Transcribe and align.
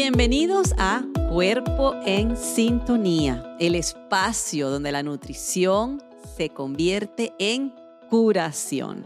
Bienvenidos 0.00 0.74
a 0.78 1.02
Cuerpo 1.28 1.96
en 2.06 2.36
Sintonía, 2.36 3.56
el 3.58 3.74
espacio 3.74 4.70
donde 4.70 4.92
la 4.92 5.02
nutrición 5.02 6.00
se 6.36 6.50
convierte 6.50 7.32
en 7.40 7.74
curación. 8.08 9.04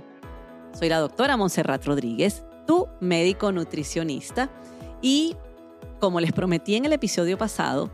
Soy 0.78 0.90
la 0.90 0.98
doctora 0.98 1.38
Montserrat 1.38 1.82
Rodríguez, 1.86 2.44
tu 2.66 2.88
médico 3.00 3.52
nutricionista, 3.52 4.50
y 5.00 5.34
como 5.98 6.20
les 6.20 6.32
prometí 6.32 6.74
en 6.74 6.84
el 6.84 6.92
episodio 6.92 7.38
pasado, 7.38 7.90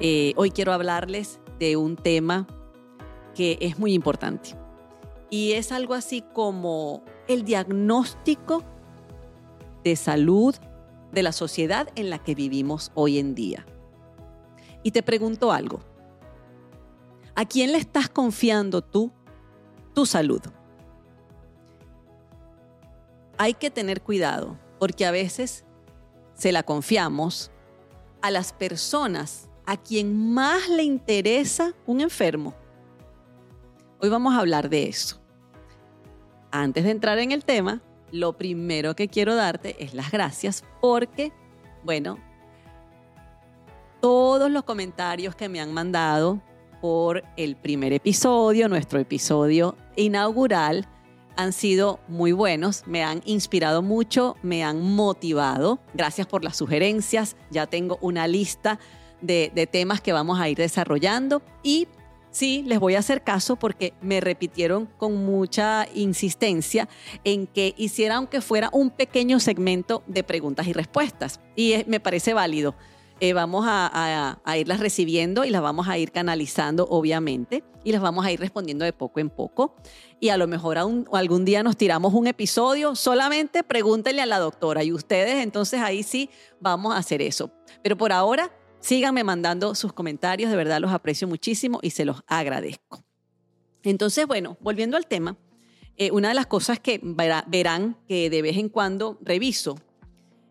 eh, 0.00 0.32
hoy 0.34 0.50
quiero 0.50 0.72
hablarles 0.72 1.38
de 1.60 1.76
un 1.76 1.94
tema 1.94 2.48
que 3.32 3.58
es 3.60 3.78
muy 3.78 3.94
importante. 3.94 4.56
Y 5.30 5.52
es 5.52 5.70
algo 5.70 5.94
así 5.94 6.24
como 6.32 7.04
el 7.28 7.44
diagnóstico 7.44 8.64
de 9.84 9.94
salud 9.94 10.56
de 11.12 11.22
la 11.22 11.32
sociedad 11.32 11.88
en 11.94 12.10
la 12.10 12.18
que 12.18 12.34
vivimos 12.34 12.92
hoy 12.94 13.18
en 13.18 13.34
día. 13.34 13.66
Y 14.82 14.92
te 14.92 15.02
pregunto 15.02 15.52
algo. 15.52 15.80
¿A 17.34 17.44
quién 17.44 17.72
le 17.72 17.78
estás 17.78 18.08
confiando 18.08 18.82
tú 18.82 19.10
tu 19.94 20.06
salud? 20.06 20.42
Hay 23.38 23.54
que 23.54 23.70
tener 23.70 24.02
cuidado 24.02 24.58
porque 24.78 25.06
a 25.06 25.10
veces 25.10 25.64
se 26.34 26.52
la 26.52 26.62
confiamos 26.62 27.50
a 28.22 28.30
las 28.30 28.52
personas 28.52 29.48
a 29.66 29.76
quien 29.76 30.32
más 30.34 30.68
le 30.68 30.82
interesa 30.82 31.74
un 31.86 32.00
enfermo. 32.00 32.54
Hoy 34.00 34.08
vamos 34.08 34.34
a 34.34 34.38
hablar 34.38 34.68
de 34.68 34.88
eso. 34.88 35.20
Antes 36.50 36.84
de 36.84 36.90
entrar 36.90 37.18
en 37.18 37.32
el 37.32 37.44
tema, 37.44 37.82
lo 38.12 38.36
primero 38.36 38.94
que 38.96 39.08
quiero 39.08 39.34
darte 39.34 39.76
es 39.82 39.94
las 39.94 40.10
gracias 40.10 40.64
porque, 40.80 41.32
bueno, 41.84 42.18
todos 44.00 44.50
los 44.50 44.64
comentarios 44.64 45.34
que 45.34 45.48
me 45.48 45.60
han 45.60 45.72
mandado 45.72 46.40
por 46.80 47.22
el 47.36 47.56
primer 47.56 47.92
episodio, 47.92 48.68
nuestro 48.68 48.98
episodio 48.98 49.76
inaugural, 49.96 50.88
han 51.36 51.52
sido 51.52 52.00
muy 52.08 52.32
buenos, 52.32 52.82
me 52.86 53.02
han 53.02 53.22
inspirado 53.24 53.82
mucho, 53.82 54.36
me 54.42 54.64
han 54.64 54.82
motivado. 54.82 55.78
Gracias 55.94 56.26
por 56.26 56.44
las 56.44 56.56
sugerencias, 56.56 57.36
ya 57.50 57.66
tengo 57.66 57.98
una 58.00 58.26
lista 58.26 58.78
de, 59.20 59.68
temas 59.70 60.00
que 60.00 60.12
vamos 60.12 60.40
a 60.40 60.48
ir 60.48 60.56
desarrollando 60.56 61.42
y 61.62 61.88
sí, 62.30 62.62
les 62.66 62.78
voy 62.78 62.94
a 62.94 63.00
hacer 63.00 63.22
caso 63.22 63.56
porque 63.56 63.94
me 64.00 64.20
repitieron 64.20 64.86
con 64.86 65.24
mucha 65.24 65.86
insistencia 65.94 66.88
en 67.24 67.46
que 67.46 67.74
hiciera 67.76 68.16
aunque 68.16 68.40
fuera 68.40 68.70
un 68.72 68.90
pequeño 68.90 69.40
segmento 69.40 70.02
de 70.06 70.22
preguntas 70.22 70.66
y 70.66 70.72
respuestas. 70.72 71.40
Y 71.56 71.84
me 71.86 72.00
parece 72.00 72.34
válido. 72.34 72.74
Eh, 73.22 73.34
vamos 73.34 73.66
a, 73.68 74.38
irlas 74.56 74.80
recibiendo 74.80 75.44
y 75.44 75.50
las 75.50 75.60
vamos 75.60 75.88
a 75.88 75.98
ir 75.98 76.10
canalizando, 76.10 76.86
obviamente, 76.88 77.62
y 77.84 77.92
las 77.92 78.00
vamos 78.00 78.24
a 78.24 78.32
ir 78.32 78.40
respondiendo 78.40 78.86
de 78.86 78.94
poco 78.94 79.20
en 79.20 79.28
poco. 79.28 79.76
Y 80.20 80.30
a 80.30 80.38
lo 80.38 80.46
mejor 80.46 80.78
algún 80.78 81.44
día 81.44 81.62
nos 81.62 81.76
tiramos 81.76 82.14
un 82.14 82.26
episodio, 82.28 82.96
solamente 82.96 83.62
pregúntenle 83.62 84.22
a 84.22 84.26
la 84.26 84.38
doctora 84.38 84.84
y 84.84 84.92
ustedes, 84.92 85.42
entonces 85.42 85.80
ahí 85.80 86.02
sí 86.02 86.30
vamos 86.60 86.94
a 86.94 86.96
hacer 86.96 87.20
eso. 87.20 87.50
Pero 87.82 87.98
por 87.98 88.10
ahora 88.10 88.50
Síganme 88.80 89.24
mandando 89.24 89.74
sus 89.74 89.92
comentarios, 89.92 90.50
de 90.50 90.56
verdad 90.56 90.80
los 90.80 90.92
aprecio 90.92 91.28
muchísimo 91.28 91.80
y 91.82 91.90
se 91.90 92.04
los 92.04 92.22
agradezco. 92.26 93.04
Entonces, 93.82 94.26
bueno, 94.26 94.56
volviendo 94.60 94.96
al 94.96 95.06
tema, 95.06 95.36
eh, 95.96 96.10
una 96.12 96.28
de 96.28 96.34
las 96.34 96.46
cosas 96.46 96.80
que 96.80 97.00
verán 97.02 97.98
que 98.08 98.30
de 98.30 98.42
vez 98.42 98.56
en 98.56 98.70
cuando 98.70 99.18
reviso 99.20 99.78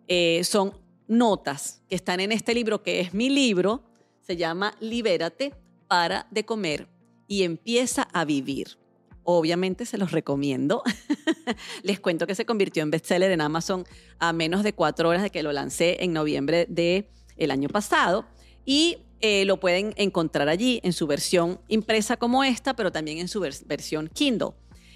eh, 0.07 0.43
son 0.43 0.73
notas 1.07 1.81
que 1.89 1.95
están 1.95 2.19
en 2.19 2.31
este 2.31 2.53
libro, 2.53 2.83
que 2.83 2.99
es 2.99 3.13
mi 3.13 3.29
libro, 3.29 3.83
se 4.21 4.37
llama 4.37 4.75
Libérate, 4.79 5.55
para 5.87 6.27
de 6.29 6.45
comer 6.45 6.87
y 7.27 7.43
empieza 7.43 8.03
a 8.13 8.25
vivir. 8.25 8.77
Obviamente 9.23 9.85
se 9.85 9.97
los 9.97 10.11
recomiendo. 10.11 10.83
Les 11.83 11.99
cuento 11.99 12.27
que 12.27 12.35
se 12.35 12.45
convirtió 12.45 12.83
en 12.83 12.91
bestseller 12.91 13.31
en 13.31 13.41
Amazon 13.41 13.85
a 14.19 14.33
menos 14.33 14.63
de 14.63 14.73
cuatro 14.73 15.09
horas 15.09 15.23
de 15.23 15.31
que 15.31 15.43
lo 15.43 15.51
lancé 15.51 16.03
en 16.03 16.13
noviembre 16.13 16.67
de 16.69 17.09
el 17.39 17.51
año 17.51 17.69
pasado 17.69 18.25
y 18.65 18.97
eh, 19.21 19.43
lo 19.45 19.59
pueden 19.59 19.93
encontrar 19.97 20.47
allí 20.47 20.79
en 20.83 20.93
su 20.93 21.07
versión 21.07 21.59
impresa 21.67 22.15
como 22.17 22.43
esta, 22.43 22.75
pero 22.75 22.91
también 22.91 23.17
en 23.17 23.27
su 23.27 23.41
versión 23.41 24.09
Kindle. 24.13 24.51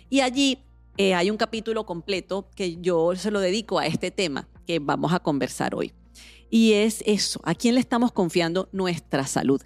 Y 0.10 0.22
allí 0.22 0.60
eh, 0.98 1.14
hay 1.14 1.30
un 1.30 1.38
capítulo 1.38 1.86
completo 1.86 2.50
que 2.56 2.78
yo 2.80 3.16
se 3.16 3.32
lo 3.32 3.40
dedico 3.40 3.80
a 3.80 3.88
este 3.88 4.12
tema 4.12 4.48
que 4.66 4.80
vamos 4.80 5.12
a 5.12 5.20
conversar 5.20 5.76
hoy. 5.76 5.92
Y 6.50 6.74
es 6.74 7.04
eso, 7.06 7.42
¿a 7.44 7.56
quién 7.56 7.74
le 7.74 7.82
estamos 7.82 8.12
confiando 8.12 8.70
nuestra 8.72 9.26
salud? 9.26 9.62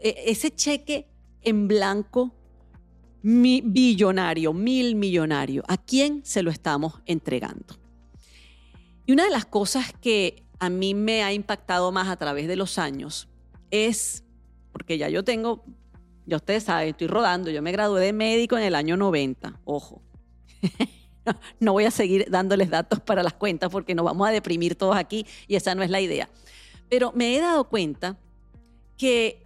E, 0.00 0.14
ese 0.26 0.50
cheque 0.50 1.06
en 1.42 1.68
blanco 1.68 2.32
billonario, 3.22 4.52
mil 4.52 4.96
millonario, 4.96 5.62
¿a 5.68 5.76
quién 5.76 6.24
se 6.24 6.42
lo 6.42 6.50
estamos 6.50 6.94
entregando? 7.06 7.78
Y 9.06 9.12
una 9.12 9.24
de 9.24 9.30
las 9.30 9.44
cosas 9.44 9.92
que 10.00 10.42
a 10.62 10.70
mí 10.70 10.94
me 10.94 11.24
ha 11.24 11.32
impactado 11.32 11.90
más 11.90 12.06
a 12.06 12.14
través 12.14 12.46
de 12.46 12.54
los 12.54 12.78
años 12.78 13.28
es, 13.72 14.22
porque 14.70 14.96
ya 14.96 15.08
yo 15.08 15.24
tengo, 15.24 15.64
ya 16.24 16.36
ustedes 16.36 16.62
saben, 16.62 16.90
estoy 16.90 17.08
rodando, 17.08 17.50
yo 17.50 17.60
me 17.62 17.72
gradué 17.72 18.00
de 18.00 18.12
médico 18.12 18.56
en 18.56 18.62
el 18.62 18.76
año 18.76 18.96
90, 18.96 19.58
ojo. 19.64 20.02
no 21.58 21.72
voy 21.72 21.84
a 21.84 21.90
seguir 21.90 22.26
dándoles 22.30 22.70
datos 22.70 23.00
para 23.00 23.24
las 23.24 23.32
cuentas 23.32 23.72
porque 23.72 23.96
nos 23.96 24.04
vamos 24.04 24.28
a 24.28 24.30
deprimir 24.30 24.76
todos 24.76 24.94
aquí 24.94 25.26
y 25.48 25.56
esa 25.56 25.74
no 25.74 25.82
es 25.82 25.90
la 25.90 26.00
idea. 26.00 26.28
Pero 26.88 27.10
me 27.10 27.36
he 27.36 27.40
dado 27.40 27.64
cuenta 27.68 28.16
que 28.96 29.44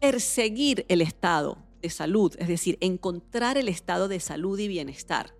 perseguir 0.00 0.84
el 0.88 1.00
estado 1.00 1.58
de 1.80 1.90
salud, 1.90 2.34
es 2.40 2.48
decir, 2.48 2.76
encontrar 2.80 3.56
el 3.56 3.68
estado 3.68 4.08
de 4.08 4.18
salud 4.18 4.58
y 4.58 4.66
bienestar 4.66 5.32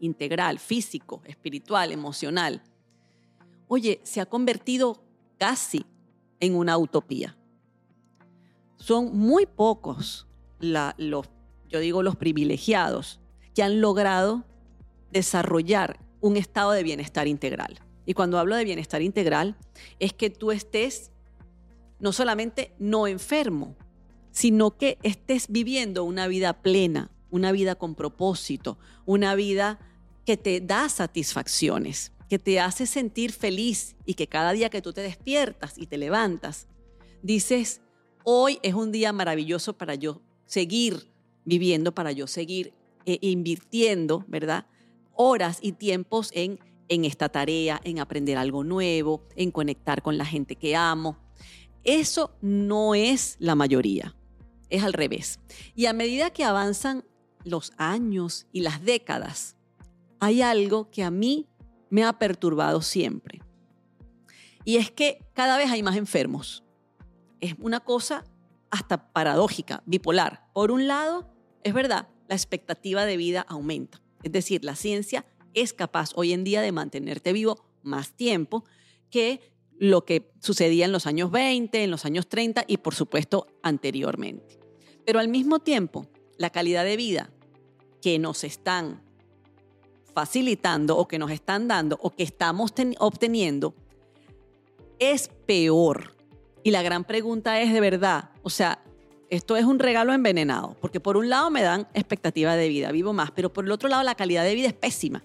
integral, 0.00 0.58
físico, 0.60 1.20
espiritual, 1.26 1.92
emocional, 1.92 2.62
oye, 3.68 4.00
se 4.02 4.20
ha 4.20 4.26
convertido 4.26 5.02
casi 5.38 5.86
en 6.40 6.54
una 6.54 6.76
utopía. 6.78 7.36
Son 8.76 9.16
muy 9.16 9.46
pocos 9.46 10.26
los, 10.58 11.28
yo 11.68 11.80
digo, 11.80 12.02
los 12.02 12.16
privilegiados 12.16 13.20
que 13.54 13.62
han 13.62 13.80
logrado 13.80 14.44
desarrollar 15.12 16.00
un 16.20 16.36
estado 16.36 16.72
de 16.72 16.82
bienestar 16.82 17.28
integral. 17.28 17.80
Y 18.06 18.14
cuando 18.14 18.38
hablo 18.38 18.56
de 18.56 18.64
bienestar 18.64 19.02
integral, 19.02 19.56
es 19.98 20.12
que 20.12 20.30
tú 20.30 20.50
estés 20.50 21.12
no 22.00 22.12
solamente 22.12 22.72
no 22.78 23.06
enfermo, 23.06 23.76
sino 24.30 24.76
que 24.76 24.98
estés 25.02 25.48
viviendo 25.48 26.04
una 26.04 26.28
vida 26.28 26.62
plena, 26.62 27.10
una 27.30 27.52
vida 27.52 27.74
con 27.74 27.94
propósito, 27.94 28.78
una 29.04 29.34
vida 29.34 29.78
que 30.24 30.36
te 30.36 30.60
da 30.60 30.88
satisfacciones 30.88 32.12
que 32.28 32.38
te 32.38 32.60
hace 32.60 32.86
sentir 32.86 33.32
feliz 33.32 33.96
y 34.04 34.14
que 34.14 34.26
cada 34.26 34.52
día 34.52 34.70
que 34.70 34.82
tú 34.82 34.92
te 34.92 35.00
despiertas 35.00 35.78
y 35.78 35.86
te 35.86 35.96
levantas, 35.96 36.68
dices, 37.22 37.80
hoy 38.24 38.58
es 38.62 38.74
un 38.74 38.92
día 38.92 39.12
maravilloso 39.12 39.76
para 39.76 39.94
yo 39.94 40.20
seguir 40.46 41.10
viviendo, 41.44 41.92
para 41.92 42.12
yo 42.12 42.26
seguir 42.26 42.74
eh, 43.06 43.18
invirtiendo, 43.22 44.24
¿verdad? 44.28 44.66
Horas 45.14 45.58
y 45.62 45.72
tiempos 45.72 46.30
en, 46.34 46.60
en 46.88 47.04
esta 47.06 47.30
tarea, 47.30 47.80
en 47.84 47.98
aprender 47.98 48.36
algo 48.36 48.64
nuevo, 48.64 49.22
en 49.34 49.50
conectar 49.50 50.02
con 50.02 50.18
la 50.18 50.26
gente 50.26 50.56
que 50.56 50.76
amo. 50.76 51.16
Eso 51.84 52.36
no 52.42 52.94
es 52.94 53.36
la 53.38 53.54
mayoría, 53.54 54.14
es 54.68 54.82
al 54.82 54.92
revés. 54.92 55.40
Y 55.74 55.86
a 55.86 55.94
medida 55.94 56.30
que 56.30 56.44
avanzan 56.44 57.04
los 57.44 57.72
años 57.78 58.46
y 58.52 58.60
las 58.60 58.84
décadas, 58.84 59.56
hay 60.20 60.42
algo 60.42 60.90
que 60.90 61.02
a 61.02 61.10
mí 61.10 61.46
me 61.90 62.04
ha 62.04 62.18
perturbado 62.18 62.82
siempre. 62.82 63.40
Y 64.64 64.76
es 64.76 64.90
que 64.90 65.24
cada 65.32 65.56
vez 65.56 65.70
hay 65.70 65.82
más 65.82 65.96
enfermos. 65.96 66.64
Es 67.40 67.54
una 67.58 67.80
cosa 67.80 68.24
hasta 68.70 69.12
paradójica, 69.12 69.82
bipolar. 69.86 70.46
Por 70.52 70.70
un 70.70 70.86
lado, 70.86 71.32
es 71.62 71.72
verdad, 71.72 72.08
la 72.28 72.34
expectativa 72.34 73.06
de 73.06 73.16
vida 73.16 73.46
aumenta. 73.48 74.00
Es 74.22 74.32
decir, 74.32 74.64
la 74.64 74.76
ciencia 74.76 75.24
es 75.54 75.72
capaz 75.72 76.10
hoy 76.14 76.32
en 76.32 76.44
día 76.44 76.60
de 76.60 76.72
mantenerte 76.72 77.32
vivo 77.32 77.64
más 77.82 78.12
tiempo 78.12 78.64
que 79.10 79.40
lo 79.78 80.04
que 80.04 80.32
sucedía 80.40 80.84
en 80.84 80.92
los 80.92 81.06
años 81.06 81.30
20, 81.30 81.84
en 81.84 81.90
los 81.90 82.04
años 82.04 82.28
30 82.28 82.64
y 82.66 82.78
por 82.78 82.94
supuesto 82.94 83.46
anteriormente. 83.62 84.58
Pero 85.06 85.20
al 85.20 85.28
mismo 85.28 85.60
tiempo, 85.60 86.06
la 86.36 86.50
calidad 86.50 86.84
de 86.84 86.96
vida 86.96 87.30
que 88.02 88.18
nos 88.18 88.44
están 88.44 89.02
facilitando 90.18 90.96
o 90.96 91.06
que 91.06 91.16
nos 91.16 91.30
están 91.30 91.68
dando 91.68 91.96
o 92.02 92.10
que 92.10 92.24
estamos 92.24 92.72
obteniendo 92.98 93.72
es 94.98 95.28
peor. 95.46 96.16
Y 96.64 96.72
la 96.72 96.82
gran 96.82 97.04
pregunta 97.04 97.60
es 97.60 97.72
de 97.72 97.80
verdad, 97.80 98.30
o 98.42 98.50
sea, 98.50 98.82
esto 99.30 99.56
es 99.56 99.64
un 99.64 99.78
regalo 99.78 100.12
envenenado, 100.12 100.76
porque 100.80 100.98
por 100.98 101.16
un 101.16 101.28
lado 101.28 101.50
me 101.50 101.62
dan 101.62 101.86
expectativa 101.94 102.56
de 102.56 102.68
vida, 102.68 102.90
vivo 102.90 103.12
más, 103.12 103.30
pero 103.30 103.52
por 103.52 103.64
el 103.64 103.70
otro 103.70 103.88
lado 103.88 104.02
la 104.02 104.16
calidad 104.16 104.42
de 104.42 104.56
vida 104.56 104.66
es 104.66 104.72
pésima. 104.72 105.22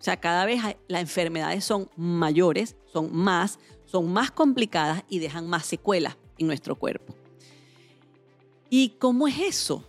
O 0.00 0.02
sea, 0.02 0.16
cada 0.16 0.44
vez 0.46 0.60
las 0.88 1.02
enfermedades 1.02 1.64
son 1.64 1.88
mayores, 1.94 2.74
son 2.92 3.14
más, 3.14 3.60
son 3.84 4.12
más 4.12 4.32
complicadas 4.32 5.04
y 5.08 5.20
dejan 5.20 5.46
más 5.46 5.64
secuelas 5.64 6.16
en 6.38 6.48
nuestro 6.48 6.74
cuerpo. 6.74 7.14
¿Y 8.68 8.96
cómo 8.98 9.28
es 9.28 9.38
eso? 9.38 9.84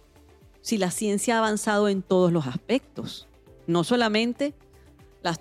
Si 0.61 0.77
la 0.77 0.91
ciencia 0.91 1.33
ha 1.33 1.39
avanzado 1.39 1.89
en 1.89 2.03
todos 2.03 2.31
los 2.31 2.45
aspectos, 2.45 3.27
no 3.67 3.83
solamente 3.83 4.53
la 5.21 5.31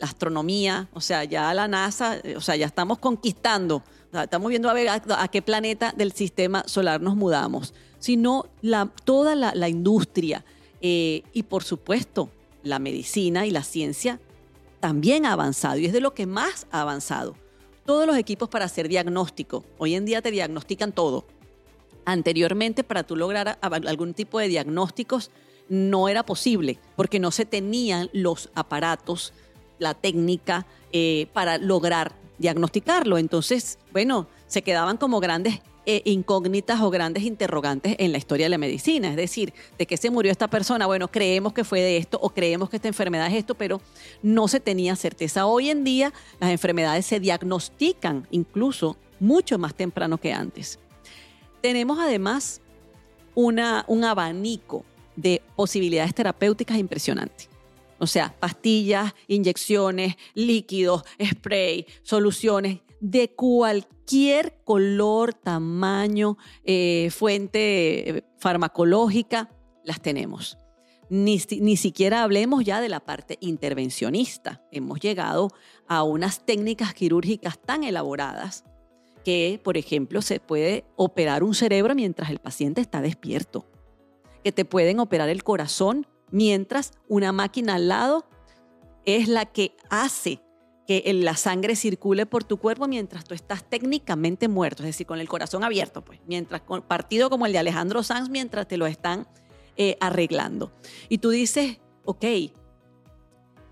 astronomía, 0.00 0.88
o 0.92 1.00
sea, 1.00 1.24
ya 1.24 1.54
la 1.54 1.68
NASA, 1.68 2.18
eh, 2.18 2.36
o 2.36 2.40
sea, 2.40 2.56
ya 2.56 2.66
estamos 2.66 2.98
conquistando, 2.98 3.84
estamos 4.12 4.48
viendo 4.48 4.68
a 4.68 4.72
ver 4.72 4.88
a, 4.88 5.28
qué 5.28 5.40
planeta 5.40 5.92
del 5.96 6.12
sistema 6.12 6.64
solar 6.66 7.00
nos 7.00 7.14
mudamos, 7.14 7.72
sino 8.00 8.46
toda 9.04 9.36
la, 9.36 9.68
industria 9.68 10.44
eh, 10.80 11.22
y 11.32 11.44
por 11.44 11.62
supuesto 11.62 12.30
la 12.64 12.80
medicina 12.80 13.46
y 13.46 13.50
la 13.50 13.62
ciencia 13.62 14.20
también 14.80 15.26
ha 15.26 15.32
avanzado 15.32 15.78
y 15.78 15.86
es 15.86 15.92
de 15.92 16.00
lo 16.00 16.12
que 16.12 16.26
más 16.26 16.66
ha 16.72 16.80
avanzado. 16.80 17.36
Todos 17.84 18.06
los 18.06 18.16
equipos 18.16 18.48
para 18.48 18.64
hacer 18.64 18.88
diagnóstico, 18.88 19.64
hoy 19.78 19.94
en 19.94 20.06
día 20.06 20.22
te 20.22 20.30
diagnostican 20.30 20.92
todo. 20.92 21.24
Anteriormente, 22.04 22.82
para 22.82 23.04
tú 23.04 23.14
lograr 23.14 23.58
algún 23.60 24.14
tipo 24.14 24.38
de 24.38 24.48
diagnósticos, 24.48 25.30
no 25.70 26.08
era 26.08 26.24
posible 26.26 26.78
porque 26.96 27.18
no 27.18 27.30
se 27.30 27.46
tenían 27.46 28.10
los 28.12 28.50
aparatos, 28.54 29.32
la 29.78 29.94
técnica 29.94 30.66
eh, 30.92 31.28
para 31.32 31.56
lograr 31.56 32.12
diagnosticarlo. 32.36 33.16
Entonces, 33.16 33.78
bueno, 33.92 34.26
se 34.46 34.62
quedaban 34.62 34.98
como 34.98 35.20
grandes 35.20 35.60
eh, 35.86 36.02
incógnitas 36.04 36.80
o 36.80 36.90
grandes 36.90 37.22
interrogantes 37.22 37.96
en 37.98 38.12
la 38.12 38.18
historia 38.18 38.46
de 38.46 38.50
la 38.50 38.58
medicina. 38.58 39.08
Es 39.08 39.16
decir, 39.16 39.54
¿de 39.78 39.86
qué 39.86 39.96
se 39.96 40.10
murió 40.10 40.32
esta 40.32 40.48
persona? 40.48 40.86
Bueno, 40.86 41.08
creemos 41.08 41.52
que 41.52 41.64
fue 41.64 41.80
de 41.80 41.96
esto 41.96 42.18
o 42.20 42.30
creemos 42.30 42.68
que 42.68 42.76
esta 42.76 42.88
enfermedad 42.88 43.28
es 43.28 43.34
esto, 43.34 43.54
pero 43.54 43.80
no 44.22 44.48
se 44.48 44.60
tenía 44.60 44.96
certeza. 44.96 45.46
Hoy 45.46 45.70
en 45.70 45.84
día 45.84 46.12
las 46.40 46.50
enfermedades 46.50 47.06
se 47.06 47.20
diagnostican 47.20 48.26
incluso 48.30 48.96
mucho 49.20 49.58
más 49.58 49.74
temprano 49.74 50.18
que 50.18 50.32
antes. 50.32 50.78
Tenemos 51.62 51.98
además 51.98 52.60
una, 53.34 53.84
un 53.86 54.04
abanico 54.04 54.84
de 55.20 55.42
posibilidades 55.56 56.14
terapéuticas 56.14 56.78
impresionantes. 56.78 57.48
O 57.98 58.06
sea, 58.06 58.34
pastillas, 58.40 59.14
inyecciones, 59.28 60.16
líquidos, 60.34 61.02
spray, 61.22 61.86
soluciones 62.02 62.80
de 63.00 63.30
cualquier 63.34 64.62
color, 64.64 65.34
tamaño, 65.34 66.38
eh, 66.64 67.10
fuente 67.10 68.10
eh, 68.10 68.24
farmacológica, 68.38 69.50
las 69.84 70.00
tenemos. 70.00 70.56
Ni, 71.10 71.40
ni, 71.60 71.76
siquiera 71.76 72.22
hablemos 72.22 72.64
ya 72.64 72.80
de 72.80 72.88
la 72.88 73.00
parte 73.00 73.36
intervencionista. 73.40 74.62
Hemos 74.70 75.00
llegado 75.00 75.50
a 75.88 76.02
unas 76.02 76.46
técnicas 76.46 76.94
quirúrgicas 76.94 77.60
tan 77.60 77.82
elaboradas 77.84 78.64
que, 79.24 79.60
por 79.62 79.76
ejemplo, 79.76 80.22
se 80.22 80.40
puede 80.40 80.84
operar 80.96 81.42
un 81.42 81.54
cerebro 81.54 81.94
mientras 81.94 82.30
el 82.30 82.38
paciente 82.38 82.80
está 82.80 83.02
despierto, 83.02 83.66
que 84.42 84.52
te 84.52 84.64
pueden 84.64 85.00
operar 85.00 85.28
el 85.28 85.44
corazón 85.44 86.06
mientras 86.30 86.92
una 87.08 87.32
máquina 87.32 87.74
al 87.74 87.88
lado 87.88 88.26
es 89.04 89.28
la 89.28 89.46
que 89.46 89.76
hace 89.88 90.40
que 90.86 91.12
la 91.14 91.36
sangre 91.36 91.76
circule 91.76 92.26
por 92.26 92.42
tu 92.42 92.56
cuerpo 92.56 92.88
mientras 92.88 93.24
tú 93.24 93.34
estás 93.34 93.62
técnicamente 93.62 94.48
muerto, 94.48 94.82
es 94.82 94.88
decir, 94.88 95.06
con 95.06 95.20
el 95.20 95.28
corazón 95.28 95.62
abierto, 95.62 96.02
pues, 96.02 96.18
mientras 96.26 96.62
partido 96.88 97.30
como 97.30 97.46
el 97.46 97.52
de 97.52 97.58
Alejandro 97.58 98.02
Sanz, 98.02 98.28
mientras 98.28 98.66
te 98.66 98.76
lo 98.76 98.86
están 98.86 99.28
eh, 99.76 99.96
arreglando. 100.00 100.72
Y 101.08 101.18
tú 101.18 101.30
dices, 101.30 101.78
ok, 102.04 102.24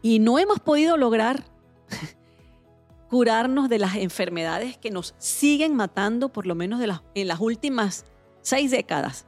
y 0.00 0.18
no 0.20 0.38
hemos 0.38 0.60
podido 0.60 0.96
lograr 0.96 1.44
curarnos 3.10 3.68
de 3.68 3.80
las 3.80 3.96
enfermedades 3.96 4.78
que 4.78 4.92
nos 4.92 5.14
siguen 5.18 5.74
matando 5.74 6.28
por 6.28 6.46
lo 6.46 6.54
menos 6.54 6.78
de 6.78 6.86
las, 6.86 7.02
en 7.14 7.26
las 7.26 7.40
últimas 7.40 8.04
seis 8.42 8.70
décadas 8.70 9.26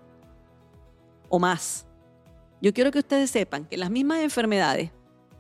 o 1.31 1.39
más. 1.39 1.87
Yo 2.61 2.75
quiero 2.75 2.91
que 2.91 2.99
ustedes 2.99 3.31
sepan 3.31 3.65
que 3.65 3.79
las 3.79 3.91
mismas 3.91 4.19
enfermedades 4.19 4.91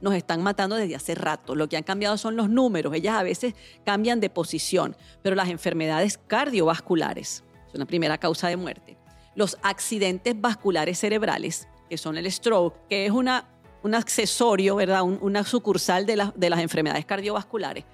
nos 0.00 0.14
están 0.14 0.42
matando 0.42 0.76
desde 0.76 0.96
hace 0.96 1.14
rato. 1.14 1.54
Lo 1.54 1.68
que 1.68 1.76
han 1.76 1.82
cambiado 1.82 2.16
son 2.16 2.34
los 2.34 2.48
números. 2.48 2.94
Ellas 2.94 3.16
a 3.16 3.22
veces 3.22 3.54
cambian 3.84 4.18
de 4.20 4.30
posición, 4.30 4.96
pero 5.20 5.36
las 5.36 5.50
enfermedades 5.50 6.18
cardiovasculares 6.26 7.44
son 7.70 7.80
la 7.80 7.84
primera 7.84 8.16
causa 8.16 8.48
de 8.48 8.56
muerte. 8.56 8.96
Los 9.34 9.58
accidentes 9.62 10.40
vasculares 10.40 10.98
cerebrales, 10.98 11.68
que 11.90 11.98
son 11.98 12.16
el 12.16 12.32
stroke, 12.32 12.88
que 12.88 13.04
es 13.04 13.12
una, 13.12 13.46
un 13.82 13.94
accesorio, 13.94 14.76
¿verdad? 14.76 15.02
una 15.02 15.44
sucursal 15.44 16.06
de, 16.06 16.30
de 16.34 16.50
las 16.50 16.60
enfermedades 16.60 17.04
cardiovasculares, 17.04 17.84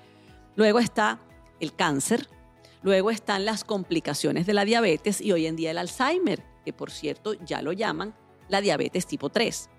Luego 0.56 0.78
está 0.78 1.20
el 1.60 1.74
cáncer, 1.74 2.28
luego 2.82 3.10
están 3.10 3.44
las 3.44 3.62
complicaciones 3.62 4.46
de 4.46 4.54
la 4.54 4.64
diabetes 4.64 5.20
y 5.20 5.32
hoy 5.32 5.46
en 5.46 5.54
día 5.54 5.70
el 5.70 5.78
Alzheimer, 5.78 6.42
que 6.66 6.72
por 6.72 6.90
cierto 6.90 7.34
ya 7.34 7.62
lo 7.62 7.70
llaman 7.70 8.12
la 8.48 8.60
diabetes 8.60 9.06
tipo 9.06 9.30
3. 9.30 9.70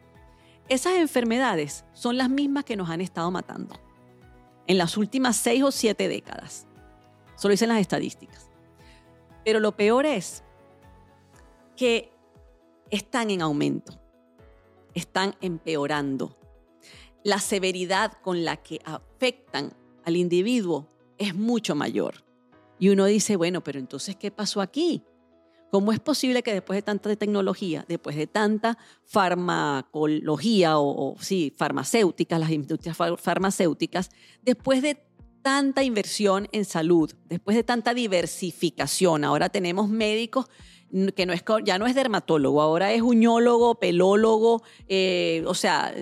Esas 0.70 0.94
enfermedades 0.94 1.84
son 1.92 2.18
las 2.18 2.30
mismas 2.30 2.64
que 2.64 2.78
nos 2.78 2.90
han 2.90 3.02
estado 3.02 3.30
matando 3.30 3.76
en 4.68 4.78
las 4.78 4.96
últimas 4.96 5.36
seis 5.36 5.64
o 5.64 5.72
siete 5.72 6.08
décadas. 6.08 6.66
Solo 7.36 7.52
dicen 7.52 7.68
las 7.68 7.82
estadísticas. 7.82 8.50
Pero 9.44 9.60
lo 9.60 9.76
peor 9.76 10.06
es 10.06 10.46
que 11.76 12.14
están 12.90 13.30
en 13.30 13.42
aumento, 13.42 14.00
están 14.94 15.36
empeorando. 15.42 16.38
La 17.26 17.40
severidad 17.40 18.14
con 18.22 18.46
la 18.46 18.56
que 18.56 18.80
afectan 18.86 19.74
al 20.06 20.16
individuo 20.16 20.88
es 21.18 21.36
mucho 21.36 21.76
mayor. 21.76 22.24
Y 22.80 22.90
uno 22.90 23.06
dice, 23.06 23.36
bueno, 23.36 23.62
pero 23.62 23.78
entonces, 23.78 24.16
¿qué 24.16 24.32
pasó 24.32 24.62
aquí? 24.62 25.04
¿Cómo 25.70 25.92
es 25.92 26.00
posible 26.00 26.44
que 26.44 26.54
después 26.54 26.78
de 26.78 26.82
tanta 26.82 27.14
tecnología, 27.16 27.86
después 27.90 28.16
de 28.16 28.26
tanta 28.26 28.78
farmacología 29.04 30.80
o, 30.80 31.16
sí, 31.20 31.54
farmacéuticas, 31.56 32.40
las 32.40 32.52
industrias 32.52 32.96
farmacéuticas, 33.18 34.10
después 34.44 34.82
de 34.82 34.98
tanta 35.42 35.84
inversión 35.84 36.48
en 36.54 36.64
salud, 36.64 37.12
después 37.26 37.58
de 37.58 37.64
tanta 37.64 37.94
diversificación, 37.94 39.26
ahora 39.26 39.50
tenemos 39.50 39.90
médicos 39.90 40.48
que 41.16 41.26
no 41.26 41.34
es, 41.34 41.44
ya 41.66 41.78
no 41.78 41.86
es 41.86 41.96
dermatólogo, 41.96 42.62
ahora 42.62 42.94
es 42.94 43.02
uñólogo, 43.02 43.76
pelólogo, 43.76 44.64
eh, 44.88 45.44
o 45.46 45.54
sea, 45.54 45.94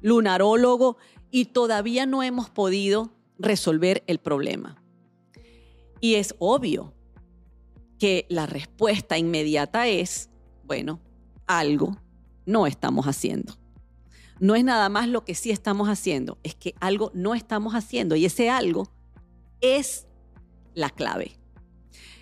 lunarólogo, 0.00 0.96
y 1.30 1.46
todavía 1.46 2.06
no 2.06 2.22
hemos 2.22 2.48
podido 2.48 3.10
resolver 3.38 4.02
el 4.06 4.18
problema. 4.18 4.82
Y 6.00 6.14
es 6.14 6.34
obvio 6.38 6.93
que 7.98 8.26
la 8.28 8.46
respuesta 8.46 9.18
inmediata 9.18 9.86
es, 9.86 10.30
bueno, 10.64 11.00
algo 11.46 11.96
no 12.46 12.66
estamos 12.66 13.06
haciendo. 13.06 13.54
No 14.40 14.54
es 14.56 14.64
nada 14.64 14.88
más 14.88 15.08
lo 15.08 15.24
que 15.24 15.34
sí 15.34 15.50
estamos 15.50 15.88
haciendo, 15.88 16.38
es 16.42 16.54
que 16.54 16.74
algo 16.80 17.10
no 17.14 17.34
estamos 17.34 17.74
haciendo 17.74 18.16
y 18.16 18.24
ese 18.24 18.50
algo 18.50 18.90
es 19.60 20.06
la 20.74 20.90
clave. 20.90 21.38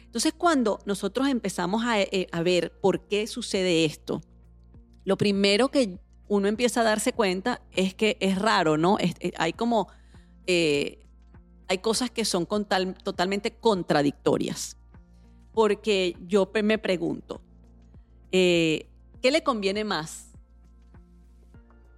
Entonces, 0.05 0.35
cuando 0.37 0.79
nosotros 0.85 1.29
empezamos 1.29 1.85
a, 1.85 2.01
eh, 2.01 2.29
ver 2.45 2.79
por 2.81 3.09
qué 3.09 3.27
sucede 3.27 3.87
esto, 3.87 4.21
lo 5.05 5.17
primero 5.17 5.71
que 5.71 5.99
uno 6.29 6.49
empieza 6.49 6.83
a 6.83 6.85
darse 6.85 7.13
cuenta 7.15 7.63
es 7.73 7.95
que 7.95 8.19
es 8.21 8.39
raro, 8.39 8.77
¿no? 8.77 8.99
Eh, 8.99 9.33
hay 9.39 9.55
como 9.55 9.89
eh, 10.47 11.03
hay 11.73 11.79
cosas 11.79 12.11
que 12.11 12.27
son 12.27 12.47
totalmente 12.47 13.53
contradictorias. 13.53 14.77
Porque 15.53 16.17
yo 16.27 16.51
me 16.63 16.79
pregunto, 16.79 17.41
eh, 18.31 18.87
¿qué 19.21 19.31
le 19.31 19.43
conviene 19.43 19.85
más 19.85 20.31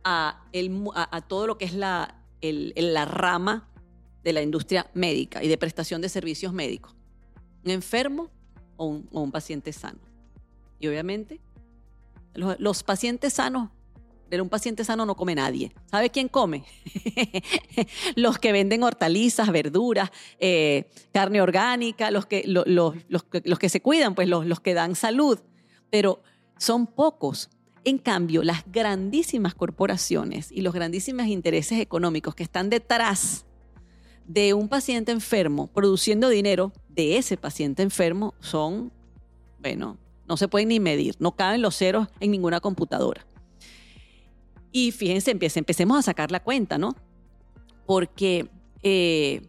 a, 0.03 0.41
todo 1.29 1.47
lo 1.47 1.57
que 1.57 1.65
es 1.65 1.75
la, 1.75 2.17
la 2.41 3.05
rama 3.05 3.69
de 4.23 4.33
la 4.33 4.43
industria 4.43 4.91
médica 4.95 5.43
y 5.43 5.49
de 5.49 5.57
prestación 5.57 6.01
de 6.01 6.09
servicios 6.09 6.53
médicos? 6.53 6.95
¿Un 7.65 7.71
enfermo 7.71 8.31
o 8.77 9.01
un, 9.11 9.31
paciente 9.31 9.73
sano? 9.73 10.01
Y 10.81 10.89
obviamente, 10.89 11.41
los 12.35 12.83
pacientes 12.83 13.35
sanos 13.35 13.71
pero 14.29 14.43
un 14.43 14.49
paciente 14.49 14.85
sano 14.85 15.07
no 15.07 15.17
come 15.17 15.35
nadie. 15.35 15.73
¿Sabe 15.91 16.11
quién 16.11 16.29
come? 16.29 16.65
los 18.17 18.39
que 18.39 18.53
venden 18.53 18.83
hortalizas, 18.83 19.51
verduras, 19.51 20.11
eh, 20.39 20.89
carne 21.13 21.41
orgánica, 21.41 22.11
los 22.11 22.27
que, 22.27 22.45
los, 22.47 23.59
que 23.59 23.69
se 23.69 23.81
cuidan, 23.81 24.15
pues 24.15 24.29
los, 24.29 24.47
los 24.47 24.61
que 24.61 24.75
dan 24.75 24.95
salud. 24.95 25.39
Pero 25.91 26.23
son 26.59 26.87
pocos. 26.87 27.51
En 27.85 27.99
cambio, 27.99 28.43
las 28.43 28.65
grandísimas 28.73 29.55
corporaciones 29.55 30.51
y 30.51 30.63
los 30.63 30.73
grandísimos 30.73 31.27
intereses 31.27 31.79
económicos 31.81 32.35
que 32.35 32.43
están 32.43 32.71
detrás 32.71 33.45
de 34.27 34.55
un 34.55 34.69
paciente 34.69 35.13
enfermo 35.13 35.67
produciendo 35.67 36.31
dinero 36.31 36.73
de 36.89 37.19
ese 37.19 37.37
paciente 37.37 37.83
enfermo 37.83 38.35
son, 38.41 38.91
bueno, 39.61 39.99
no 40.27 40.37
se 40.37 40.49
pueden 40.49 40.69
ni 40.69 40.81
medir, 40.81 41.15
no 41.19 41.33
caben 41.37 41.61
los 41.61 41.77
ceros 41.77 42.09
en 42.21 42.31
ninguna 42.31 42.61
computadora. 42.61 43.27
Y 44.77 44.91
fíjense, 44.91 45.31
empecemos 45.31 45.97
a 45.97 46.03
sacar 46.03 46.33
la 46.33 46.43
cuenta, 46.43 46.79
¿no? 46.79 46.97
Porque 47.87 48.51
eh, 48.83 49.41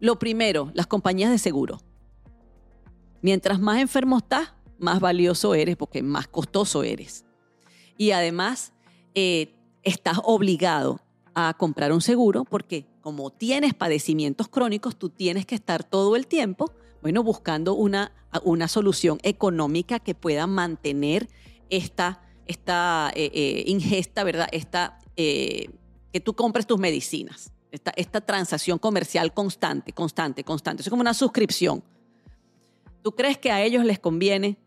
Lo 0.00 0.18
primero, 0.18 0.70
las 0.72 0.86
compañías 0.86 1.30
de 1.30 1.36
seguro. 1.36 1.82
Mientras 3.20 3.60
más 3.60 3.78
enfermo 3.78 4.16
estás, 4.16 4.54
más 4.78 5.00
valioso 5.00 5.54
eres 5.54 5.76
porque 5.76 6.02
más 6.02 6.28
costoso 6.28 6.82
eres. 6.82 7.26
Y 7.98 8.12
además, 8.12 8.72
eh, 9.14 9.54
estás 9.82 10.18
obligado 10.24 10.98
a 11.34 11.54
comprar 11.58 11.92
un 11.92 12.00
seguro 12.00 12.44
porque 12.44 12.86
como 13.02 13.30
tienes 13.30 13.74
padecimientos 13.74 14.48
crónicos, 14.48 14.96
tú 14.96 15.10
tienes 15.10 15.44
que 15.44 15.56
estar 15.56 15.84
todo 15.84 16.16
el 16.16 16.26
tiempo, 16.26 16.72
bueno, 17.02 17.22
buscando 17.22 17.74
una, 17.74 18.12
una 18.44 18.66
solución 18.66 19.18
económica 19.22 19.98
que 20.00 20.14
pueda 20.14 20.46
mantener 20.46 21.28
esta, 21.68 22.22
esta 22.46 23.10
eh, 23.14 23.30
eh, 23.32 23.64
ingesta, 23.66 24.24
¿verdad? 24.24 24.48
Esta, 24.52 24.98
que 25.16 26.20
tú 26.22 26.34
compres 26.34 26.66
tus 26.66 26.78
medicinas. 26.78 27.52
Esta, 27.70 28.20
transacción 28.20 28.78
comercial 28.78 29.34
constante, 29.34 29.92
constante, 29.92 30.44
constante. 30.44 30.82
es 30.82 30.88
como 30.88 31.00
una 31.00 31.14
suscripción. 31.14 31.82
¿Tú 33.02 33.12
crees 33.12 33.36
que 33.36 33.50
a 33.50 33.62
ellos 33.62 33.84
les 33.84 33.98
conviene 33.98 34.58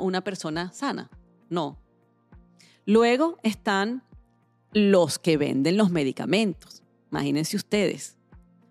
una, 0.00 0.22
persona 0.22 0.72
sana? 0.72 1.10
No. 1.50 1.78
Luego 2.86 3.38
están 3.42 4.02
los 4.72 5.18
que 5.18 5.36
venden 5.36 5.76
los 5.76 5.90
medicamentos. 5.90 6.82
Imagínense 7.10 7.56
ustedes. 7.56 8.16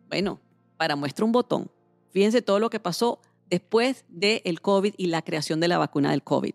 Bueno, 0.09 0.39
para 0.77 0.95
muestra 0.95 1.25
un 1.25 1.31
botón. 1.31 1.69
Fíjense 2.11 2.41
todo 2.41 2.59
lo 2.59 2.71
que 2.71 2.79
pasó 2.79 3.21
después 3.51 4.03
del 4.07 4.61
COVID 4.61 4.95
y 4.97 5.07
la 5.07 5.21
creación 5.21 5.59
de 5.59 5.67
la 5.67 5.77
vacuna 5.77 6.09
del 6.09 6.23
COVID 6.23 6.53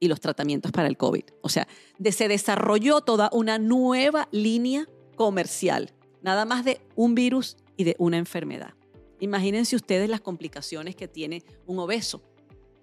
y 0.00 0.08
los 0.08 0.20
tratamientos 0.20 0.72
para 0.72 0.88
el 0.88 0.96
COVID. 0.96 1.24
O 1.42 1.48
sea, 1.48 1.68
se 2.10 2.26
desarrolló 2.26 3.02
toda 3.02 3.30
una 3.32 3.58
nueva 3.58 4.28
línea 4.32 4.88
comercial, 5.14 5.92
nada 6.22 6.46
más 6.46 6.64
de 6.64 6.80
un 6.96 7.14
virus 7.14 7.56
y 7.76 7.84
de 7.84 7.94
una 7.98 8.16
enfermedad. 8.16 8.74
Imagínense 9.20 9.76
ustedes 9.76 10.08
las 10.08 10.22
complicaciones 10.22 10.96
que 10.96 11.06
tiene 11.06 11.44
un 11.66 11.78
obeso, 11.78 12.22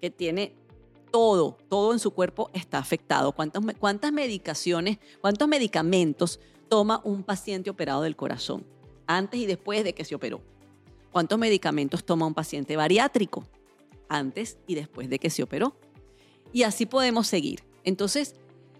que 0.00 0.10
tiene 0.10 0.54
todo, 1.10 1.58
todo 1.68 1.92
en 1.92 1.98
su 1.98 2.12
cuerpo 2.12 2.50
está 2.54 2.78
afectado. 2.78 3.32
¿Cuántas, 3.32 3.62
cuántas 3.80 4.12
medicaciones, 4.12 4.98
cuántos 5.20 5.48
medicamentos 5.48 6.38
toma 6.68 7.00
un 7.04 7.24
paciente 7.24 7.70
operado 7.70 8.02
del 8.02 8.14
corazón 8.14 8.64
antes 9.06 9.40
y 9.40 9.46
después 9.46 9.82
de 9.82 9.94
que 9.94 10.04
se 10.04 10.14
operó? 10.14 10.40
¿Cuántos 11.10 11.38
medicamentos 11.38 12.04
toma 12.04 12.26
un 12.26 12.34
paciente 12.34 12.76
bariátrico 12.76 13.44
antes 14.08 14.58
y 14.68 14.76
después 14.76 15.10
de 15.10 15.18
que 15.18 15.30
se 15.30 15.42
operó? 15.42 15.74
Y 16.52 16.62
así 16.62 16.86
podemos 16.86 17.26
seguir. 17.26 17.64
Entonces, 17.84 18.34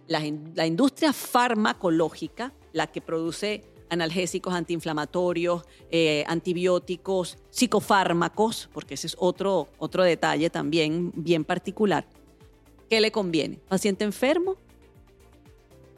la, 0.07 0.25
industria 0.67 1.13
farmacológica, 1.13 2.53
la 2.73 2.87
que 2.87 3.01
produce 3.01 3.63
analgésicos, 3.91 4.53
antiinflamatorios, 4.53 5.63
eh, 5.91 6.25
antibióticos, 6.27 7.39
psicofármacos, 7.51 8.69
porque 8.73 8.95
ese 8.95 9.07
es 9.07 9.17
otro, 9.19 9.69
otro 9.79 10.03
detalle 10.03 10.51
también 10.51 11.13
bien 11.15 11.45
particular. 11.45 12.07
¿Qué 12.89 13.01
le 13.01 13.11
conviene? 13.11 13.59
¿Paciente 13.69 14.05
enfermo 14.05 14.57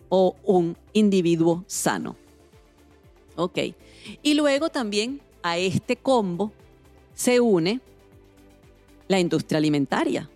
o 0.08 0.36
un 0.44 0.76
individuo 0.92 1.64
sano? 1.66 2.16
Ok. 3.36 3.58
Y 4.22 4.34
luego 4.34 4.70
también 4.70 5.20
a 5.42 5.58
este 5.58 5.96
combo 5.96 6.52
se 7.14 7.40
une 7.40 7.80
la 9.08 9.18
industria 9.18 9.58
alimentaria, 9.58 10.30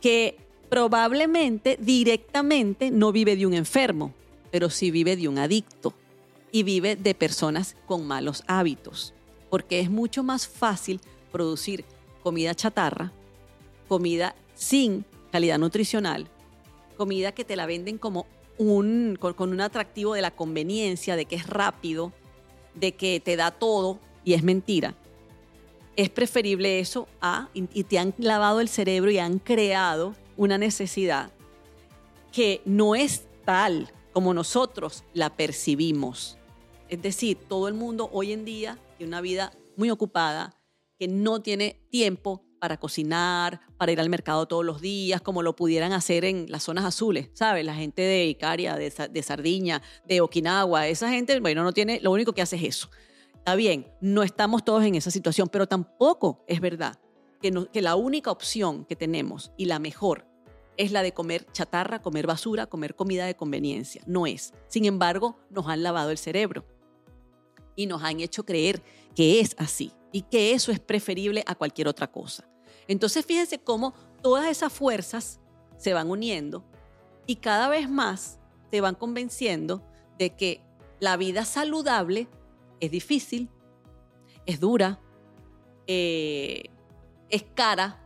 que 0.00 0.36
probablemente 0.68 1.76
directamente 1.80 2.90
no 2.90 3.12
vive 3.12 3.36
de 3.36 3.46
un 3.46 3.54
enfermo, 3.54 4.14
pero 4.50 4.70
sí 4.70 4.90
vive 4.90 5.16
de 5.16 5.28
un 5.28 5.38
adicto 5.38 5.94
y 6.52 6.62
vive 6.62 6.96
de 6.96 7.14
personas 7.14 7.76
con 7.86 8.06
malos 8.06 8.42
hábitos, 8.46 9.14
porque 9.50 9.80
es 9.80 9.90
mucho 9.90 10.22
más 10.22 10.46
fácil 10.46 11.00
producir 11.32 11.84
comida 12.22 12.54
chatarra, 12.54 13.12
comida 13.88 14.34
sin 14.54 15.04
calidad 15.32 15.58
nutricional, 15.58 16.28
comida 16.96 17.32
que 17.32 17.44
te 17.44 17.56
la 17.56 17.66
venden 17.66 17.98
como 17.98 18.26
un, 18.58 19.16
con, 19.18 19.34
un 19.52 19.60
atractivo 19.60 20.14
de 20.14 20.22
la 20.22 20.30
conveniencia, 20.30 21.16
de 21.16 21.24
que 21.24 21.36
es 21.36 21.46
rápido, 21.46 22.12
de 22.74 22.92
que 22.92 23.20
te 23.20 23.36
da 23.36 23.50
todo 23.50 23.98
y 24.24 24.34
es 24.34 24.42
mentira. 24.42 24.94
Es 25.96 26.08
preferible 26.08 26.80
eso 26.80 27.08
a, 27.20 27.48
y 27.52 27.84
te 27.84 27.98
han 27.98 28.14
lavado 28.18 28.60
el 28.60 28.68
cerebro 28.68 29.10
y 29.10 29.18
han 29.18 29.38
creado 29.38 30.14
una 30.36 30.56
necesidad 30.56 31.32
que 32.32 32.62
no 32.64 32.94
es 32.94 33.26
tal 33.44 33.92
como 34.12 34.34
nosotros 34.34 35.04
la 35.14 35.36
percibimos. 35.36 36.38
Es 36.88 37.02
decir, 37.02 37.38
todo 37.48 37.68
el 37.68 37.74
mundo 37.74 38.08
hoy 38.12 38.32
en 38.32 38.44
día 38.44 38.78
tiene 38.96 39.10
una 39.10 39.20
vida 39.20 39.52
muy 39.76 39.90
ocupada, 39.90 40.56
que 40.98 41.08
no 41.08 41.40
tiene 41.40 41.80
tiempo 41.90 42.44
para 42.58 42.76
cocinar, 42.76 43.60
para 43.78 43.92
ir 43.92 44.00
al 44.00 44.10
mercado 44.10 44.46
todos 44.46 44.64
los 44.64 44.82
días, 44.82 45.22
como 45.22 45.42
lo 45.42 45.56
pudieran 45.56 45.92
hacer 45.92 46.26
en 46.26 46.46
las 46.50 46.64
zonas 46.64 46.84
azules, 46.84 47.30
¿sabes? 47.32 47.64
La 47.64 47.74
gente 47.74 48.02
de 48.02 48.26
Icaria, 48.26 48.76
de, 48.76 49.22
Sardiña, 49.22 49.80
de 50.04 50.20
Okinawa, 50.20 50.86
esa 50.88 51.08
gente, 51.08 51.40
bueno, 51.40 51.64
no 51.64 51.72
tiene, 51.72 52.00
lo 52.02 52.10
único 52.10 52.34
que 52.34 52.42
hace 52.42 52.56
es 52.56 52.64
eso. 52.64 52.90
Está 53.40 53.54
bien, 53.54 53.90
no 54.02 54.22
estamos 54.22 54.64
todos 54.64 54.84
en 54.84 54.96
esa 54.96 55.10
situación, 55.10 55.48
pero 55.48 55.66
tampoco 55.66 56.44
es 56.46 56.60
verdad 56.60 57.00
que, 57.40 57.50
la 57.80 57.96
única 57.96 58.30
opción 58.30 58.84
que 58.84 58.96
tenemos 58.96 59.50
y 59.56 59.64
la 59.64 59.78
mejor 59.78 60.26
es 60.76 60.92
la 60.92 61.02
de 61.02 61.12
comer 61.12 61.46
chatarra, 61.50 62.02
comer 62.02 62.26
basura, 62.26 62.66
comer 62.66 62.94
comida 62.94 63.24
de 63.24 63.34
conveniencia. 63.34 64.02
No 64.06 64.26
es. 64.26 64.52
Sin 64.68 64.84
embargo, 64.84 65.38
nos 65.48 65.66
han 65.68 65.82
lavado 65.82 66.10
el 66.10 66.18
cerebro 66.18 66.66
y 67.76 67.86
nos 67.86 68.02
han 68.02 68.20
hecho 68.20 68.44
creer 68.44 68.82
que 69.14 69.40
es 69.40 69.56
así 69.56 69.90
y 70.12 70.22
que 70.22 70.52
eso 70.52 70.70
es 70.70 70.78
preferible 70.78 71.42
a 71.46 71.54
cualquier 71.54 71.88
otra 71.88 72.12
cosa. 72.12 72.46
Entonces 72.88 73.24
fíjense 73.24 73.58
cómo 73.58 73.94
todas 74.22 74.50
esas 74.50 74.70
fuerzas 74.70 75.40
se 75.78 75.94
van 75.94 76.10
uniendo 76.10 76.62
y 77.26 77.36
cada 77.36 77.70
vez 77.70 77.88
más 77.88 78.38
te 78.70 78.82
van 78.82 78.96
convenciendo 78.96 79.82
de 80.18 80.36
que 80.36 80.62
la 80.98 81.16
vida 81.16 81.46
saludable 81.46 82.28
es 82.80 82.90
difícil, 82.90 83.48
es 84.46 84.60
dura, 84.60 85.00
eh, 85.86 86.64
es 87.28 87.44
cara, 87.54 88.00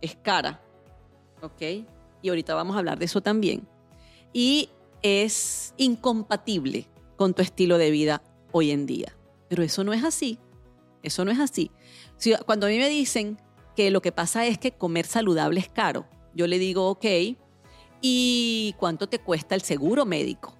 es 0.00 0.16
cara, 0.16 0.62
¿ok? 1.42 1.62
Y 2.22 2.28
ahorita 2.28 2.54
vamos 2.54 2.76
a 2.76 2.78
hablar 2.78 2.98
de 2.98 3.04
eso 3.04 3.20
también. 3.20 3.66
Y 4.32 4.70
es 5.02 5.74
incompatible 5.76 6.88
con 7.16 7.34
tu 7.34 7.42
estilo 7.42 7.78
de 7.78 7.90
vida 7.90 8.22
hoy 8.52 8.70
en 8.70 8.86
día. 8.86 9.16
Pero 9.48 9.62
eso 9.62 9.84
no 9.84 9.92
es 9.92 10.04
así. 10.04 10.38
Eso 11.02 11.24
no 11.24 11.30
es 11.30 11.40
así. 11.40 11.70
Cuando 12.46 12.66
a 12.66 12.70
mí 12.70 12.78
me 12.78 12.88
dicen 12.88 13.38
que 13.76 13.90
lo 13.90 14.00
que 14.00 14.12
pasa 14.12 14.46
es 14.46 14.58
que 14.58 14.72
comer 14.72 15.06
saludable 15.06 15.60
es 15.60 15.68
caro, 15.68 16.06
yo 16.34 16.46
le 16.46 16.58
digo, 16.58 16.88
ok, 16.88 17.04
¿y 18.00 18.74
cuánto 18.78 19.08
te 19.08 19.18
cuesta 19.18 19.54
el 19.54 19.62
seguro 19.62 20.06
médico? 20.06 20.56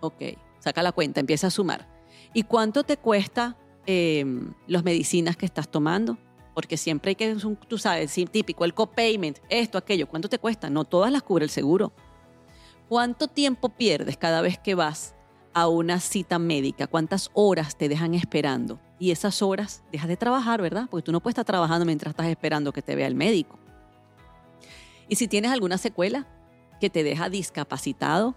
Ok, 0.00 0.22
saca 0.60 0.82
la 0.82 0.92
cuenta, 0.92 1.20
empieza 1.20 1.48
a 1.48 1.50
sumar. 1.50 1.97
¿Y 2.38 2.44
cuánto 2.44 2.84
te 2.84 2.96
cuesta 2.96 3.56
em, 3.84 4.52
las 4.68 4.84
medicinas 4.84 5.36
que 5.36 5.44
estás 5.44 5.68
tomando? 5.68 6.16
Porque 6.54 6.76
siempre 6.76 7.08
hay 7.08 7.14
que, 7.16 7.36
tú 7.66 7.78
sabes, 7.78 8.14
típico, 8.30 8.64
el 8.64 8.74
copayment, 8.74 9.40
esto, 9.48 9.76
aquello, 9.76 10.06
¿cuánto 10.08 10.28
te 10.28 10.38
cuesta? 10.38 10.70
No 10.70 10.84
todas 10.84 11.10
las 11.10 11.24
cubre 11.24 11.46
el 11.46 11.50
seguro. 11.50 11.92
¿Cuánto 12.88 13.26
tiempo 13.26 13.70
pierdes 13.70 14.16
cada 14.16 14.40
vez 14.40 14.56
que 14.56 14.76
vas 14.76 15.16
a 15.52 15.66
una 15.66 15.98
cita 15.98 16.38
médica, 16.38 16.86
cuántas 16.86 17.28
horas 17.32 17.76
te 17.76 17.88
dejan 17.88 18.14
esperando. 18.14 18.78
Y 19.00 19.10
esas 19.10 19.42
horas 19.42 19.82
dejas 19.90 20.06
de 20.06 20.16
trabajar, 20.16 20.62
¿verdad? 20.62 20.86
Porque 20.88 21.06
tú 21.06 21.10
no 21.10 21.18
puedes 21.18 21.32
estar 21.32 21.44
trabajando 21.44 21.84
mientras 21.84 22.12
estás 22.12 22.28
esperando 22.28 22.72
que 22.72 22.82
te 22.82 22.94
vea 22.94 23.08
el 23.08 23.16
médico. 23.16 23.58
Y 25.08 25.16
si 25.16 25.26
tienes 25.26 25.50
alguna 25.50 25.76
secuela 25.76 26.28
que 26.80 26.88
te 26.88 27.02
deja 27.02 27.30
discapacitado, 27.30 28.36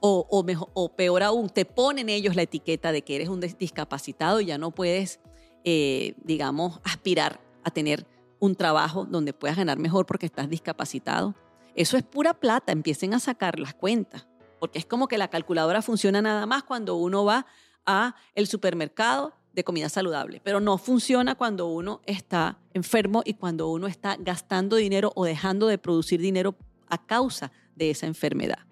o, 0.00 0.26
o, 0.30 0.42
mejor, 0.42 0.70
o 0.74 0.94
peor 0.94 1.22
aún, 1.22 1.48
te 1.48 1.64
ponen 1.64 2.08
ellos 2.08 2.36
la 2.36 2.42
etiqueta 2.42 2.92
de 2.92 3.02
que 3.02 3.16
eres 3.16 3.28
un 3.28 3.40
discapacitado 3.40 4.40
y 4.40 4.46
ya 4.46 4.58
no 4.58 4.70
puedes, 4.70 5.20
eh, 5.64 6.14
digamos, 6.22 6.80
aspirar 6.84 7.40
a 7.64 7.70
tener 7.70 8.06
un 8.40 8.54
trabajo 8.54 9.04
donde 9.04 9.32
puedas 9.32 9.56
ganar 9.56 9.78
mejor 9.78 10.06
porque 10.06 10.26
estás 10.26 10.48
discapacitado. 10.48 11.34
Eso 11.74 11.96
es 11.96 12.02
pura 12.02 12.34
plata, 12.34 12.72
empiecen 12.72 13.14
a 13.14 13.20
sacar 13.20 13.58
las 13.58 13.74
cuentas 13.74 14.26
porque 14.58 14.78
es 14.78 14.86
como 14.86 15.08
que 15.08 15.18
la 15.18 15.28
calculadora 15.28 15.82
funciona 15.82 16.22
nada 16.22 16.46
más 16.46 16.62
cuando 16.64 16.96
uno 16.96 17.24
va 17.24 17.46
a 17.86 18.14
el 18.34 18.46
supermercado 18.46 19.34
de 19.52 19.64
comida 19.64 19.88
saludable, 19.88 20.40
pero 20.44 20.60
no 20.60 20.78
funciona 20.78 21.34
cuando 21.34 21.68
uno 21.68 22.00
está 22.06 22.58
enfermo 22.74 23.22
y 23.24 23.34
cuando 23.34 23.68
uno 23.68 23.86
está 23.86 24.16
gastando 24.18 24.76
dinero 24.76 25.12
o 25.14 25.24
dejando 25.24 25.66
de 25.66 25.78
producir 25.78 26.20
dinero 26.20 26.56
a 26.88 27.04
causa 27.04 27.50
de 27.74 27.90
esa 27.90 28.06
enfermedad. 28.06 28.67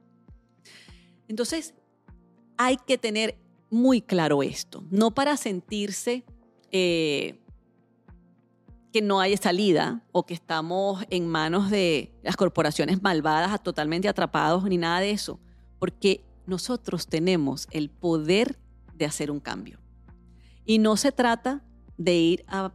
Entonces, 1.28 1.74
hay 2.56 2.76
que 2.76 2.98
tener 2.98 3.38
muy 3.70 4.00
claro 4.00 4.42
esto, 4.42 4.84
no 4.90 5.12
para 5.12 5.36
sentirse 5.36 6.24
eh, 6.70 7.40
que 8.92 9.02
no 9.02 9.20
hay 9.20 9.36
salida 9.36 10.02
o 10.12 10.24
que 10.24 10.34
estamos 10.34 11.04
en 11.10 11.28
manos 11.28 11.70
de 11.70 12.12
las 12.22 12.36
corporaciones 12.36 13.02
malvadas, 13.02 13.62
totalmente 13.62 14.08
atrapados, 14.08 14.64
ni 14.64 14.78
nada 14.78 15.00
de 15.00 15.10
eso, 15.10 15.38
porque 15.78 16.24
nosotros 16.46 17.06
tenemos 17.06 17.68
el 17.72 17.90
poder 17.90 18.58
de 18.94 19.04
hacer 19.04 19.30
un 19.30 19.40
cambio. 19.40 19.80
Y 20.64 20.78
no 20.78 20.96
se 20.96 21.12
trata 21.12 21.62
de 21.98 22.14
ir 22.14 22.44
a, 22.48 22.72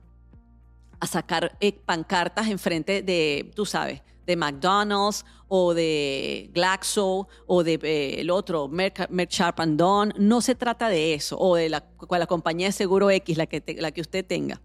a 0.99 1.07
sacar 1.07 1.57
eh, 1.59 1.73
pancartas 1.73 2.47
enfrente 2.49 3.01
de, 3.01 3.51
tú 3.55 3.65
sabes, 3.65 4.01
de 4.25 4.35
McDonald's 4.35 5.25
o 5.47 5.73
de 5.73 6.49
Glaxo 6.53 7.27
o 7.47 7.63
de 7.63 7.79
eh, 7.83 8.21
el 8.21 8.29
otro, 8.29 8.67
Merck, 8.67 9.09
Dawn. 9.09 10.13
No 10.17 10.41
se 10.41 10.55
trata 10.55 10.89
de 10.89 11.13
eso 11.13 11.37
o 11.37 11.55
de 11.55 11.69
la, 11.69 11.85
la 12.09 12.27
compañía 12.27 12.67
de 12.67 12.73
seguro 12.73 13.09
X, 13.09 13.37
la 13.37 13.45
que, 13.45 13.63
la 13.79 13.91
que 13.91 14.01
usted 14.01 14.25
tenga. 14.25 14.61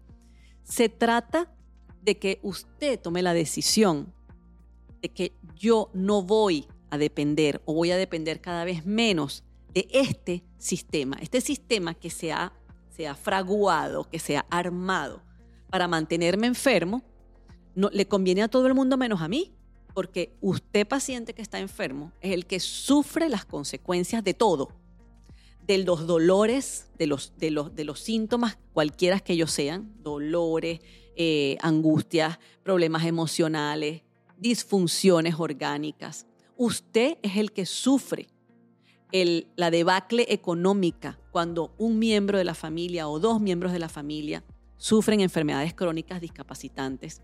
Se 0.63 0.89
trata 0.89 1.51
de 2.01 2.17
que 2.17 2.39
usted 2.41 2.99
tome 2.99 3.21
la 3.21 3.33
decisión 3.33 4.13
de 5.01 5.09
que 5.09 5.33
yo 5.55 5.89
no 5.93 6.21
voy 6.21 6.67
a 6.89 6.97
depender 6.97 7.61
o 7.65 7.73
voy 7.73 7.91
a 7.91 7.97
depender 7.97 8.41
cada 8.41 8.63
vez 8.63 8.85
menos 8.85 9.43
de 9.73 9.87
este 9.91 10.43
sistema, 10.57 11.17
este 11.21 11.41
sistema 11.41 11.93
que 11.93 12.09
se 12.09 12.31
ha, 12.31 12.53
se 12.89 13.07
ha 13.07 13.15
fraguado, 13.15 14.09
que 14.09 14.19
se 14.19 14.37
ha 14.37 14.45
armado 14.49 15.21
para 15.69 15.87
mantenerme 15.87 16.47
enfermo, 16.47 17.03
no, 17.77 17.91
le 17.93 18.07
conviene 18.07 18.41
a 18.41 18.47
todo 18.47 18.65
el 18.65 18.73
mundo 18.73 18.97
menos 18.97 19.21
a 19.21 19.27
mí, 19.27 19.53
porque 19.93 20.35
usted 20.41 20.87
paciente 20.87 21.33
que 21.33 21.43
está 21.43 21.59
enfermo 21.59 22.11
es 22.21 22.33
el 22.33 22.47
que 22.47 22.59
sufre 22.59 23.29
las 23.29 23.45
consecuencias 23.45 24.23
de 24.23 24.33
todo, 24.33 24.71
de 25.67 25.77
los 25.77 26.07
dolores, 26.07 26.87
de 26.97 27.05
los, 27.05 27.99
síntomas, 27.99 28.57
cualquiera 28.73 29.19
que 29.19 29.33
ellos 29.33 29.51
sean, 29.51 29.93
dolores, 30.01 30.79
eh, 31.15 31.57
angustias, 31.61 32.39
problemas 32.63 33.05
emocionales, 33.05 34.01
disfunciones 34.39 35.35
orgánicas. 35.37 36.25
Usted 36.55 37.19
es 37.21 37.37
el 37.37 37.51
que 37.51 37.67
sufre 37.67 38.27
la 39.55 39.69
debacle 39.69 40.25
económica 40.29 41.19
cuando 41.31 41.75
un 41.77 41.99
miembro 41.99 42.39
de 42.39 42.43
la 42.43 42.55
familia 42.55 43.07
o 43.07 43.19
dos 43.19 43.39
miembros 43.39 43.71
de 43.71 43.79
la 43.79 43.89
familia 43.89 44.43
sufren 44.77 45.21
enfermedades 45.21 45.75
crónicas 45.75 46.21
discapacitantes 46.21 47.21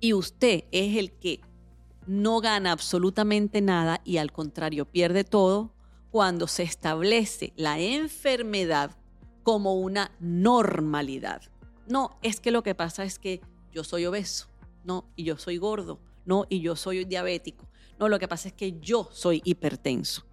y 0.00 0.14
usted 0.14 0.64
es 0.72 0.96
el 0.96 1.12
que 1.12 1.40
no 2.06 2.40
gana 2.40 2.72
absolutamente 2.72 3.60
nada 3.60 4.00
y 4.04 4.16
al 4.16 4.32
contrario 4.32 4.86
pierde 4.86 5.22
todo 5.22 5.74
cuando 6.10 6.48
se 6.48 6.62
establece 6.62 7.52
la 7.56 7.78
enfermedad 7.78 8.96
como 9.42 9.74
una 9.74 10.10
normalidad. 10.18 11.42
No, 11.86 12.18
es 12.22 12.40
que 12.40 12.50
lo 12.50 12.62
que 12.62 12.74
pasa 12.74 13.04
es 13.04 13.18
que 13.18 13.40
yo 13.70 13.84
soy 13.84 14.06
obeso, 14.06 14.48
no, 14.84 15.04
y 15.14 15.24
yo 15.24 15.36
soy 15.36 15.58
gordo, 15.58 16.00
no, 16.24 16.46
y 16.48 16.60
yo 16.60 16.74
soy 16.74 17.04
diabético. 17.04 17.68
No, 17.98 18.08
lo 18.08 18.18
que 18.18 18.28
pasa 18.28 18.48
es 18.48 18.54
que 18.54 18.80
yo 18.80 19.08
soy 19.12 19.42
hipertenso. 19.44 20.24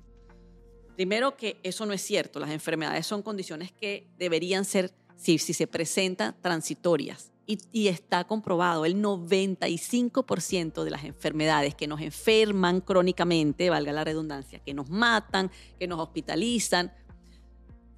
Primero 0.95 1.35
que 1.35 1.59
eso 1.61 1.85
no 1.85 1.93
es 1.93 2.01
cierto, 2.01 2.39
las 2.39 2.49
enfermedades 2.49 3.05
son 3.05 3.21
condiciones 3.21 3.71
que 3.71 4.07
deberían 4.17 4.65
ser, 4.65 4.93
si, 5.15 5.37
si 5.37 5.53
se 5.53 5.67
presentan, 5.67 6.35
transitorias 6.41 7.31
y, 7.47 7.87
está 7.87 8.25
comprobado, 8.25 8.83
el 8.85 9.01
95% 9.01 10.83
de 10.83 10.91
las 10.91 11.05
enfermedades 11.05 11.75
que 11.75 11.87
nos 11.87 12.01
enferman 12.01 12.81
crónicamente, 12.81 13.69
valga 13.69 13.93
la 13.93 14.03
redundancia, 14.03 14.59
que 14.59 14.73
nos 14.73 14.89
matan, 14.89 15.49
que 15.79 15.87
nos 15.87 15.99
hospitalizan, 15.99 16.91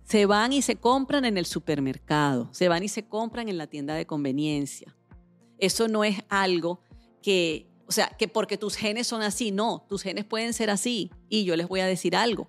se 0.03 0.27
van 0.27 0.53
y 0.53 0.61
se 0.61 0.75
compran 0.75 1.25
en 1.25 1.37
el 1.37 1.47
supermercado, 1.47 2.49
se 2.51 2.67
van 2.67 2.83
y 2.83 2.89
se 2.89 3.07
compran 3.07 3.49
en 3.49 3.57
la 3.57 3.65
tienda 3.65 3.95
de 3.95 4.05
conveniencia. 4.05 4.95
Eso 5.57 5.87
no 5.87 6.03
es 6.03 6.19
algo 6.29 6.81
que, 7.23 7.67
o 7.87 7.91
sea, 7.91 8.09
que 8.19 8.27
porque 8.27 8.57
tus 8.57 8.75
genes 8.75 9.07
son 9.07 9.23
así, 9.23 9.51
no, 9.51 9.85
tus 9.89 10.03
genes 10.03 10.25
pueden 10.25 10.53
ser 10.53 10.69
así. 10.69 11.11
Y 11.27 11.43
yo 11.43 11.55
les 11.55 11.67
voy 11.67 11.79
a 11.79 11.87
decir 11.87 12.15
algo. 12.15 12.47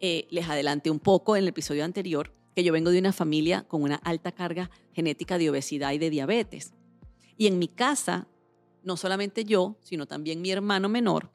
Eh, 0.00 0.26
les 0.30 0.48
adelanté 0.48 0.90
un 0.90 1.00
poco 1.00 1.36
en 1.36 1.42
el 1.42 1.48
episodio 1.48 1.84
anterior 1.84 2.32
que 2.54 2.64
yo 2.64 2.72
vengo 2.72 2.90
de 2.90 2.98
una 2.98 3.12
familia 3.12 3.62
con 3.66 3.82
una 3.82 3.96
alta 3.96 4.32
carga 4.32 4.70
genética 4.92 5.38
de 5.38 5.50
obesidad 5.50 5.92
y 5.92 5.98
de 5.98 6.10
diabetes. 6.10 6.72
Y 7.36 7.46
en 7.46 7.58
mi 7.58 7.68
casa, 7.68 8.28
no 8.82 8.96
solamente 8.96 9.44
yo, 9.44 9.76
sino 9.80 10.06
también 10.06 10.42
mi 10.42 10.50
hermano 10.50 10.88
menor, 10.88 11.30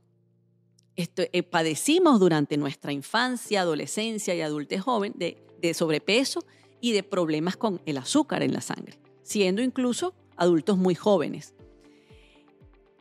eh, 0.97 1.43
padecimos 1.43 2.21
durante 2.21 2.55
nuestra 2.55 2.93
infancia, 2.93 3.61
adolescencia 3.61 4.33
y 4.33 4.41
adultez 4.41 4.81
joven 4.81 5.13
de, 5.17 5.41
sobrepeso 5.73 6.45
y 6.79 6.91
de 6.91 7.01
problemas 7.01 7.57
con 7.57 7.81
el 7.87 7.97
azúcar 7.97 8.43
en 8.43 8.53
la 8.53 8.61
sangre, 8.61 8.99
siendo 9.23 9.63
incluso 9.63 10.13
adultos 10.37 10.77
muy 10.77 10.93
jóvenes. 10.93 11.55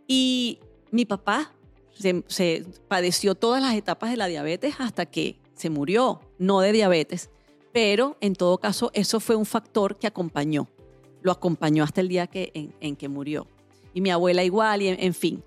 Y 0.09 0.61
mi 0.91 1.05
papá 1.05 1.53
se, 1.93 2.65
padeció 2.89 3.35
todas 3.35 3.63
las 3.63 3.75
etapas 3.75 4.11
de 4.11 4.17
la 4.17 4.27
diabetes 4.27 4.77
hasta 4.79 5.05
que 5.05 5.39
se 5.53 5.69
murió, 5.69 6.21
no 6.39 6.61
de 6.61 6.73
diabetes, 6.73 7.31
pero 7.75 8.17
en 8.21 8.37
todo 8.37 8.59
caso 8.59 8.93
eso 8.95 9.19
fue 9.19 9.35
un 9.35 9.45
factor 9.45 9.99
que 9.99 10.07
acompañó, 10.07 10.69
lo 11.23 11.33
acompañó 11.33 11.83
hasta 11.83 12.03
el 12.03 12.09
día 12.09 12.29
que, 12.29 12.71
en, 12.81 12.95
que 12.95 13.09
murió. 13.09 13.49
Y 13.93 14.01
mi 14.01 14.11
abuela 14.11 14.45
igual, 14.45 14.81
y 14.81 14.89
en, 14.89 15.13
fin. 15.13 15.43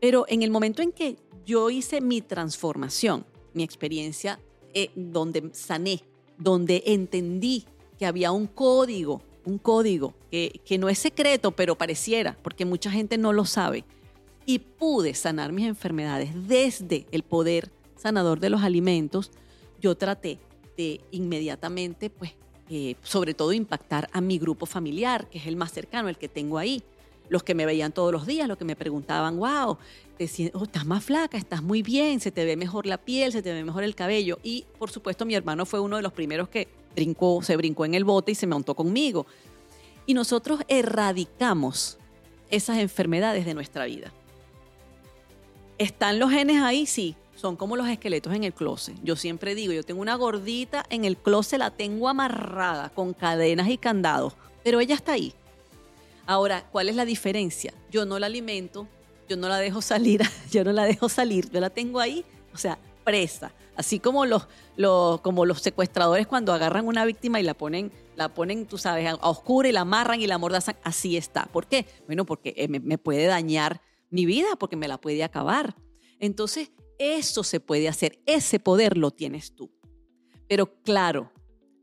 Pero 0.00 0.26
en 0.28 0.44
el 0.44 0.52
momento 0.52 0.80
en 0.80 0.92
que 0.92 1.16
yo 1.44 1.68
hice 1.68 2.00
mi 2.00 2.20
transformación, 2.20 3.26
mi 3.52 3.64
experiencia 3.64 4.38
eh, 4.74 4.90
donde 4.94 5.50
sané, 5.54 6.04
donde 6.38 6.84
entendí 6.86 7.64
que 7.98 8.06
había 8.06 8.30
un 8.30 8.46
código, 8.46 9.22
un 9.44 9.58
código 9.58 10.14
que, 10.30 10.60
que 10.64 10.78
no 10.78 10.88
es 10.88 11.00
secreto, 11.00 11.50
pero 11.50 11.76
pareciera, 11.76 12.38
porque 12.42 12.64
mucha 12.64 12.92
gente 12.92 13.18
no 13.18 13.32
lo 13.32 13.44
sabe, 13.44 13.84
y 14.44 14.60
pude 14.60 15.14
sanar 15.14 15.50
mis 15.50 15.66
enfermedades 15.66 16.30
desde 16.46 17.06
el 17.10 17.24
poder 17.24 17.72
sanador 17.96 18.38
de 18.38 18.50
los 18.50 18.62
alimentos, 18.62 19.32
yo 19.80 19.96
traté 19.96 20.38
de 20.76 21.00
inmediatamente, 21.10 22.10
pues, 22.10 22.32
eh, 22.68 22.96
sobre 23.02 23.34
todo 23.34 23.52
impactar 23.52 24.08
a 24.12 24.20
mi 24.20 24.38
grupo 24.38 24.66
familiar, 24.66 25.28
que 25.28 25.38
es 25.38 25.46
el 25.46 25.56
más 25.56 25.72
cercano, 25.72 26.08
el 26.08 26.18
que 26.18 26.28
tengo 26.28 26.58
ahí. 26.58 26.82
Los 27.28 27.42
que 27.42 27.54
me 27.54 27.66
veían 27.66 27.92
todos 27.92 28.12
los 28.12 28.26
días, 28.26 28.46
los 28.46 28.56
que 28.56 28.64
me 28.64 28.76
preguntaban, 28.76 29.38
wow, 29.38 29.78
te 30.16 30.28
oh, 30.54 30.64
estás 30.64 30.86
más 30.86 31.04
flaca, 31.04 31.36
estás 31.36 31.62
muy 31.62 31.82
bien, 31.82 32.20
se 32.20 32.30
te 32.30 32.44
ve 32.44 32.56
mejor 32.56 32.86
la 32.86 32.98
piel, 32.98 33.32
se 33.32 33.42
te 33.42 33.52
ve 33.52 33.64
mejor 33.64 33.82
el 33.82 33.94
cabello. 33.94 34.38
Y 34.42 34.64
por 34.78 34.90
supuesto 34.90 35.26
mi 35.26 35.34
hermano 35.34 35.66
fue 35.66 35.80
uno 35.80 35.96
de 35.96 36.02
los 36.02 36.12
primeros 36.12 36.48
que 36.48 36.68
se 37.42 37.56
brincó 37.56 37.84
en 37.84 37.94
el 37.94 38.04
bote 38.04 38.32
y 38.32 38.34
se 38.34 38.46
montó 38.46 38.74
conmigo. 38.74 39.26
Y 40.06 40.14
nosotros 40.14 40.60
erradicamos 40.68 41.98
esas 42.50 42.78
enfermedades 42.78 43.44
de 43.44 43.54
nuestra 43.54 43.86
vida. 43.86 44.12
¿Están 45.78 46.18
los 46.18 46.30
genes 46.30 46.62
ahí? 46.62 46.86
Sí, 46.86 47.16
son 47.36 47.54
como 47.56 47.76
los 47.76 47.88
esqueletos 47.88 48.34
en 48.34 48.44
el 48.44 48.52
closet. 48.52 48.96
Yo 49.04 49.14
siempre 49.14 49.54
digo, 49.54 49.72
yo 49.72 49.84
tengo 49.84 50.00
una 50.00 50.16
gordita 50.16 50.84
en 50.90 51.04
el 51.04 51.16
closet, 51.16 51.58
la 51.58 51.70
tengo 51.70 52.08
amarrada 52.08 52.88
con 52.90 53.12
cadenas 53.12 53.68
y 53.68 53.78
candados, 53.78 54.34
pero 54.64 54.80
ella 54.80 54.94
está 54.94 55.12
ahí. 55.12 55.32
Ahora, 56.26 56.66
¿cuál 56.72 56.88
es 56.88 56.96
la 56.96 57.04
diferencia? 57.04 57.72
Yo 57.90 58.04
no 58.04 58.18
la 58.18 58.26
alimento, 58.26 58.88
yo 59.28 59.36
no 59.36 59.48
la 59.48 59.58
dejo 59.58 59.80
salir, 59.82 60.22
yo 60.50 60.64
no 60.64 60.72
la 60.72 60.84
dejo 60.84 61.08
salir, 61.08 61.48
yo 61.50 61.60
la 61.60 61.70
tengo 61.70 62.00
ahí, 62.00 62.24
o 62.52 62.58
sea, 62.58 62.78
presa. 63.04 63.52
Así 63.76 64.00
como 64.00 64.24
los, 64.24 64.48
como 65.22 65.44
los 65.44 65.60
secuestradores 65.60 66.26
cuando 66.26 66.54
agarran 66.54 66.86
una 66.88 67.04
víctima 67.04 67.38
y 67.38 67.42
la 67.42 67.52
ponen, 67.52 67.92
la 68.16 68.30
ponen, 68.30 68.64
tú 68.66 68.78
sabes, 68.78 69.06
a, 69.06 69.14
oscura 69.16 69.68
y 69.68 69.72
la 69.72 69.82
amarran 69.82 70.20
y 70.22 70.26
la 70.26 70.38
mordazan, 70.38 70.76
así 70.82 71.18
está. 71.18 71.44
¿Por 71.44 71.66
qué? 71.66 71.86
Bueno, 72.06 72.24
porque 72.24 72.54
eh, 72.56 72.68
me 72.68 72.96
puede 72.96 73.26
dañar 73.26 73.82
mi 74.08 74.24
vida, 74.24 74.56
porque 74.58 74.76
me 74.76 74.88
la 74.88 74.98
puede 74.98 75.22
acabar. 75.22 75.76
Entonces, 76.18 76.70
eso 76.98 77.42
se 77.44 77.60
puede 77.60 77.88
hacer, 77.88 78.20
ese 78.26 78.58
poder 78.58 78.96
lo 78.96 79.10
tienes 79.10 79.54
tú. 79.54 79.70
Pero 80.48 80.80
claro, 80.82 81.32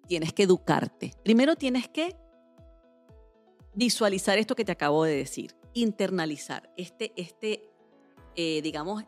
tienes 0.08 0.34
que 0.34 0.44
educarte. 0.44 1.14
Primero 1.24 1.56
tienes 1.56 1.88
que 1.90 2.16
visualizar 3.74 4.38
esto 4.38 4.56
que 4.56 4.66
te 4.66 4.72
acabo 4.72 5.04
de 5.04 5.16
decir, 5.16 5.56
internalizar 5.74 6.72
este, 6.78 7.12
este 7.16 7.74
eh, 8.36 8.62
digamos, 8.62 9.04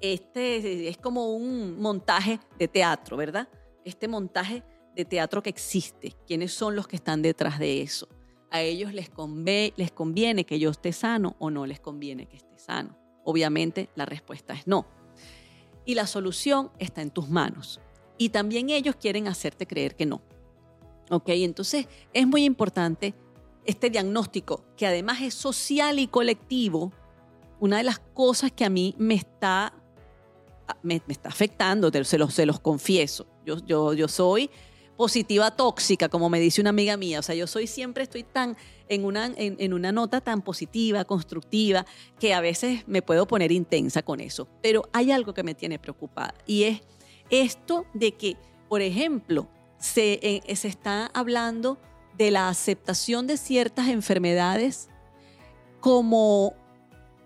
este 0.00 0.88
es 0.88 0.96
como 0.96 1.34
un 1.34 1.80
montaje 1.80 2.40
de 2.58 2.68
teatro, 2.68 3.16
¿verdad? 3.16 3.48
Este 3.84 4.08
montaje 4.08 4.62
de 4.94 5.04
teatro 5.04 5.42
que 5.42 5.50
existe. 5.50 6.14
¿Quiénes 6.26 6.52
son 6.52 6.76
los 6.76 6.88
que 6.88 6.96
están 6.96 7.22
detrás 7.22 7.58
de 7.58 7.82
eso? 7.82 8.08
¿A 8.50 8.62
ellos 8.62 8.92
les, 8.92 9.10
les 9.76 9.92
conviene 9.92 10.44
que 10.44 10.58
yo 10.58 10.70
esté 10.70 10.92
sano 10.92 11.36
o 11.38 11.50
no 11.50 11.66
les 11.66 11.80
conviene 11.80 12.26
que 12.26 12.36
esté 12.36 12.58
sano? 12.58 12.96
Obviamente 13.24 13.90
la 13.94 14.06
respuesta 14.06 14.54
es 14.54 14.66
no 14.66 14.99
y 15.90 15.94
la 15.94 16.06
solución 16.06 16.70
está 16.78 17.02
en 17.02 17.10
tus 17.10 17.28
manos. 17.28 17.80
Y 18.16 18.28
también 18.28 18.70
ellos 18.70 18.94
quieren 18.96 19.26
hacerte 19.26 19.66
creer 19.66 19.96
que 19.96 20.06
no. 20.06 20.22
¿Ok? 21.10 21.30
Entonces 21.30 21.86
es 22.12 22.26
muy 22.26 22.44
importante 22.44 23.14
este 23.64 23.90
diagnóstico, 23.90 24.64
que 24.76 24.86
además 24.86 25.20
es 25.20 25.34
social 25.34 25.98
y 25.98 26.06
colectivo. 26.06 26.92
Una 27.58 27.78
de 27.78 27.82
las 27.82 27.98
cosas 27.98 28.52
que 28.52 28.64
a 28.64 28.70
mí 28.70 28.94
me 28.98 29.14
está, 29.14 29.74
me, 30.82 31.02
está 31.08 31.28
afectando, 31.28 31.90
se 32.04 32.18
los, 32.18 32.32
se 32.32 32.46
los 32.46 32.60
confieso. 32.60 33.26
Yo, 33.44 33.58
yo, 33.66 33.92
yo 33.92 34.06
soy 34.06 34.50
positiva 34.96 35.50
tóxica, 35.50 36.08
como 36.08 36.28
me 36.28 36.38
dice 36.38 36.60
una 36.60 36.70
amiga 36.70 36.96
mía. 36.96 37.18
O 37.18 37.22
sea, 37.22 37.34
yo 37.34 37.46
soy 37.46 37.66
siempre 37.66 38.04
estoy 38.04 38.22
tan 38.22 38.56
en 38.90 39.04
una, 39.04 39.30
en, 39.36 39.72
una 39.72 39.92
nota 39.92 40.20
tan 40.20 40.42
positiva, 40.42 41.04
constructiva, 41.04 41.86
que 42.18 42.34
a 42.34 42.40
veces 42.40 42.86
me 42.86 43.02
puedo 43.02 43.26
poner 43.26 43.52
intensa 43.52 44.02
con 44.02 44.20
eso. 44.20 44.48
Pero 44.60 44.82
hay 44.92 45.12
algo 45.12 45.32
que 45.32 45.44
me 45.44 45.54
tiene 45.54 45.78
preocupada 45.78 46.34
y 46.46 46.64
es 46.64 46.82
esto 47.30 47.86
de 47.94 48.12
que, 48.12 48.36
por 48.68 48.82
ejemplo, 48.82 49.48
se, 49.78 50.18
eh, 50.22 50.56
se 50.56 50.68
está 50.68 51.06
hablando 51.14 51.78
de 52.18 52.32
la 52.32 52.48
aceptación 52.48 53.28
de 53.28 53.36
ciertas 53.36 53.88
enfermedades 53.88 54.90
como 55.78 56.54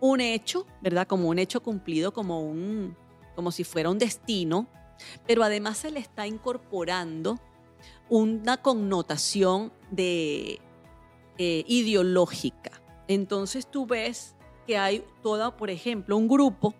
un 0.00 0.20
hecho, 0.20 0.66
¿verdad? 0.82 1.06
Como 1.06 1.30
un 1.30 1.38
hecho 1.38 1.62
cumplido, 1.62 2.12
como, 2.12 2.42
un, 2.42 2.94
como 3.34 3.50
si 3.50 3.64
fuera 3.64 3.88
un 3.88 3.98
destino, 3.98 4.68
pero 5.26 5.42
además 5.42 5.78
se 5.78 5.90
le 5.90 5.98
está 5.98 6.26
incorporando 6.26 7.40
una 8.10 8.58
connotación 8.58 9.72
de 9.90 10.60
eh, 11.38 11.64
ideológica. 11.66 12.82
Entonces 13.08 13.70
tú 13.70 13.86
ves 13.86 14.36
que 14.66 14.78
hay 14.78 15.04
toda, 15.22 15.56
por 15.56 15.70
ejemplo, 15.70 16.16
un 16.16 16.28
grupo 16.28 16.74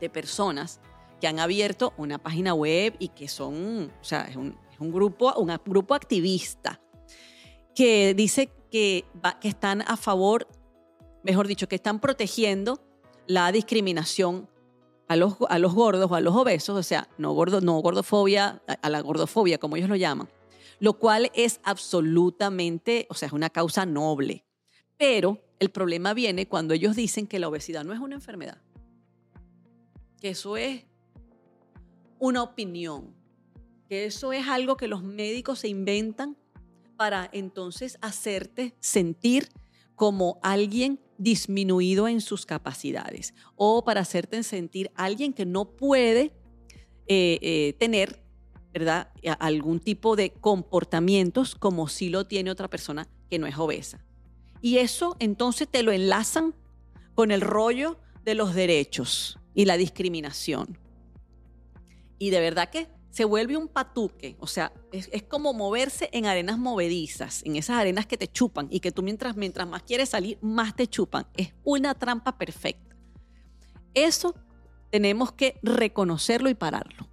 de 0.00 0.10
personas 0.10 0.80
que 1.20 1.26
han 1.26 1.38
abierto 1.38 1.92
una 1.96 2.18
página 2.18 2.54
web 2.54 2.96
y 2.98 3.08
que 3.08 3.28
son, 3.28 3.92
o 4.00 4.04
sea, 4.04 4.22
es 4.22 4.36
un, 4.36 4.56
grupo, 4.78 5.32
un 5.34 5.56
grupo 5.66 5.94
activista 5.94 6.80
que 7.74 8.14
dice 8.14 8.50
que, 8.70 9.04
están 9.42 9.82
a 9.82 9.96
favor, 9.96 10.48
mejor 11.22 11.46
dicho, 11.46 11.68
que 11.68 11.76
están 11.76 12.00
protegiendo 12.00 12.80
la 13.26 13.52
discriminación 13.52 14.48
a 15.08 15.16
los, 15.16 15.36
a 15.48 15.58
los 15.58 15.74
gordos 15.74 16.10
o 16.10 16.14
a 16.14 16.20
los 16.20 16.34
obesos, 16.34 16.76
o 16.76 16.82
sea, 16.82 17.08
no, 17.18 17.32
gordo, 17.32 17.60
no 17.60 17.78
gordofobia, 17.80 18.62
a 18.82 18.88
la 18.88 19.00
gordofobia, 19.00 19.58
como 19.58 19.76
ellos 19.76 19.88
lo 19.88 19.96
llaman, 19.96 20.28
lo 20.80 20.98
cual 20.98 21.30
es 21.34 21.60
absolutamente, 21.62 23.06
o 23.10 23.14
sea, 23.14 23.26
es 23.26 23.32
una 23.32 23.50
causa 23.50 23.86
noble. 23.86 24.44
Pero 24.96 25.38
el 25.58 25.70
problema 25.70 26.14
viene 26.14 26.48
cuando 26.48 26.74
ellos 26.74 26.96
dicen 26.96 27.26
que 27.26 27.38
la 27.38 27.48
obesidad 27.48 27.84
no 27.84 27.92
es 27.92 28.00
una 28.00 28.16
enfermedad, 28.16 28.60
que 30.20 30.30
eso 30.30 30.56
es 30.56 30.84
una 32.18 32.42
opinión, 32.42 33.14
que 33.88 34.06
eso 34.06 34.32
es 34.32 34.48
algo 34.48 34.76
que 34.76 34.88
los 34.88 35.02
médicos 35.02 35.60
se 35.60 35.68
inventan 35.68 36.36
para 36.96 37.28
entonces 37.32 37.98
hacerte 38.02 38.74
sentir 38.80 39.48
como 39.94 40.38
alguien 40.42 41.00
disminuido 41.18 42.08
en 42.08 42.22
sus 42.22 42.46
capacidades 42.46 43.34
o 43.56 43.84
para 43.84 44.00
hacerte 44.00 44.42
sentir 44.42 44.90
alguien 44.94 45.34
que 45.34 45.44
no 45.44 45.76
puede 45.76 46.32
eh, 47.06 47.38
eh, 47.42 47.74
tener 47.78 48.19
¿verdad? 48.72 49.08
algún 49.38 49.80
tipo 49.80 50.16
de 50.16 50.30
comportamientos 50.30 51.54
como 51.54 51.88
si 51.88 52.08
lo 52.08 52.26
tiene 52.26 52.50
otra 52.50 52.68
persona 52.68 53.08
que 53.28 53.38
no 53.38 53.46
es 53.46 53.58
obesa. 53.58 54.04
Y 54.62 54.78
eso 54.78 55.16
entonces 55.18 55.68
te 55.68 55.82
lo 55.82 55.92
enlazan 55.92 56.54
con 57.14 57.30
el 57.30 57.40
rollo 57.40 57.98
de 58.24 58.34
los 58.34 58.54
derechos 58.54 59.38
y 59.54 59.64
la 59.64 59.76
discriminación. 59.76 60.78
Y 62.18 62.30
de 62.30 62.40
verdad 62.40 62.70
que 62.70 62.88
se 63.10 63.24
vuelve 63.24 63.56
un 63.56 63.66
patuque, 63.66 64.36
o 64.38 64.46
sea, 64.46 64.72
es, 64.92 65.08
como 65.24 65.52
moverse 65.52 66.08
en 66.12 66.26
arenas 66.26 66.58
movedizas, 66.58 67.42
en 67.44 67.56
esas 67.56 67.76
arenas 67.76 68.06
que 68.06 68.16
te 68.16 68.28
chupan 68.28 68.68
y 68.70 68.80
que 68.80 68.92
tú 68.92 69.02
mientras, 69.02 69.36
mientras 69.36 69.66
más 69.66 69.82
quieres 69.82 70.10
salir, 70.10 70.38
más 70.40 70.76
te 70.76 70.86
chupan. 70.86 71.26
Es 71.36 71.52
una 71.64 71.94
trampa 71.94 72.38
perfecta. 72.38 72.96
Eso 73.94 74.34
tenemos 74.90 75.32
que 75.32 75.58
reconocerlo 75.62 76.48
y 76.50 76.54
pararlo. 76.54 77.09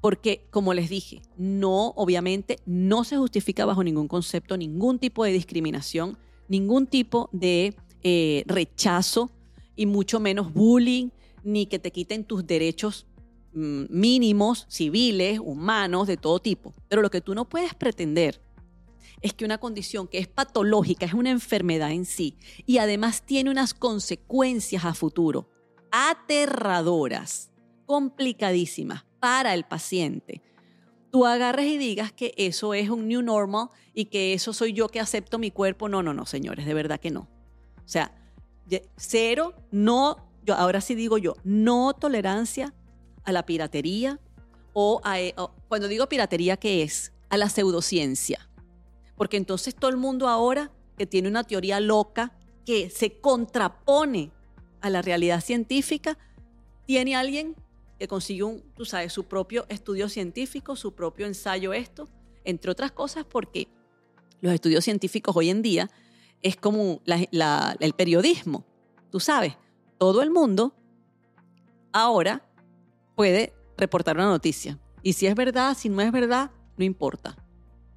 Porque, 0.00 0.46
como 0.50 0.74
les 0.74 0.88
dije, 0.88 1.22
no, 1.36 1.88
obviamente, 1.96 2.58
no 2.66 3.04
se 3.04 3.16
justifica 3.16 3.64
bajo 3.64 3.84
ningún 3.84 4.08
concepto 4.08 4.56
ningún 4.56 4.98
tipo 4.98 5.24
de 5.24 5.32
discriminación, 5.32 6.18
ningún 6.48 6.86
tipo 6.86 7.28
de 7.32 7.74
eh, 8.02 8.44
rechazo 8.46 9.30
y 9.76 9.86
mucho 9.86 10.20
menos 10.20 10.52
bullying, 10.52 11.10
ni 11.44 11.66
que 11.66 11.78
te 11.78 11.90
quiten 11.90 12.24
tus 12.24 12.46
derechos 12.46 13.06
mm, 13.54 13.84
mínimos, 13.90 14.66
civiles, 14.68 15.40
humanos, 15.40 16.06
de 16.06 16.16
todo 16.16 16.38
tipo. 16.38 16.74
Pero 16.88 17.02
lo 17.02 17.10
que 17.10 17.20
tú 17.20 17.34
no 17.34 17.48
puedes 17.48 17.74
pretender 17.74 18.40
es 19.20 19.32
que 19.32 19.44
una 19.44 19.58
condición 19.58 20.08
que 20.08 20.18
es 20.18 20.28
patológica, 20.28 21.06
es 21.06 21.14
una 21.14 21.30
enfermedad 21.30 21.92
en 21.92 22.04
sí, 22.04 22.36
y 22.66 22.78
además 22.78 23.22
tiene 23.22 23.50
unas 23.50 23.72
consecuencias 23.72 24.84
a 24.84 24.94
futuro 24.94 25.48
aterradoras, 25.92 27.50
complicadísimas 27.86 29.04
para 29.22 29.54
el 29.54 29.62
paciente, 29.62 30.42
tú 31.12 31.26
agarres 31.26 31.66
y 31.66 31.78
digas 31.78 32.10
que 32.10 32.34
eso 32.36 32.74
es 32.74 32.90
un 32.90 33.06
new 33.06 33.22
normal 33.22 33.68
y 33.94 34.06
que 34.06 34.32
eso 34.32 34.52
soy 34.52 34.72
yo 34.72 34.88
que 34.88 34.98
acepto 34.98 35.38
mi 35.38 35.52
cuerpo. 35.52 35.88
No, 35.88 36.02
no, 36.02 36.12
no, 36.12 36.26
señores, 36.26 36.66
de 36.66 36.74
verdad 36.74 36.98
que 36.98 37.12
no. 37.12 37.28
O 37.84 37.88
sea, 37.88 38.12
cero, 38.96 39.54
no, 39.70 40.16
yo 40.42 40.56
ahora 40.56 40.80
sí 40.80 40.96
digo 40.96 41.18
yo, 41.18 41.36
no 41.44 41.94
tolerancia 41.94 42.74
a 43.22 43.30
la 43.30 43.46
piratería 43.46 44.18
o, 44.72 45.00
a, 45.04 45.20
eh, 45.20 45.36
cuando 45.68 45.86
digo 45.86 46.08
piratería, 46.08 46.56
¿qué 46.56 46.82
es? 46.82 47.12
A 47.28 47.36
la 47.36 47.48
pseudociencia. 47.48 48.50
Porque 49.14 49.36
entonces 49.36 49.76
todo 49.76 49.88
el 49.88 49.98
mundo 49.98 50.26
ahora 50.26 50.72
que 50.98 51.06
tiene 51.06 51.28
una 51.28 51.44
teoría 51.44 51.78
loca 51.78 52.32
que 52.66 52.90
se 52.90 53.20
contrapone 53.20 54.32
a 54.80 54.90
la 54.90 55.00
realidad 55.00 55.40
científica, 55.40 56.18
tiene 56.86 57.14
alguien 57.14 57.54
consiguió, 58.08 58.60
tú 58.74 58.84
sabes, 58.84 59.12
su 59.12 59.24
propio 59.24 59.66
estudio 59.68 60.08
científico, 60.08 60.76
su 60.76 60.94
propio 60.94 61.26
ensayo 61.26 61.72
esto, 61.72 62.08
entre 62.44 62.70
otras 62.70 62.92
cosas 62.92 63.24
porque 63.24 63.68
los 64.40 64.52
estudios 64.52 64.84
científicos 64.84 65.36
hoy 65.36 65.50
en 65.50 65.62
día 65.62 65.90
es 66.42 66.56
como 66.56 67.00
el 67.06 67.92
periodismo, 67.92 68.64
tú 69.10 69.20
sabes, 69.20 69.56
todo 69.98 70.22
el 70.22 70.30
mundo 70.30 70.74
ahora 71.92 72.48
puede 73.14 73.52
reportar 73.76 74.16
una 74.16 74.26
noticia. 74.26 74.78
Y 75.02 75.12
si 75.12 75.26
es 75.26 75.34
verdad, 75.34 75.76
si 75.76 75.88
no 75.88 76.00
es 76.00 76.10
verdad, 76.10 76.50
no 76.76 76.84
importa. 76.84 77.36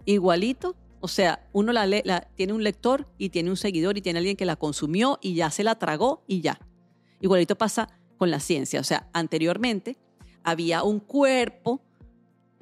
Igualito, 0.06 0.76
o 1.00 1.08
sea, 1.08 1.48
uno 1.54 1.72
la 1.74 2.30
tiene 2.36 2.54
un 2.54 2.64
lector 2.64 3.08
y 3.18 3.30
tiene 3.30 3.50
un 3.50 3.58
seguidor 3.58 3.98
y 3.98 4.02
tiene 4.02 4.20
alguien 4.20 4.38
que 4.38 4.46
la 4.46 4.56
consumió 4.56 5.18
y 5.22 5.36
ya 5.36 5.50
se 5.50 5.64
la 5.64 5.80
tragó 5.80 6.24
y 6.28 6.42
ya. 6.42 6.60
Igualito 7.22 7.58
pasa 7.58 7.90
con 8.18 8.32
la 8.32 8.40
ciencia. 8.40 8.80
O 8.80 8.84
sea, 8.84 9.10
anteriormente 9.14 9.98
había 10.44 10.84
un 10.84 11.00
cuerpo 11.00 11.82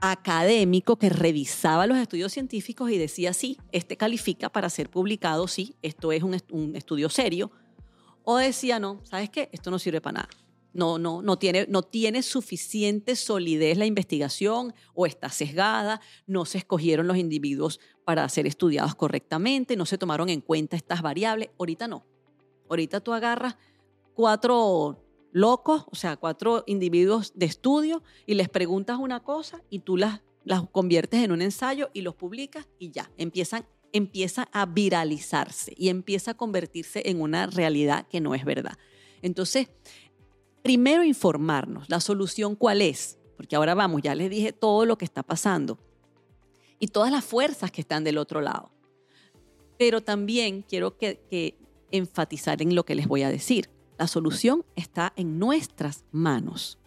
académico 0.06 0.98
que 0.98 1.10
revisaba 1.10 1.88
los 1.88 1.98
estudios 1.98 2.34
científicos 2.34 2.92
y 2.92 2.98
decía, 2.98 3.32
sí, 3.32 3.58
este 3.72 3.96
califica 3.96 4.50
para 4.50 4.70
ser 4.70 4.90
publicado, 4.90 5.48
sí, 5.48 5.76
esto 5.82 6.12
es 6.12 6.24
un, 6.24 6.34
estudio 6.76 7.10
serio. 7.10 7.52
O 8.26 8.38
decía, 8.38 8.80
no, 8.80 9.00
¿sabes 9.04 9.30
qué? 9.30 9.50
Esto 9.54 9.72
no 9.72 9.80
sirve 9.80 10.02
para 10.02 10.22
nada. 10.22 10.30
No, 10.74 10.98
no, 10.98 11.22
no 11.22 11.38
tiene, 11.38 11.68
no 11.70 11.84
tiene 11.84 12.22
suficiente 12.22 13.16
solidez 13.16 13.78
la 13.78 13.86
investigación 13.86 14.74
o 14.94 15.06
está 15.06 15.30
sesgada, 15.30 16.02
no 16.26 16.46
se 16.46 16.58
escogieron 16.58 17.08
los 17.08 17.16
individuos 17.16 17.80
para 18.04 18.28
ser 18.28 18.48
estudiados 18.48 18.96
correctamente, 18.96 19.78
no 19.78 19.86
se 19.86 19.98
tomaron 19.98 20.30
en 20.30 20.42
cuenta 20.42 20.76
estas 20.76 21.02
variables. 21.02 21.50
Ahorita 21.60 21.88
no. 21.88 22.06
Ahorita 22.70 23.00
tú 23.00 23.14
agarras 23.14 23.56
cuatro 24.16 25.03
locos, 25.34 25.86
o 25.92 25.96
sea, 25.96 26.16
cuatro 26.16 26.64
individuos 26.68 27.34
de 27.36 27.48
estudio, 27.48 28.04
y 28.26 28.36
les 28.36 28.48
preguntas 28.48 29.00
una 29.00 29.22
cosa 29.22 29.62
y 29.70 29.80
tú 29.80 29.98
las, 29.98 30.22
las 30.46 30.70
conviertes 30.70 31.22
en 31.24 31.32
un 31.32 31.42
ensayo 31.42 31.90
y 31.92 32.02
los 32.02 32.16
publicas 32.16 32.70
y 32.80 32.92
ya, 32.92 33.12
empiezan, 33.18 33.66
empieza 33.92 34.48
a 34.54 34.66
viralizarse 34.68 35.74
y 35.76 35.90
empieza 35.90 36.32
a 36.32 36.34
convertirse 36.36 37.02
en 37.10 37.20
una 37.20 37.48
realidad 37.48 38.08
que 38.08 38.22
no 38.22 38.36
es 38.36 38.46
verdad. 38.46 38.78
Entonces, 39.24 39.70
primero 40.62 41.04
informarnos, 41.04 41.90
la 41.90 42.00
solución 42.00 42.56
cuál 42.56 42.82
es, 42.82 43.18
porque 43.36 43.56
ahora 43.56 43.74
vamos, 43.74 44.02
ya 44.04 44.14
les 44.14 44.30
dije 44.30 44.54
todo 44.54 44.86
lo 44.86 44.98
que 45.00 45.06
está 45.06 45.24
pasando 45.24 45.80
y 46.78 46.88
todas 46.88 47.12
las 47.12 47.26
fuerzas 47.26 47.72
que 47.72 47.82
están 47.82 48.04
del 48.04 48.20
otro 48.20 48.40
lado. 48.40 48.72
Pero 49.80 50.02
también 50.02 50.62
quiero 50.62 50.96
que, 50.96 51.22
que 51.28 51.58
enfatizar 51.90 52.62
en 52.62 52.76
lo 52.76 52.86
que 52.86 52.94
les 52.94 53.08
voy 53.08 53.24
a 53.24 53.30
decir. 53.30 53.70
La 54.04 54.08
solución 54.08 54.66
está 54.76 55.14
en 55.16 55.40
nuestras 55.40 56.04
manos. 56.12 56.78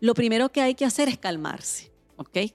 Lo 0.00 0.12
primero 0.12 0.52
que 0.52 0.60
hay 0.60 0.74
que 0.74 0.84
hacer 0.84 1.08
es 1.08 1.16
calmarse, 1.16 1.90
¿ok? 2.18 2.52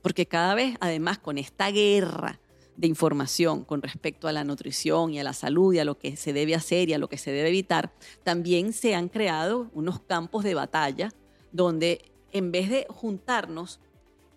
Porque 0.00 0.24
cada 0.24 0.54
vez, 0.54 0.78
además, 0.80 1.18
con 1.18 1.36
esta 1.36 1.70
guerra 1.70 2.40
de 2.78 2.86
información 2.86 3.66
con 3.66 3.82
respecto 3.82 4.26
a 4.26 4.32
la 4.32 4.42
nutrición 4.42 5.12
y 5.12 5.20
a 5.20 5.22
la 5.22 5.34
salud 5.34 5.74
y 5.74 5.80
a 5.80 5.84
lo 5.84 5.98
que 5.98 6.16
se 6.16 6.32
debe 6.32 6.54
hacer 6.54 6.88
y 6.88 6.94
a 6.94 6.98
lo 6.98 7.10
que 7.10 7.18
se 7.18 7.30
debe 7.30 7.50
evitar, 7.50 7.92
también 8.24 8.72
se 8.72 8.94
han 8.94 9.10
creado 9.10 9.70
unos 9.74 10.00
campos 10.00 10.42
de 10.42 10.54
batalla 10.54 11.12
donde 11.52 12.10
en 12.32 12.50
vez 12.50 12.70
de 12.70 12.86
juntarnos 12.88 13.80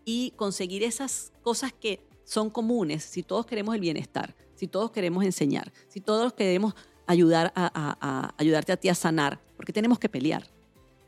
y 0.04 0.32
conseguir 0.32 0.84
esas 0.84 1.32
cosas 1.42 1.72
que 1.72 2.02
son 2.26 2.50
comunes, 2.50 3.06
si 3.06 3.24
todos 3.24 3.46
queremos 3.46 3.76
el 3.76 3.80
bienestar, 3.80 4.36
si 4.56 4.68
todos 4.68 4.92
queremos 4.92 5.24
enseñar, 5.24 5.72
si 5.88 6.02
todos 6.02 6.34
queremos 6.34 6.76
ayudar 7.08 7.52
a, 7.56 8.34
ayudarte 8.38 8.72
a 8.72 8.78
ti 8.78 8.90
a 8.90 8.96
sanar, 8.96 9.40
porque 9.56 9.74
tenemos 9.74 10.00
que 10.00 10.10
pelear. 10.10 10.48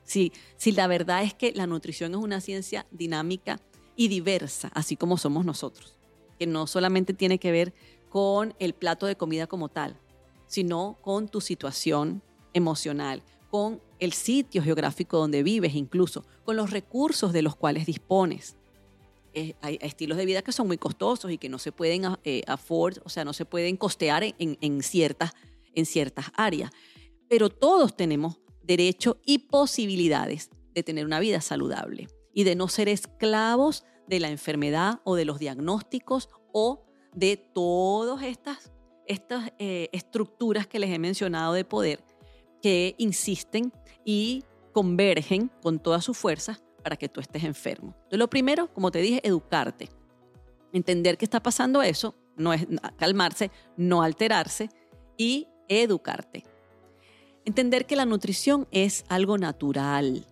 Si, 0.03 0.31
si 0.57 0.71
la 0.71 0.87
verdad 0.87 1.23
es 1.23 1.33
que 1.33 1.51
la 1.53 1.67
nutrición 1.67 2.11
es 2.11 2.17
una 2.17 2.41
ciencia 2.41 2.85
dinámica 2.91 3.59
y 3.95 4.07
diversa, 4.07 4.69
así 4.73 4.95
como 4.95 5.17
somos 5.17 5.45
nosotros, 5.45 5.97
que 6.37 6.45
no 6.47 6.67
solamente 6.67 7.13
tiene 7.13 7.39
que 7.39 7.51
ver 7.51 7.73
con 8.09 8.53
el 8.59 8.73
plato 8.73 9.05
de 9.05 9.15
comida 9.15 9.47
como 9.47 9.69
tal, 9.69 9.97
sino 10.47 10.97
con 11.01 11.27
tu 11.27 11.41
situación 11.41 12.21
emocional, 12.53 13.23
con 13.49 13.81
el 13.99 14.13
sitio 14.13 14.61
geográfico 14.61 15.17
donde 15.17 15.43
vives 15.43 15.75
incluso, 15.75 16.25
con 16.43 16.55
los 16.55 16.71
recursos 16.71 17.33
de 17.33 17.41
los 17.41 17.55
cuales 17.55 17.85
dispones. 17.85 18.57
eh, 19.33 19.53
hay 19.61 19.77
estilos 19.81 20.17
de 20.17 20.25
vida 20.25 20.41
que 20.41 20.53
son 20.53 20.67
muy 20.67 20.77
costosos 20.77 21.29
y 21.29 21.37
que 21.37 21.49
no 21.49 21.59
se 21.59 21.73
pueden 21.73 22.03
eh, 22.23 22.41
afford, 22.47 22.99
o 23.03 23.09
sea, 23.09 23.25
no 23.25 23.33
se 23.33 23.43
pueden 23.43 23.75
costear 23.75 24.23
en, 24.23 24.81
ciertas, 24.81 25.33
en 25.75 25.85
ciertas 25.85 26.25
áreas. 26.35 26.71
Pero 27.29 27.49
todos 27.49 27.95
tenemos 27.95 28.39
derecho 28.63 29.19
y 29.25 29.39
posibilidades 29.39 30.49
de 30.73 30.83
tener 30.83 31.05
una 31.05 31.19
vida 31.19 31.41
saludable 31.41 32.07
y 32.33 32.43
de 32.43 32.55
no 32.55 32.67
ser 32.67 32.89
esclavos 32.89 33.85
de 34.07 34.19
la 34.19 34.29
enfermedad 34.29 35.01
o 35.03 35.15
de 35.15 35.25
los 35.25 35.39
diagnósticos 35.39 36.29
o 36.51 36.85
de 37.13 37.37
todas 37.37 38.23
estas, 38.23 38.71
estas 39.07 39.51
eh, 39.59 39.89
estructuras 39.93 40.67
que 40.67 40.79
les 40.79 40.91
he 40.91 40.99
mencionado 40.99 41.53
de 41.53 41.65
poder 41.65 42.03
que 42.61 42.95
insisten 42.97 43.71
y 44.03 44.43
convergen 44.73 45.51
con 45.61 45.79
todas 45.79 46.03
sus 46.03 46.17
fuerzas 46.17 46.63
para 46.83 46.97
que 46.97 47.07
tú 47.07 47.21
estés 47.21 47.43
enfermo. 47.43 47.93
Entonces, 47.95 48.19
lo 48.19 48.29
primero, 48.29 48.73
como 48.73 48.91
te 48.91 48.99
dije, 48.99 49.21
educarte. 49.23 49.89
Entender 50.73 51.17
que 51.17 51.25
está 51.25 51.41
pasando 51.41 51.81
eso, 51.81 52.15
no 52.35 52.53
es 52.53 52.67
calmarse, 52.97 53.49
no 53.77 54.01
alterarse 54.01 54.69
y 55.17 55.47
educarte. 55.67 56.43
Entender 57.45 57.85
que 57.85 57.95
la 57.95 58.05
nutrición 58.05 58.67
es 58.71 59.05
algo 59.07 59.37
natural. 59.37 60.25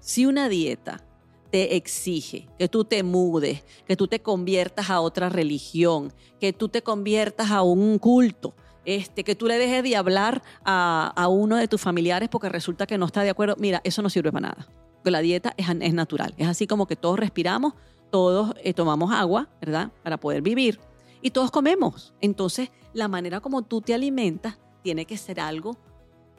Si 0.00 0.26
una 0.26 0.48
dieta 0.48 1.02
te 1.50 1.76
exige 1.76 2.48
que 2.58 2.68
tú 2.68 2.84
te 2.84 3.02
mudes, 3.02 3.64
que 3.86 3.96
tú 3.96 4.06
te 4.08 4.20
conviertas 4.20 4.90
a 4.90 5.00
otra 5.00 5.28
religión, 5.28 6.12
que 6.40 6.52
tú 6.52 6.68
te 6.68 6.82
conviertas 6.82 7.50
a 7.50 7.62
un 7.62 7.98
culto, 7.98 8.54
este, 8.84 9.24
que 9.24 9.34
tú 9.34 9.46
le 9.46 9.58
dejes 9.58 9.82
de 9.82 9.96
hablar 9.96 10.42
a, 10.64 11.26
uno 11.28 11.56
de 11.56 11.68
tus 11.68 11.80
familiares 11.80 12.28
porque 12.28 12.48
resulta 12.48 12.86
que 12.86 12.98
no 12.98 13.06
está 13.06 13.22
de 13.22 13.30
acuerdo, 13.30 13.56
mira, 13.58 13.80
eso 13.84 14.02
no 14.02 14.10
sirve 14.10 14.30
para 14.30 14.48
nada. 14.48 14.68
La 15.04 15.20
dieta 15.20 15.54
es, 15.56 15.68
es 15.68 15.94
natural. 15.94 16.34
Es 16.36 16.48
así 16.48 16.66
como 16.66 16.86
que 16.86 16.96
todos 16.96 17.18
respiramos, 17.18 17.74
todos 18.10 18.54
eh, 18.62 18.74
tomamos 18.74 19.12
agua, 19.12 19.48
¿verdad? 19.60 19.90
Para 20.02 20.18
poder 20.18 20.42
vivir. 20.42 20.80
Y 21.22 21.30
todos 21.30 21.50
comemos. 21.50 22.14
Entonces, 22.20 22.70
la 22.92 23.08
manera 23.08 23.40
como 23.40 23.62
tú 23.62 23.80
te 23.80 23.94
alimentas 23.94 24.58
tiene 24.82 25.04
que 25.04 25.16
ser 25.16 25.40
algo 25.40 25.76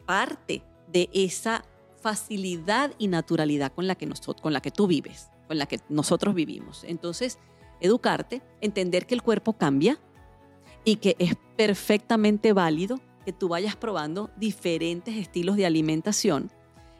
parte 0.06 0.64
de 0.88 1.10
esa 1.14 1.66
facilidad 2.02 2.94
y 2.98 3.08
naturalidad 3.08 3.74
con 3.74 3.88
la 3.88 3.96
que, 3.96 4.06
nosotros, 4.06 4.42
con 4.42 4.54
la 4.54 4.62
que 4.62 4.72
tú 4.72 4.88
vives, 4.88 5.30
con 5.48 5.58
la 5.58 5.66
que 5.66 5.80
nosotros 5.90 6.34
vivimos. 6.34 6.84
Entonces, 6.86 7.40
educarte, 7.82 8.42
entender 8.62 9.06
que 9.06 9.16
el 9.16 9.22
cuerpo 9.22 9.54
cambia 9.54 10.00
y 10.84 10.98
que 10.98 11.16
es 11.20 11.36
perfectamente 11.58 12.54
válido 12.54 13.00
que 13.26 13.34
tú 13.34 13.50
vayas 13.50 13.76
probando 13.76 14.30
diferentes 14.38 15.16
estilos 15.18 15.58
de 15.58 15.66
alimentación 15.66 16.50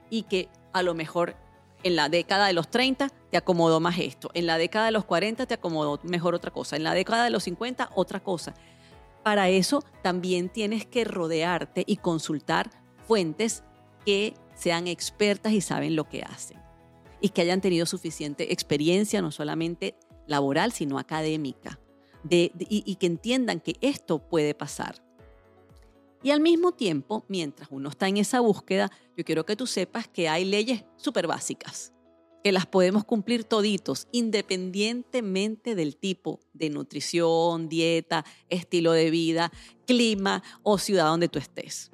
y 0.10 0.24
que 0.24 0.50
a 0.74 0.84
lo 0.84 0.94
mejor 0.94 1.38
en 1.84 1.96
la 1.96 2.10
década 2.10 2.48
de 2.48 2.54
los 2.54 2.70
30 2.70 3.10
te 3.30 3.38
acomodó 3.38 3.80
más 3.80 4.00
esto, 4.00 4.30
en 4.34 4.48
la 4.48 4.58
década 4.58 4.86
de 4.86 4.92
los 4.92 5.06
40 5.06 5.46
te 5.46 5.54
acomodó 5.54 6.00
mejor 6.04 6.36
otra 6.36 6.52
cosa, 6.52 6.76
en 6.76 6.84
la 6.84 6.94
década 6.94 7.24
de 7.24 7.30
los 7.30 7.44
50 7.44 7.92
otra 7.96 8.20
cosa. 8.20 8.54
Para 9.24 9.50
eso 9.50 9.84
también 10.02 10.50
tienes 10.50 10.86
que 10.86 11.04
rodearte 11.04 11.84
y 11.86 11.98
consultar 11.98 12.70
fuentes 13.08 13.64
que 14.06 14.34
sean 14.56 14.88
expertas 14.88 15.54
y 15.54 15.62
saben 15.62 15.96
lo 15.96 16.08
que 16.08 16.24
hacen 16.24 16.68
y 17.20 17.30
que 17.30 17.42
hayan 17.42 17.62
tenido 17.62 17.86
suficiente 17.86 18.54
experiencia, 18.54 19.22
no 19.22 19.32
solamente 19.32 19.96
laboral, 20.28 20.72
sino 20.72 21.00
académica, 21.00 21.80
y, 22.30 22.96
que 22.96 23.06
entiendan 23.06 23.60
que 23.60 23.76
esto 23.82 24.20
puede 24.20 24.54
pasar. 24.54 25.04
Y 26.24 26.32
al 26.32 26.42
mismo 26.42 26.72
tiempo, 26.72 27.26
mientras 27.28 27.70
uno 27.72 27.90
está 27.90 28.08
en 28.08 28.18
esa 28.18 28.40
búsqueda, 28.40 28.92
yo 29.16 29.24
quiero 29.24 29.46
que 29.46 29.56
tú 29.56 29.68
sepas 29.68 30.08
que 30.08 30.28
hay 30.28 30.46
leyes 30.46 30.84
súper 30.96 31.28
básicas, 31.28 31.94
que 32.44 32.52
las 32.52 32.66
podemos 32.66 33.04
cumplir 33.04 33.44
toditos, 33.44 34.08
independientemente 34.12 35.76
del 35.76 35.96
tipo 35.98 36.40
de 36.54 36.70
nutrición, 36.70 37.70
dieta, 37.70 38.26
estilo 38.50 38.94
de 38.94 39.12
vida, 39.12 39.52
clima 39.86 40.44
o 40.64 40.78
ciudad 40.78 41.06
donde 41.06 41.30
tú 41.30 41.40
estés. 41.40 41.92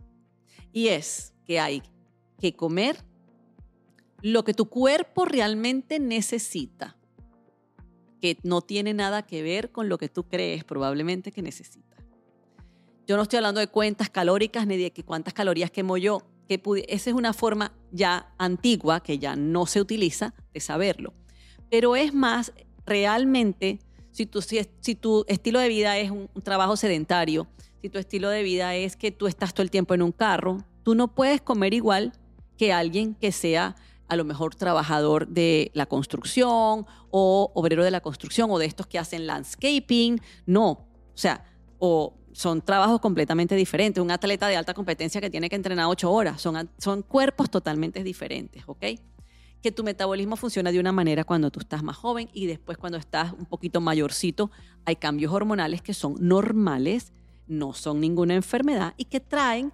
Y 0.72 0.88
es 0.88 1.34
que 1.46 1.60
hay 1.60 1.84
que 2.40 2.56
comer 2.56 2.98
lo 4.22 4.46
que 4.46 4.54
tu 4.54 4.70
cuerpo 4.70 5.26
realmente 5.26 6.00
necesita 6.00 6.98
que 8.22 8.38
no 8.44 8.62
tiene 8.62 8.94
nada 8.94 9.24
que 9.24 9.44
ver 9.44 9.74
con 9.74 9.90
lo 9.90 9.98
que 9.98 10.08
tú 10.08 10.24
crees 10.24 10.64
probablemente 10.64 11.34
que 11.34 11.42
necesitas. 11.42 12.03
Yo 13.06 13.18
no 13.18 13.24
estoy 13.24 13.38
hablando 13.38 13.60
de 13.60 13.68
cuentas 13.68 14.10
calóricas 14.10 14.66
ni 14.66 14.78
de 14.78 14.92
que 14.92 15.04
cuántas 15.04 15.34
calorías 15.34 15.72
quemo 15.72 15.98
yo, 15.98 16.22
que 16.48 16.62
esa 16.88 17.10
es 17.10 17.16
una 17.16 17.34
forma 17.34 17.74
ya 17.92 18.34
antigua 18.38 19.02
que 19.02 19.20
ya 19.20 19.36
no 19.36 19.66
se 19.66 19.82
utiliza 19.82 20.34
de 20.54 20.60
saberlo. 20.62 21.14
Pero 21.70 21.98
es 21.98 22.14
más 22.14 22.54
realmente 22.86 23.80
si 24.12 24.26
tu, 24.26 24.42
si, 24.42 24.62
si 24.80 24.96
tu 24.96 25.26
estilo 25.28 25.60
de 25.60 25.68
vida 25.68 25.98
es 25.98 26.12
un, 26.12 26.30
un 26.34 26.42
trabajo 26.42 26.78
sedentario, 26.78 27.48
si 27.82 27.90
tu 27.90 28.00
estilo 28.00 28.30
de 28.30 28.44
vida 28.44 28.76
es 28.76 28.96
que 28.96 29.12
tú 29.12 29.28
estás 29.28 29.54
todo 29.54 29.64
el 29.64 29.72
tiempo 29.72 29.94
en 29.94 30.02
un 30.02 30.14
carro, 30.14 30.60
tú 30.84 30.96
no 30.96 31.14
puedes 31.14 31.42
comer 31.42 31.74
igual 31.74 32.14
que 32.58 32.72
alguien 32.72 33.16
que 33.16 33.34
sea 33.34 33.76
a 34.08 34.16
lo 34.16 34.24
mejor 34.24 34.56
trabajador 34.56 35.28
de 35.28 35.72
la 35.74 35.88
construcción 35.88 36.86
o 37.10 37.52
obrero 37.54 37.84
de 37.84 37.92
la 37.92 38.00
construcción 38.00 38.50
o 38.52 38.60
de 38.60 38.66
estos 38.66 38.88
que 38.88 39.00
hacen 39.00 39.28
landscaping. 39.28 40.22
No, 40.46 40.70
o 40.70 41.16
sea, 41.16 41.44
o 41.80 42.14
son 42.34 42.62
trabajos 42.62 43.00
completamente 43.00 43.56
diferentes. 43.56 44.02
Un 44.02 44.12
atleta 44.12 44.48
de 44.48 44.58
alta 44.58 44.74
competencia 44.74 45.22
que 45.22 45.30
tiene 45.30 45.50
que 45.50 45.56
entrenar 45.56 45.88
ocho 45.88 46.12
horas, 46.12 46.42
son, 46.42 46.70
son 46.78 47.02
cuerpos 47.02 47.50
totalmente 47.50 48.04
diferentes, 48.04 48.64
¿ok? 48.66 48.86
Que 49.62 49.72
tu 49.72 49.84
metabolismo 49.84 50.36
funciona 50.36 50.72
de 50.72 50.80
una 50.80 50.92
manera 50.92 51.24
cuando 51.24 51.50
tú 51.52 51.60
estás 51.60 51.84
más 51.84 51.96
joven 51.96 52.30
y 52.34 52.48
después 52.48 52.78
cuando 52.78 52.98
estás 52.98 53.32
un 53.34 53.46
poquito 53.46 53.80
mayorcito 53.80 54.52
hay 54.86 54.98
cambios 54.98 55.32
hormonales 55.32 55.82
que 55.82 55.94
son 55.94 56.16
normales, 56.20 57.14
no 57.48 57.74
son 57.74 58.02
ninguna 58.02 58.36
enfermedad 58.36 58.94
y 58.98 59.06
que 59.06 59.20
traen 59.20 59.72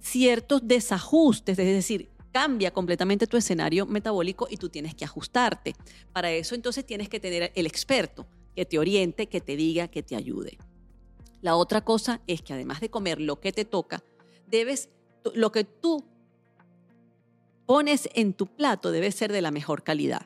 ciertos 0.00 0.66
desajustes, 0.68 1.58
es 1.58 1.66
decir, 1.66 2.10
cambia 2.30 2.72
completamente 2.72 3.26
tu 3.26 3.36
escenario 3.36 3.86
metabólico 3.86 4.48
y 4.50 4.56
tú 4.56 4.68
tienes 4.68 4.94
que 4.94 5.04
ajustarte. 5.04 5.74
Para 6.12 6.30
eso 6.32 6.54
entonces 6.54 6.84
tienes 6.84 7.08
que 7.08 7.20
tener 7.20 7.52
el 7.54 7.66
experto 7.66 8.26
que 8.54 8.66
te 8.66 8.78
oriente, 8.78 9.28
que 9.28 9.40
te 9.40 9.56
diga, 9.56 9.88
que 9.88 10.02
te 10.02 10.16
ayude. 10.16 10.58
La 11.44 11.56
otra 11.56 11.82
cosa 11.82 12.22
es 12.26 12.40
que 12.40 12.54
además 12.54 12.80
de 12.80 12.88
comer 12.88 13.20
lo 13.20 13.38
que 13.38 13.52
te 13.52 13.66
toca, 13.66 14.02
debes, 14.46 14.88
lo 15.34 15.52
que 15.52 15.64
tú 15.64 16.02
pones 17.66 18.08
en 18.14 18.32
tu 18.32 18.46
plato 18.46 18.90
debe 18.90 19.12
ser 19.12 19.30
de 19.30 19.42
la 19.42 19.50
mejor 19.50 19.82
calidad. 19.82 20.24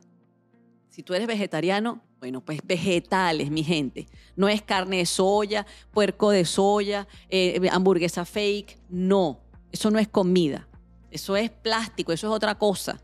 Si 0.90 1.02
tú 1.02 1.14
eres 1.14 1.26
vegetariano, 1.26 2.04
bueno, 2.20 2.40
pues 2.44 2.61
vegetales, 2.62 3.50
mi 3.50 3.64
gente. 3.64 4.07
No 4.37 4.48
es 4.48 4.62
carne 4.62 4.98
de 4.98 5.07
soya, 5.07 5.66
puerco 5.90 6.31
de 6.31 6.44
soya, 6.44 7.09
eh, 7.31 7.68
hamburguesa 7.72 8.24
fake. 8.24 8.78
No, 8.88 9.40
eso 9.72 9.90
no 9.90 9.98
es 9.98 10.07
comida. 10.07 10.68
Eso 11.11 11.35
es 11.35 11.50
plástico, 11.50 12.12
eso 12.12 12.28
es 12.28 12.33
otra 12.33 12.57
cosa. 12.57 13.02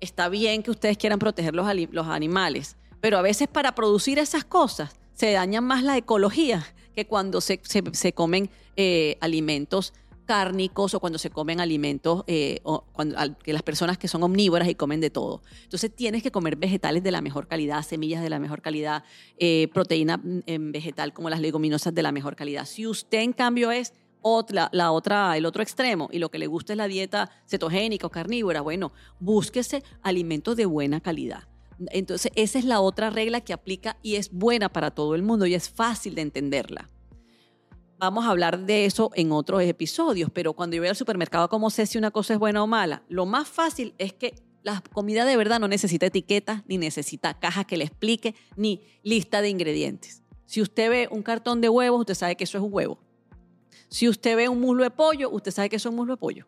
Está 0.00 0.30
bien 0.30 0.62
que 0.62 0.70
ustedes 0.70 0.96
quieran 0.96 1.18
proteger 1.18 1.54
los, 1.54 1.66
los 1.90 2.06
animales, 2.06 2.78
pero 3.02 3.18
a 3.18 3.22
veces 3.22 3.46
para 3.46 3.74
producir 3.74 4.18
esas 4.18 4.46
cosas 4.46 4.96
se 5.16 5.32
daña 5.32 5.60
más 5.60 5.82
la 5.82 5.96
ecología 5.96 6.64
que 6.94 7.06
cuando 7.06 7.40
se, 7.40 7.58
comen 8.14 8.48
eh, 8.76 9.18
alimentos 9.20 9.92
cárnicos 10.26 10.92
o 10.94 11.00
cuando 11.00 11.18
se 11.18 11.30
comen 11.30 11.60
alimentos, 11.60 12.24
eh, 12.26 12.60
que 13.42 13.52
las 13.52 13.62
personas 13.62 13.96
que 13.96 14.08
son 14.08 14.22
omnívoras 14.22 14.68
y 14.68 14.74
comen 14.74 15.00
de 15.00 15.08
todo. 15.08 15.40
Entonces 15.62 15.94
tienes 15.94 16.22
que 16.22 16.30
comer 16.30 16.56
vegetales 16.56 17.02
de 17.02 17.10
la 17.12 17.22
mejor 17.22 17.46
calidad, 17.48 17.82
semillas 17.82 18.22
de 18.22 18.28
la 18.28 18.38
mejor 18.38 18.60
calidad, 18.60 19.04
eh, 19.38 19.68
proteína 19.72 20.18
mm, 20.18 20.72
vegetal 20.72 21.12
como 21.12 21.30
las 21.30 21.40
leguminosas 21.40 21.94
de 21.94 22.02
la 22.02 22.12
mejor 22.12 22.36
calidad. 22.36 22.66
Si 22.66 22.86
usted 22.86 23.20
en 23.20 23.32
cambio 23.32 23.70
es 23.70 23.94
otra, 24.20 24.68
la 24.72 24.90
otra, 24.90 25.36
el 25.36 25.46
otro 25.46 25.62
extremo 25.62 26.08
y 26.12 26.18
lo 26.18 26.30
que 26.30 26.38
le 26.38 26.48
gusta 26.48 26.72
es 26.72 26.76
la 26.76 26.88
dieta 26.88 27.30
cetogénica 27.46 28.08
o 28.08 28.10
carnívora, 28.10 28.60
bueno, 28.60 28.92
búsquese 29.20 29.84
alimentos 30.02 30.56
de 30.56 30.66
buena 30.66 31.00
calidad. 31.00 31.44
Entonces, 31.90 32.32
esa 32.34 32.58
es 32.58 32.64
la 32.64 32.80
otra 32.80 33.10
regla 33.10 33.40
que 33.40 33.52
aplica 33.52 33.98
y 34.02 34.16
es 34.16 34.32
buena 34.32 34.68
para 34.68 34.90
todo 34.90 35.14
el 35.14 35.22
mundo 35.22 35.46
y 35.46 35.54
es 35.54 35.68
fácil 35.68 36.14
de 36.14 36.22
entenderla. 36.22 36.88
Vamos 37.98 38.26
a 38.26 38.30
hablar 38.30 38.60
de 38.66 38.84
eso 38.84 39.10
en 39.14 39.32
otros 39.32 39.62
episodios, 39.62 40.30
pero 40.32 40.52
cuando 40.52 40.76
yo 40.76 40.82
voy 40.82 40.88
al 40.88 40.96
supermercado, 40.96 41.48
¿cómo 41.48 41.70
sé 41.70 41.86
si 41.86 41.96
una 41.96 42.10
cosa 42.10 42.34
es 42.34 42.38
buena 42.38 42.62
o 42.62 42.66
mala? 42.66 43.02
Lo 43.08 43.24
más 43.24 43.48
fácil 43.48 43.94
es 43.96 44.12
que 44.12 44.34
la 44.62 44.82
comida 44.92 45.24
de 45.24 45.36
verdad 45.36 45.60
no 45.60 45.68
necesita 45.68 46.06
etiqueta, 46.06 46.64
ni 46.66 46.76
necesita 46.76 47.38
caja 47.38 47.64
que 47.64 47.76
le 47.76 47.84
explique, 47.84 48.34
ni 48.56 48.82
lista 49.02 49.40
de 49.40 49.48
ingredientes. 49.48 50.22
Si 50.44 50.60
usted 50.60 50.90
ve 50.90 51.08
un 51.10 51.22
cartón 51.22 51.60
de 51.60 51.68
huevos, 51.68 52.00
usted 52.00 52.14
sabe 52.14 52.36
que 52.36 52.44
eso 52.44 52.58
es 52.58 52.64
un 52.64 52.72
huevo. 52.72 52.98
Si 53.88 54.08
usted 54.08 54.36
ve 54.36 54.48
un 54.48 54.60
muslo 54.60 54.82
de 54.82 54.90
pollo, 54.90 55.30
usted 55.30 55.52
sabe 55.52 55.68
que 55.68 55.76
eso 55.76 55.88
es 55.88 55.90
un 55.90 55.96
muslo 55.96 56.14
de 56.14 56.18
pollo. 56.18 56.46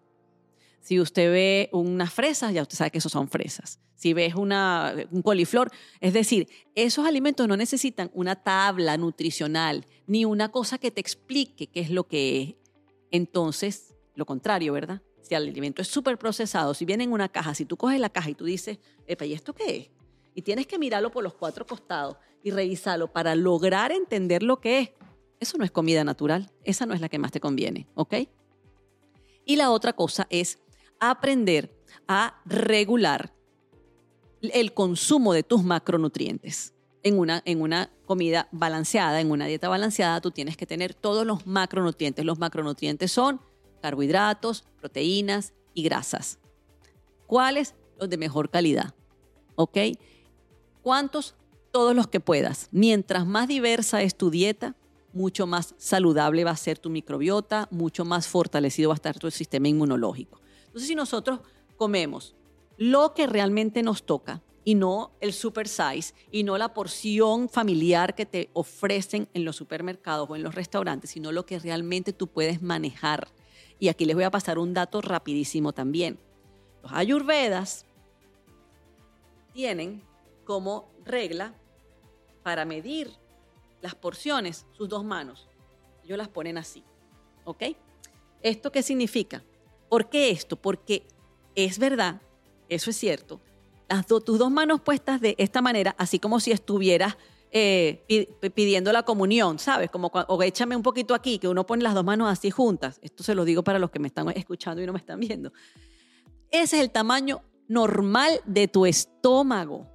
Si 0.81 1.01
usted 1.01 1.31
ve 1.31 1.69
unas 1.73 2.13
fresas, 2.13 2.53
ya 2.53 2.63
usted 2.63 2.77
sabe 2.77 2.91
que 2.91 2.99
eso 2.99 3.09
son 3.09 3.29
fresas. 3.29 3.81
Si 3.95 4.13
ves 4.13 4.35
una, 4.35 4.95
un 5.11 5.23
coliflor, 5.23 5.71
es 6.01 6.13
decir, 6.13 6.49
esos 6.75 7.07
alimentos 7.07 7.49
no 7.49 7.57
necesitan 7.57 8.11
una 8.15 8.37
tabla 8.37 8.97
nutricional 8.97 9.85
ni 10.07 10.25
una 10.25 10.51
cosa 10.51 10.79
que 10.79 10.91
te 10.91 11.01
explique 11.01 11.67
qué 11.67 11.81
es 11.81 11.91
lo 11.91 12.05
que 12.07 12.43
es. 12.43 12.55
Entonces, 13.11 13.95
lo 14.15 14.25
contrario, 14.25 14.73
¿verdad? 14.73 15.03
Si 15.23 15.35
el 15.35 15.43
alimento 15.43 15.83
es 15.83 15.89
súper 15.89 16.17
procesado, 16.17 16.75
si 16.75 16.85
viene 16.85 17.05
en 17.05 17.13
una 17.13 17.29
caja, 17.29 17.55
si 17.55 17.65
tú 17.65 17.77
coges 17.77 18.01
la 18.01 18.09
caja 18.09 18.31
y 18.31 18.35
tú 18.35 18.45
dices, 18.45 18.79
epa, 19.07 19.27
¿y 19.27 19.35
esto 19.35 19.53
qué 19.53 19.77
es? 19.77 19.99
y 20.39 20.43
tienes 20.43 20.69
que 20.69 20.79
mirarlo 20.79 21.11
por 21.11 21.25
los 21.25 21.35
cuatro 21.35 21.67
costados 21.67 22.17
y 22.45 22.53
revisarlo 22.53 23.13
para 23.13 23.35
lograr 23.35 23.91
entender 23.91 24.45
lo 24.45 24.61
que 24.61 24.79
es, 24.79 24.91
eso 25.41 25.59
no 25.59 25.65
es 25.65 25.73
comida 25.73 26.05
natural, 26.05 26.49
esa 26.63 26.87
no 26.87 26.95
es 26.95 27.01
la 27.01 27.09
que 27.09 27.19
más 27.19 27.33
te 27.33 27.41
conviene, 27.41 27.89
¿ok? 27.97 28.15
Y 29.45 29.57
la 29.57 29.73
otra 29.73 29.95
cosa 29.95 30.29
es 30.31 30.61
aprender 31.01 31.75
a 32.07 32.41
regular 32.45 33.33
el 34.41 34.73
consumo 34.73 35.33
de 35.33 35.43
tus 35.43 35.63
macronutrientes. 35.63 36.75
En 37.03 37.19
una, 37.19 37.43
en 37.45 37.61
una 37.61 37.91
comida 38.07 38.49
balanceada, 38.51 39.21
en 39.21 39.31
una 39.31 39.47
dieta 39.47 39.69
balanceada, 39.69 40.21
tú 40.21 40.31
tienes 40.31 40.57
que 40.57 40.67
tener 40.67 40.95
todos 40.95 41.27
los 41.27 41.47
macronutrientes. 41.47 42.25
Los 42.25 42.39
macronutrientes 42.39 43.13
son 43.13 43.41
carbohidratos, 43.81 44.65
proteínas 44.81 45.55
y 45.75 45.85
grasas. 45.85 46.39
¿Cuáles? 47.27 47.75
Los 47.99 48.11
de 48.11 48.17
mejor 48.17 48.51
calidad. 48.51 48.95
¿Ok? 49.55 49.79
¿Cuántos? 50.83 51.35
Todos 51.71 51.95
los 51.95 52.09
que 52.09 52.21
puedas. 52.21 52.69
Mientras 52.73 53.27
más 53.27 53.47
diversa 53.47 54.03
es 54.03 54.17
tu 54.17 54.31
dieta, 54.31 54.75
mucho 55.13 55.47
más 55.47 55.75
saludable 55.79 56.45
va 56.45 56.53
a 56.53 56.57
ser 56.57 56.79
tu 56.79 56.91
microbiota, 56.91 57.69
mucho 57.71 58.05
más 58.05 58.27
fortalecido 58.27 58.91
va 58.91 58.95
a 58.95 58.97
estar 58.97 59.19
tu 59.19 59.31
sistema 59.31 59.69
inmunológico. 59.69 60.41
Entonces, 60.69 60.89
si 60.89 60.95
nosotros 60.95 61.41
comemos 61.77 62.35
lo 62.77 63.13
que 63.13 63.27
realmente 63.27 63.83
nos 63.83 64.05
toca 64.05 64.41
y 64.65 64.75
no 64.75 65.13
el 65.21 65.33
super 65.33 65.67
size 65.67 66.15
y 66.31 66.45
no 66.45 66.59
la 66.59 66.75
porción 66.75 67.49
familiar 67.49 68.15
que 68.15 68.27
te 68.27 68.51
ofrecen 68.53 69.29
en 69.35 69.45
los 69.45 69.57
supermercados 69.57 70.29
o 70.31 70.37
en 70.37 70.43
los 70.43 70.55
restaurantes, 70.55 71.11
sino 71.11 71.33
lo 71.33 71.45
que 71.45 71.59
realmente 71.59 72.13
tú 72.13 72.29
puedes 72.29 72.63
manejar. 72.63 73.29
Y 73.79 73.89
aquí 73.89 74.05
les 74.05 74.15
voy 74.15 74.25
a 74.25 74.31
pasar 74.31 74.59
un 74.59 74.75
dato 74.75 75.01
rapidísimo 75.01 75.73
también. 75.73 76.19
Los 76.83 76.93
ayurvedas 76.93 77.87
tienen 79.53 80.03
como 80.45 80.91
regla 81.05 81.55
para 82.43 82.65
medir 82.65 83.11
las 83.81 83.95
porciones 83.95 84.67
sus 84.73 84.89
dos 84.89 85.05
manos. 85.05 85.49
Ellos 86.05 86.19
las 86.19 86.29
ponen 86.29 86.59
así. 86.59 86.85
¿Ok? 87.45 87.65
¿Esto 88.43 88.71
qué 88.71 88.83
significa? 88.83 89.43
¿Por 89.89 90.09
qué 90.11 90.31
esto? 90.31 90.57
Porque 90.57 91.07
es 91.55 91.79
verdad 91.79 92.21
eso 92.69 92.91
es 92.91 92.97
cierto, 92.97 93.41
las 93.89 94.07
tus 94.07 94.39
dos 94.39 94.51
manos 94.51 94.81
puestas 94.81 95.21
de 95.21 95.35
esta 95.39 95.63
manera, 95.63 95.95
así 95.99 96.19
como 96.19 96.41
si 96.41 96.53
estuvieras 96.53 97.17
eh, 97.51 98.29
pidiendo 98.55 98.93
la 98.93 99.05
comunión, 99.05 99.59
¿sabes? 99.59 99.91
Como, 99.91 100.09
o 100.09 100.43
échame 100.43 100.77
un 100.77 100.83
poquito 100.83 101.15
aquí, 101.15 101.39
que 101.39 101.49
uno 101.49 101.65
pone 101.65 101.83
las 101.83 101.95
dos 101.95 102.05
manos 102.05 102.31
así 102.31 102.51
juntas. 102.51 102.99
Esto 103.03 103.23
se 103.23 103.35
lo 103.35 103.47
digo 103.47 103.65
para 103.65 103.79
los 103.79 103.91
que 103.91 103.99
me 103.99 104.09
están 104.09 104.29
escuchando 104.31 104.83
y 104.83 104.87
no 104.87 104.93
me 104.93 104.99
están 104.99 105.19
viendo. 105.19 105.53
Ese 106.51 106.77
es 106.77 106.83
el 106.83 106.91
tamaño 106.91 107.43
normal 107.69 108.41
de 108.45 108.69
tu 108.69 108.85
estómago. 108.85 109.87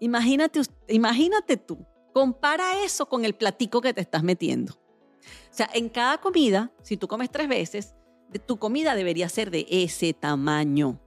Imagínate, 0.00 0.60
imagínate 0.88 1.56
tú, 1.56 1.86
compara 2.12 2.82
eso 2.84 3.06
con 3.06 3.24
el 3.24 3.34
platico 3.34 3.80
que 3.80 3.94
te 3.94 4.00
estás 4.00 4.24
metiendo. 4.24 4.74
O 4.74 5.54
sea, 5.54 5.70
en 5.72 5.88
cada 5.88 6.18
comida, 6.18 6.72
si 6.82 6.96
tú 6.96 7.06
comes 7.06 7.30
tres 7.30 7.46
veces, 7.46 7.94
tu 8.38 8.58
comida 8.58 8.94
debería 8.94 9.28
ser 9.28 9.50
de 9.50 9.66
ese 9.68 10.12
tamaño. 10.12 11.00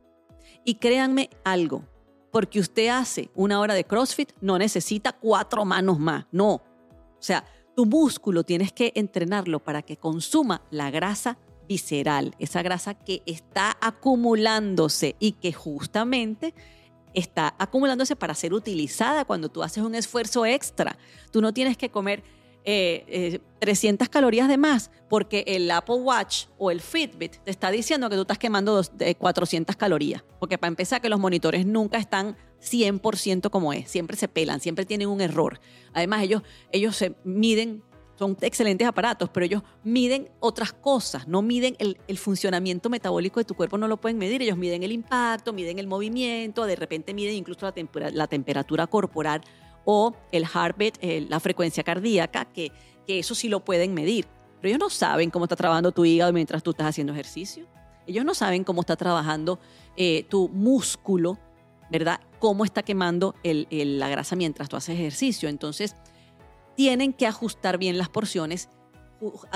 Y 0.64 0.76
créanme 0.76 1.30
algo, 1.44 1.84
porque 2.32 2.60
usted 2.60 2.88
hace 2.88 3.30
una 3.36 3.60
hora 3.60 3.74
de 3.74 3.84
CrossFit, 3.84 4.32
no 4.42 4.58
necesita 4.58 5.14
cuatro 5.14 5.64
manos 5.66 6.00
más, 6.00 6.26
no. 6.32 6.54
O 6.54 7.22
sea, 7.22 7.46
tu 7.76 7.86
músculo 7.86 8.44
tienes 8.44 8.72
que 8.72 8.92
entrenarlo 8.96 9.64
para 9.64 9.82
que 9.82 9.98
consuma 9.98 10.62
la 10.72 10.92
grasa 10.92 11.38
visceral, 11.68 12.36
esa 12.40 12.62
grasa 12.62 12.94
que 12.94 13.22
está 13.26 13.78
acumulándose 13.82 15.16
y 15.20 15.34
que 15.34 15.52
justamente 15.52 16.54
está 17.14 17.56
acumulándose 17.58 18.16
para 18.16 18.36
ser 18.36 18.54
utilizada 18.54 19.26
cuando 19.26 19.50
tú 19.50 19.64
haces 19.64 19.84
un 19.84 19.96
esfuerzo 19.96 20.46
extra. 20.46 20.98
Tú 21.32 21.42
no 21.42 21.54
tienes 21.54 21.78
que 21.78 21.90
comer 21.90 22.24
300 22.66 24.08
eh, 24.08 24.10
calorías 24.10 24.48
de 24.48 24.58
más 24.58 24.90
porque 25.08 25.44
el 25.48 25.70
Apple 25.70 25.98
Watch 25.98 26.48
o 26.58 26.72
el 26.72 26.82
Fitbit 26.82 27.38
te 27.44 27.52
está 27.52 27.70
diciendo 27.70 28.10
que 28.10 28.16
tú 28.16 28.24
estás 28.24 28.40
quemando 28.40 28.82
400 29.18 29.76
calorías. 29.76 30.24
Porque 30.40 30.58
para 30.58 30.70
empezar 30.70 31.00
que 31.02 31.10
los 31.10 31.20
monitores 31.20 31.66
nunca 31.66 31.98
están 32.00 32.36
100% 32.62 33.50
como 33.52 33.72
es, 33.74 33.90
siempre 33.90 34.18
se 34.18 34.28
pelan, 34.28 34.60
siempre 34.60 34.86
tienen 34.86 35.08
un 35.08 35.22
error. 35.22 35.60
Además 35.94 36.24
ellos, 36.24 36.42
ellos 36.72 36.96
se 36.96 37.16
miden, 37.24 37.84
son 38.18 38.36
excelentes 38.42 38.88
aparatos, 38.88 39.30
pero 39.30 39.46
ellos 39.46 39.64
miden 39.84 40.30
otras 40.40 40.74
cosas, 40.74 41.28
no 41.28 41.44
miden 41.44 41.76
el, 41.78 42.00
el 42.08 42.18
funcionamiento 42.18 42.90
metabólico 42.90 43.40
de 43.40 43.46
tu 43.46 43.54
cuerpo, 43.54 43.78
no 43.78 43.88
lo 43.88 43.98
pueden 43.98 44.18
medir, 44.18 44.42
ellos 44.42 44.58
miden 44.58 44.82
el 44.82 44.92
impacto, 44.92 45.54
miden 45.54 45.78
el 45.78 45.88
movimiento, 45.88 46.66
de 46.66 46.76
repente 46.76 47.14
miden 47.14 47.36
incluso 47.36 47.72
la, 47.72 48.10
la 48.10 48.28
temperatura 48.28 48.88
corporal 48.88 49.42
o 49.86 50.14
el 50.32 50.44
heartbeat, 50.44 50.98
eh, 51.02 51.26
la 51.30 51.40
frecuencia 51.40 51.84
cardíaca, 51.84 52.46
que, 52.46 52.72
que 53.08 53.20
eso 53.20 53.36
sí 53.36 53.48
lo 53.48 53.64
pueden 53.64 53.94
medir. 53.94 54.28
Pero 54.60 54.70
ellos 54.70 54.80
no 54.80 54.90
saben 54.90 55.30
cómo 55.30 55.46
está 55.46 55.56
trabajando 55.56 55.92
tu 55.92 56.06
hígado 56.06 56.34
mientras 56.34 56.64
tú 56.64 56.72
estás 56.72 56.88
haciendo 56.88 57.14
ejercicio. 57.14 57.68
Ellos 58.08 58.26
no 58.26 58.34
saben 58.34 58.64
cómo 58.64 58.82
está 58.82 58.96
trabajando 58.96 59.60
eh, 59.96 60.26
tu 60.30 60.50
músculo, 60.50 61.38
¿verdad? 61.90 62.20
Cómo 62.40 62.66
está 62.66 62.84
quemando 62.84 63.36
la 63.44 64.10
grasa 64.10 64.36
mientras 64.36 64.70
tú 64.70 64.76
haces 64.76 64.96
ejercicio. 64.96 65.50
Entonces, 65.50 65.96
tienen 66.76 67.14
que 67.14 67.28
ajustar 67.28 67.78
bien 67.78 67.98
las 67.98 68.10
porciones. 68.10 68.70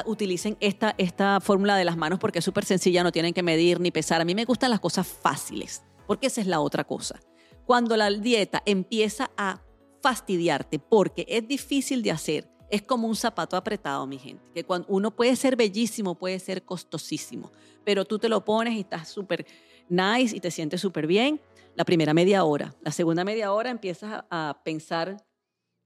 Utilicen 0.05 0.57
esta, 0.59 0.95
esta 0.97 1.39
fórmula 1.41 1.75
de 1.75 1.85
las 1.85 1.97
manos 1.97 2.17
porque 2.17 2.39
es 2.39 2.45
súper 2.45 2.65
sencilla, 2.65 3.03
no 3.03 3.11
tienen 3.11 3.33
que 3.33 3.43
medir 3.43 3.79
ni 3.79 3.91
pesar. 3.91 4.21
A 4.21 4.25
mí 4.25 4.33
me 4.33 4.45
gustan 4.45 4.71
las 4.71 4.79
cosas 4.79 5.05
fáciles, 5.05 5.83
porque 6.07 6.27
esa 6.27 6.41
es 6.41 6.47
la 6.47 6.59
otra 6.59 6.85
cosa. 6.85 7.19
Cuando 7.65 7.95
la 7.97 8.09
dieta 8.09 8.63
empieza 8.65 9.29
a 9.37 9.61
fastidiarte 10.01 10.79
porque 10.79 11.25
es 11.27 11.47
difícil 11.47 12.01
de 12.01 12.12
hacer. 12.12 12.49
Es 12.69 12.83
como 12.83 13.07
un 13.07 13.15
zapato 13.15 13.57
apretado, 13.57 14.05
mi 14.05 14.19
gente, 14.19 14.43
que 14.53 14.63
cuando 14.63 14.88
uno 14.89 15.15
puede 15.15 15.35
ser 15.35 15.55
bellísimo, 15.55 16.15
puede 16.15 16.39
ser 16.39 16.63
costosísimo, 16.63 17.51
pero 17.83 18.05
tú 18.05 18.19
te 18.19 18.29
lo 18.29 18.45
pones 18.45 18.75
y 18.75 18.81
estás 18.81 19.07
súper 19.09 19.45
nice 19.89 20.35
y 20.35 20.39
te 20.39 20.51
sientes 20.51 20.79
súper 20.81 21.07
bien 21.07 21.41
la 21.75 21.85
primera 21.85 22.13
media 22.13 22.43
hora. 22.43 22.75
La 22.81 22.91
segunda 22.91 23.23
media 23.23 23.53
hora 23.53 23.69
empiezas 23.69 24.23
a, 24.29 24.62
pensar, 24.63 25.17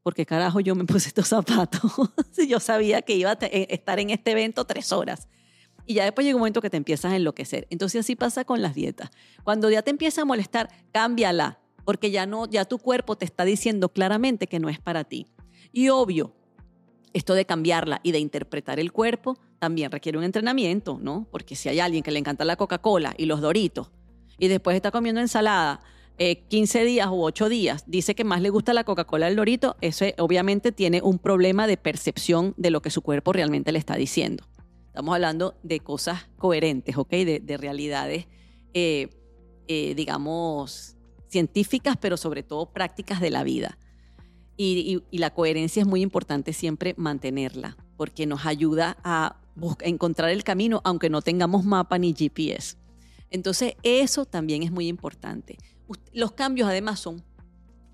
¿por 0.01 0.13
qué 0.13 0.25
carajo 0.25 0.59
yo 0.59 0.75
me 0.75 0.85
puse 0.85 1.07
estos 1.07 1.27
zapatos? 1.27 1.91
si 2.31 2.47
yo 2.47 2.59
sabía 2.59 3.01
que 3.01 3.15
iba 3.15 3.31
a 3.31 3.37
eh, 3.41 3.67
estar 3.69 3.99
en 3.99 4.09
este 4.09 4.31
evento 4.31 4.65
tres 4.65 4.91
horas. 4.91 5.29
Y 5.85 5.95
ya 5.95 6.05
después 6.05 6.25
llega 6.25 6.35
un 6.35 6.41
momento 6.41 6.61
que 6.61 6.69
te 6.69 6.77
empiezas 6.77 7.11
a 7.11 7.15
enloquecer. 7.15 7.67
Entonces 7.69 7.99
así 7.99 8.15
pasa 8.15 8.45
con 8.45 8.61
las 8.61 8.73
dietas. 8.73 9.11
Cuando 9.43 9.69
ya 9.69 9.81
te 9.81 9.91
empieza 9.91 10.21
a 10.21 10.25
molestar, 10.25 10.69
cámbiala 10.91 11.59
porque 11.85 12.11
ya 12.11 12.25
no, 12.25 12.47
ya 12.47 12.65
tu 12.65 12.79
cuerpo 12.79 13.15
te 13.15 13.25
está 13.25 13.45
diciendo 13.45 13.89
claramente 13.89 14.47
que 14.47 14.59
no 14.59 14.69
es 14.69 14.79
para 14.79 15.03
ti. 15.03 15.27
Y 15.71 15.89
obvio, 15.89 16.33
esto 17.13 17.33
de 17.33 17.45
cambiarla 17.45 17.99
y 18.03 18.11
de 18.11 18.19
interpretar 18.19 18.79
el 18.79 18.91
cuerpo 18.91 19.37
también 19.59 19.91
requiere 19.91 20.17
un 20.17 20.23
entrenamiento, 20.23 20.99
¿no? 21.01 21.27
Porque 21.31 21.55
si 21.55 21.69
hay 21.69 21.79
alguien 21.79 22.03
que 22.03 22.11
le 22.11 22.19
encanta 22.19 22.45
la 22.45 22.55
Coca-Cola 22.55 23.13
y 23.17 23.25
los 23.25 23.41
Doritos 23.41 23.91
y 24.37 24.47
después 24.47 24.75
está 24.75 24.91
comiendo 24.91 25.21
ensalada 25.21 25.81
15 26.17 26.81
eh, 26.81 26.85
días 26.85 27.07
u 27.07 27.23
8 27.23 27.49
días, 27.49 27.83
dice 27.87 28.13
que 28.13 28.23
más 28.23 28.41
le 28.41 28.49
gusta 28.49 28.73
la 28.73 28.83
Coca-Cola 28.83 29.27
el 29.27 29.35
Dorito, 29.35 29.77
eso 29.81 30.05
obviamente 30.19 30.71
tiene 30.71 31.01
un 31.01 31.17
problema 31.17 31.65
de 31.65 31.77
percepción 31.77 32.53
de 32.57 32.69
lo 32.69 32.81
que 32.81 32.91
su 32.91 33.01
cuerpo 33.01 33.33
realmente 33.33 33.71
le 33.71 33.79
está 33.79 33.95
diciendo. 33.95 34.45
Estamos 34.87 35.15
hablando 35.15 35.55
de 35.63 35.79
cosas 35.79 36.29
coherentes, 36.37 36.97
¿ok? 36.97 37.09
De, 37.09 37.57
realidades, 37.57 38.27
eh, 38.75 39.09
eh, 39.67 39.95
digamos, 39.95 40.92
científicas, 41.33 41.97
pero 41.99 42.15
sobre 42.15 42.43
todo 42.43 42.67
prácticas 42.67 43.19
de 43.19 43.31
la 43.31 43.43
vida. 43.43 43.77
Y, 44.55 45.01
la 45.11 45.31
coherencia 45.31 45.81
es 45.81 45.87
muy 45.87 46.01
importante 46.01 46.53
siempre 46.53 46.93
mantenerla, 46.95 47.75
porque 47.97 48.27
nos 48.27 48.45
ayuda 48.45 48.97
a, 49.03 49.39
encontrar 49.81 50.29
el 50.29 50.43
camino, 50.43 50.81
aunque 50.83 51.09
no 51.09 51.21
tengamos 51.21 51.65
mapa 51.65 51.97
ni 51.97 52.13
GPS. 52.13 52.77
Entonces, 53.29 53.75
eso 53.83 54.25
también 54.25 54.63
es 54.63 54.71
muy 54.71 54.87
importante. 54.87 55.57
Los 56.11 56.31
cambios 56.31 56.69
además 56.69 56.99
son 56.99 57.23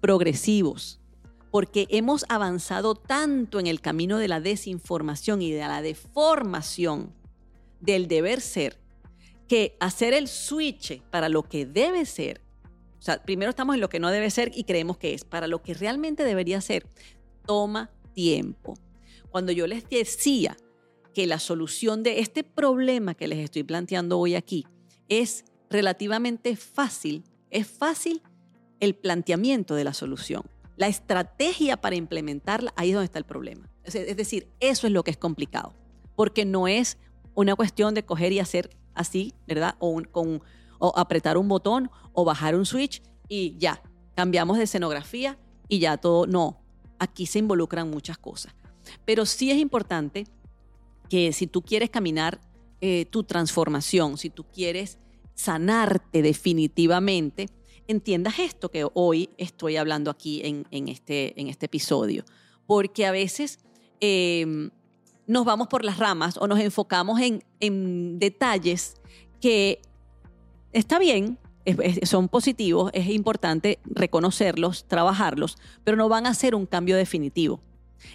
progresivos, 0.01 0.99
porque 1.51 1.87
hemos 1.89 2.25
avanzado 2.29 2.95
tanto 2.95 3.59
en 3.59 3.67
el 3.67 3.81
camino 3.81 4.17
de 4.17 4.27
la 4.27 4.39
desinformación 4.39 5.41
y 5.41 5.51
de 5.51 5.59
la 5.59 5.81
deformación 5.81 7.13
del 7.79 8.07
deber 8.07 8.41
ser, 8.41 8.79
que 9.47 9.75
hacer 9.79 10.13
el 10.13 10.27
switch 10.27 11.01
para 11.09 11.27
lo 11.27 11.43
que 11.43 11.65
debe 11.65 12.05
ser 12.05 12.41
o 12.99 13.01
sea, 13.01 13.23
primero 13.23 13.49
estamos 13.49 13.75
en 13.75 13.81
lo 13.81 13.89
que 13.89 13.99
no 13.99 14.11
debe 14.11 14.29
ser 14.29 14.51
y 14.53 14.65
creemos 14.65 14.97
que 14.97 15.13
es. 15.13 15.23
Para 15.23 15.47
lo 15.47 15.61
que 15.61 15.73
realmente 15.73 16.23
debería 16.23 16.59
ser, 16.59 16.85
toma 17.45 17.89
tiempo. 18.13 18.73
Cuando 19.29 19.51
yo 19.51 19.67
les 19.67 19.87
decía 19.89 20.57
que 21.13 21.25
la 21.25 21.39
solución 21.39 22.03
de 22.03 22.19
este 22.19 22.43
problema 22.43 23.15
que 23.15 23.27
les 23.27 23.39
estoy 23.39 23.63
planteando 23.63 24.19
hoy 24.19 24.35
aquí 24.35 24.65
es 25.07 25.45
relativamente 25.69 26.55
fácil, 26.55 27.23
es 27.49 27.67
fácil 27.67 28.21
el 28.79 28.95
planteamiento 28.95 29.75
de 29.75 29.83
la 29.85 29.93
solución. 29.93 30.43
La 30.75 30.87
estrategia 30.87 31.77
para 31.77 31.95
implementarla, 31.95 32.73
ahí 32.75 32.89
es 32.89 32.95
donde 32.95 33.05
está 33.05 33.19
el 33.19 33.25
problema. 33.25 33.69
Es 33.83 34.15
decir, 34.17 34.47
eso 34.59 34.87
es 34.87 34.93
lo 34.93 35.03
que 35.03 35.11
es 35.11 35.17
complicado, 35.17 35.73
porque 36.15 36.45
no 36.45 36.67
es 36.67 36.97
una 37.33 37.55
cuestión 37.55 37.93
de 37.93 38.03
coger 38.03 38.31
y 38.33 38.39
hacer 38.39 38.69
así, 38.93 39.33
¿verdad? 39.47 39.75
O 39.79 40.01
con 40.11 40.41
o 40.79 40.93
apretar 40.97 41.37
un 41.37 41.47
botón 41.47 41.91
o 42.13 42.25
bajar 42.25 42.55
un 42.55 42.65
switch 42.65 43.01
y 43.27 43.55
ya, 43.57 43.81
cambiamos 44.15 44.57
de 44.57 44.63
escenografía 44.63 45.37
y 45.67 45.79
ya 45.79 45.97
todo, 45.97 46.25
no, 46.25 46.59
aquí 46.97 47.25
se 47.25 47.39
involucran 47.39 47.89
muchas 47.89 48.17
cosas. 48.17 48.53
Pero 49.05 49.25
sí 49.25 49.51
es 49.51 49.57
importante 49.57 50.25
que 51.09 51.31
si 51.33 51.47
tú 51.47 51.61
quieres 51.61 51.89
caminar 51.89 52.39
eh, 52.81 53.05
tu 53.09 53.23
transformación, 53.23 54.17
si 54.17 54.29
tú 54.29 54.45
quieres 54.45 54.97
sanarte 55.35 56.21
definitivamente, 56.21 57.47
entiendas 57.87 58.39
esto 58.39 58.69
que 58.69 58.87
hoy 58.93 59.29
estoy 59.37 59.77
hablando 59.77 60.11
aquí 60.11 60.41
en, 60.43 60.87
este, 60.87 61.39
en 61.39 61.47
este 61.47 61.65
episodio. 61.65 62.23
Porque 62.67 63.05
a 63.05 63.11
veces 63.11 63.59
em, 63.99 64.69
nos 65.27 65.45
vamos 65.45 65.67
por 65.67 65.83
las 65.83 65.97
ramas 65.97 66.37
o 66.37 66.47
nos 66.47 66.59
enfocamos 66.59 67.19
en, 67.19 67.43
en 67.59 68.19
detalles 68.19 68.95
que 69.41 69.81
está 70.71 70.99
bien, 70.99 71.37
son 72.03 72.29
positivos, 72.29 72.91
es 72.93 73.07
importante 73.09 73.79
reconocerlos, 73.85 74.85
trabajarlos, 74.87 75.57
pero 75.83 75.97
no 75.97 76.09
van 76.09 76.25
a 76.25 76.33
ser 76.33 76.55
un 76.55 76.65
cambio 76.65 76.95
definitivo. 76.95 77.61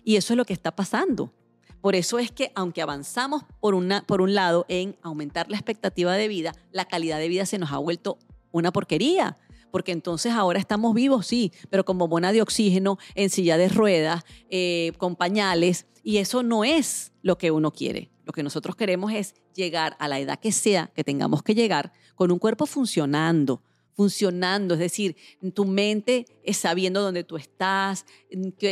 Y 0.03 0.17
eso 0.17 0.33
es 0.33 0.37
lo 0.37 0.45
que 0.45 0.53
está 0.53 0.75
pasando. 0.75 1.33
Por 1.81 1.95
eso 1.95 2.19
es 2.19 2.33
que 2.33 2.51
aunque 2.55 2.81
avanzamos 2.81 3.45
por, 3.61 3.75
una, 3.75 4.03
por 4.07 4.23
un 4.23 4.35
lado 4.35 4.65
en 4.69 4.97
aumentar 5.03 5.51
la 5.51 5.57
expectativa 5.57 6.15
de 6.15 6.29
vida, 6.29 6.55
la 6.73 6.87
calidad 6.87 7.19
de 7.19 7.29
vida 7.29 7.45
se 7.45 7.59
nos 7.59 7.73
ha 7.73 7.79
vuelto 7.79 8.19
una 8.53 8.73
porquería. 8.73 9.37
Porque 9.71 9.93
entonces 9.93 10.33
ahora 10.33 10.59
estamos 10.59 10.95
vivos, 10.95 11.27
sí, 11.27 11.53
pero 11.69 11.85
con 11.85 11.99
bombona 11.99 12.33
de 12.33 12.41
oxígeno, 12.41 12.97
en 13.15 13.29
silla 13.29 13.59
de 13.59 13.69
ruedas, 13.69 14.23
eh, 14.49 14.93
con 14.99 15.17
pañales, 15.17 15.87
y 16.03 16.19
eso 16.19 16.43
no 16.43 16.65
es 16.65 17.13
lo 17.23 17.39
que 17.39 17.51
uno 17.51 17.73
quiere. 17.73 18.11
Lo 18.25 18.33
que 18.33 18.43
nosotros 18.43 18.77
queremos 18.77 19.13
es 19.13 19.35
llegar 19.55 19.97
a 19.99 20.09
la 20.09 20.21
edad 20.21 20.39
que 20.39 20.53
sea 20.53 20.91
que 20.95 21.05
tengamos 21.05 21.43
que 21.43 21.55
llegar 21.55 21.93
con 22.15 22.31
un 22.31 22.39
cuerpo 22.39 22.67
funcionando, 22.67 23.63
funcionando, 23.95 24.75
es 24.75 24.81
decir, 24.81 25.17
tu 25.55 25.65
mente 25.65 26.27
es 26.43 26.57
sabiendo 26.57 27.01
dónde 27.01 27.25
tú 27.25 27.37
estás, 27.37 28.07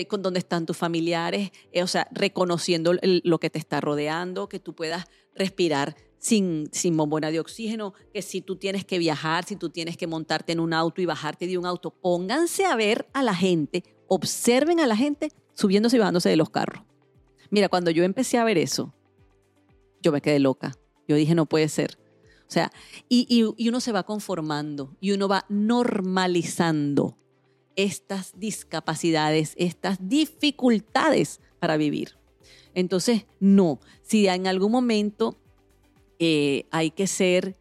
con 0.08 0.22
dónde 0.22 0.40
están 0.40 0.66
tus 0.66 0.76
familiares, 0.76 1.52
eh, 1.72 1.82
o 1.82 1.86
sea, 1.86 2.08
reconociendo 2.10 2.92
lo 3.02 3.38
que 3.38 3.50
te 3.50 3.58
está 3.58 3.80
rodeando, 3.80 4.48
que 4.48 4.58
tú 4.58 4.74
puedas 4.74 5.06
respirar 5.34 5.96
sin, 6.18 6.68
sin 6.72 6.96
bombona 6.96 7.30
de 7.30 7.40
oxígeno, 7.40 7.94
que 8.12 8.22
si 8.22 8.40
tú 8.40 8.56
tienes 8.56 8.84
que 8.84 8.98
viajar, 8.98 9.44
si 9.44 9.56
tú 9.56 9.70
tienes 9.70 9.96
que 9.96 10.06
montarte 10.06 10.52
en 10.52 10.60
un 10.60 10.72
auto 10.72 11.00
y 11.00 11.06
bajarte 11.06 11.46
de 11.46 11.58
un 11.58 11.66
auto, 11.66 11.90
pónganse 11.90 12.64
a 12.64 12.76
ver 12.76 13.08
a 13.12 13.22
la 13.22 13.34
gente, 13.34 13.82
observen 14.08 14.80
a 14.80 14.86
la 14.86 14.96
gente 14.96 15.32
subiéndose 15.54 15.96
y 15.96 15.98
bajándose 15.98 16.28
de 16.28 16.36
los 16.36 16.50
carros. 16.50 16.84
Mira, 17.50 17.68
cuando 17.68 17.90
yo 17.90 18.04
empecé 18.04 18.38
a 18.38 18.44
ver 18.44 18.56
eso, 18.56 18.94
yo 20.00 20.12
me 20.12 20.20
quedé 20.20 20.38
loca. 20.38 20.72
Yo 21.06 21.16
dije, 21.16 21.34
no 21.34 21.46
puede 21.46 21.68
ser. 21.68 21.98
O 22.52 22.58
sea, 22.60 22.70
y, 23.08 23.44
uno 23.66 23.80
se 23.80 23.92
va 23.92 24.02
conformando 24.02 24.94
y 25.00 25.12
uno 25.12 25.26
va 25.26 25.46
normalizando 25.48 27.16
estas 27.76 28.38
discapacidades, 28.38 29.54
estas 29.56 29.96
dificultades 30.06 31.40
para 31.58 31.78
vivir. 31.78 32.18
Entonces, 32.74 33.24
no, 33.40 33.80
si 34.02 34.26
en 34.28 34.46
algún 34.46 34.70
momento 34.70 35.38
eh, 36.18 36.66
hay 36.70 36.90
que 36.90 37.06
ser, 37.06 37.56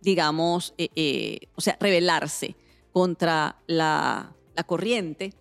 digamos, 0.00 0.74
eh, 0.76 0.88
eh, 0.96 1.38
o 1.54 1.60
sea, 1.60 1.76
rebelarse 1.78 2.56
contra 2.90 3.62
la 3.68 4.34
corriente, 4.66 5.34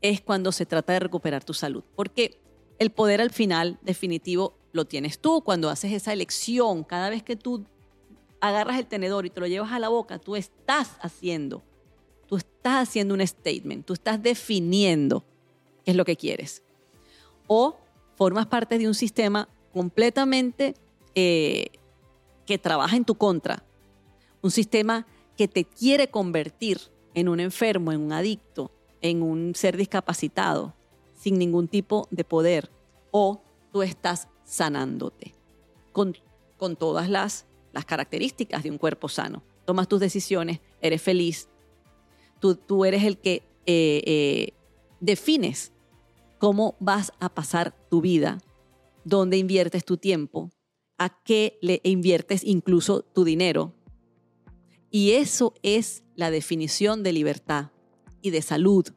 es 0.00 0.20
cuando 0.20 0.50
se 0.50 0.66
trata 0.66 0.94
de 0.94 0.98
recuperar 0.98 1.44
tu 1.44 1.54
salud. 1.54 1.84
Porque 1.94 2.40
el 2.80 2.90
poder 2.90 3.20
al 3.20 3.30
final 3.30 3.78
definitivo 3.82 4.58
lo 4.72 4.84
tienes 4.84 5.20
tú 5.20 5.42
cuando 5.42 5.70
haces 5.70 5.92
esa 5.92 6.12
elección. 6.12 6.82
Cada 6.82 7.08
vez 7.08 7.22
que 7.22 7.36
tú 7.36 7.64
agarras 8.40 8.78
el 8.78 8.86
tenedor 8.86 9.26
y 9.26 9.30
te 9.30 9.40
lo 9.40 9.46
llevas 9.46 9.72
a 9.72 9.78
la 9.78 9.88
boca, 9.88 10.18
tú 10.18 10.36
estás 10.36 10.96
haciendo, 11.00 11.62
tú 12.26 12.36
estás 12.36 12.88
haciendo 12.88 13.14
un 13.14 13.26
statement, 13.26 13.84
tú 13.84 13.92
estás 13.92 14.22
definiendo 14.22 15.24
qué 15.84 15.92
es 15.92 15.96
lo 15.96 16.04
que 16.04 16.16
quieres. 16.16 16.62
O 17.46 17.76
formas 18.16 18.46
parte 18.46 18.78
de 18.78 18.86
un 18.86 18.94
sistema 18.94 19.48
completamente 19.72 20.74
eh, 21.14 21.66
que 22.46 22.58
trabaja 22.58 22.96
en 22.96 23.04
tu 23.04 23.14
contra, 23.14 23.64
un 24.42 24.50
sistema 24.50 25.06
que 25.36 25.48
te 25.48 25.64
quiere 25.64 26.08
convertir 26.08 26.80
en 27.14 27.28
un 27.28 27.40
enfermo, 27.40 27.92
en 27.92 28.00
un 28.00 28.12
adicto, 28.12 28.70
en 29.00 29.22
un 29.22 29.54
ser 29.54 29.76
discapacitado, 29.76 30.74
sin 31.16 31.38
ningún 31.38 31.68
tipo 31.68 32.06
de 32.10 32.24
poder. 32.24 32.70
O 33.10 33.40
tú 33.72 33.82
estás 33.82 34.28
sanándote 34.44 35.34
con, 35.92 36.16
con 36.56 36.76
todas 36.76 37.08
las, 37.08 37.46
las 37.78 37.84
características 37.84 38.64
de 38.64 38.72
un 38.72 38.78
cuerpo 38.78 39.08
sano. 39.08 39.44
Tomas 39.64 39.86
tus 39.86 40.00
decisiones, 40.00 40.58
eres 40.80 41.00
feliz, 41.00 41.48
tú, 42.40 42.56
tú 42.56 42.84
eres 42.84 43.04
el 43.04 43.18
que 43.18 43.44
eh, 43.66 44.02
eh, 44.04 44.52
defines 44.98 45.72
cómo 46.38 46.74
vas 46.80 47.12
a 47.20 47.32
pasar 47.32 47.76
tu 47.88 48.00
vida, 48.00 48.38
dónde 49.04 49.36
inviertes 49.36 49.84
tu 49.84 49.96
tiempo, 49.96 50.50
a 50.98 51.22
qué 51.22 51.56
le 51.62 51.80
inviertes 51.84 52.42
incluso 52.42 53.02
tu 53.02 53.22
dinero. 53.22 53.74
Y 54.90 55.12
eso 55.12 55.54
es 55.62 56.02
la 56.16 56.32
definición 56.32 57.04
de 57.04 57.12
libertad 57.12 57.70
y 58.22 58.30
de 58.30 58.42
salud 58.42 58.88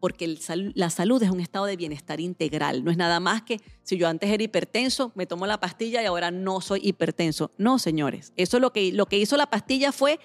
porque 0.00 0.38
la 0.74 0.90
salud 0.90 1.22
es 1.22 1.30
un 1.30 1.40
estado 1.40 1.66
de 1.66 1.76
bienestar 1.76 2.20
integral. 2.20 2.84
No 2.84 2.90
es 2.90 2.96
nada 2.96 3.18
más 3.18 3.42
que 3.42 3.60
si 3.82 3.96
yo 3.96 4.08
antes 4.08 4.30
era 4.30 4.42
hipertenso, 4.42 5.12
me 5.14 5.26
tomo 5.26 5.46
la 5.46 5.58
pastilla 5.58 6.02
y 6.02 6.06
ahora 6.06 6.30
no 6.30 6.60
soy 6.60 6.80
hipertenso. 6.84 7.50
No, 7.58 7.78
señores. 7.78 8.32
Eso 8.36 8.60
lo 8.60 8.72
que, 8.72 8.92
lo 8.92 9.06
que 9.06 9.18
hizo 9.18 9.36
la 9.36 9.50
pastilla 9.50 9.90
fue 9.90 10.20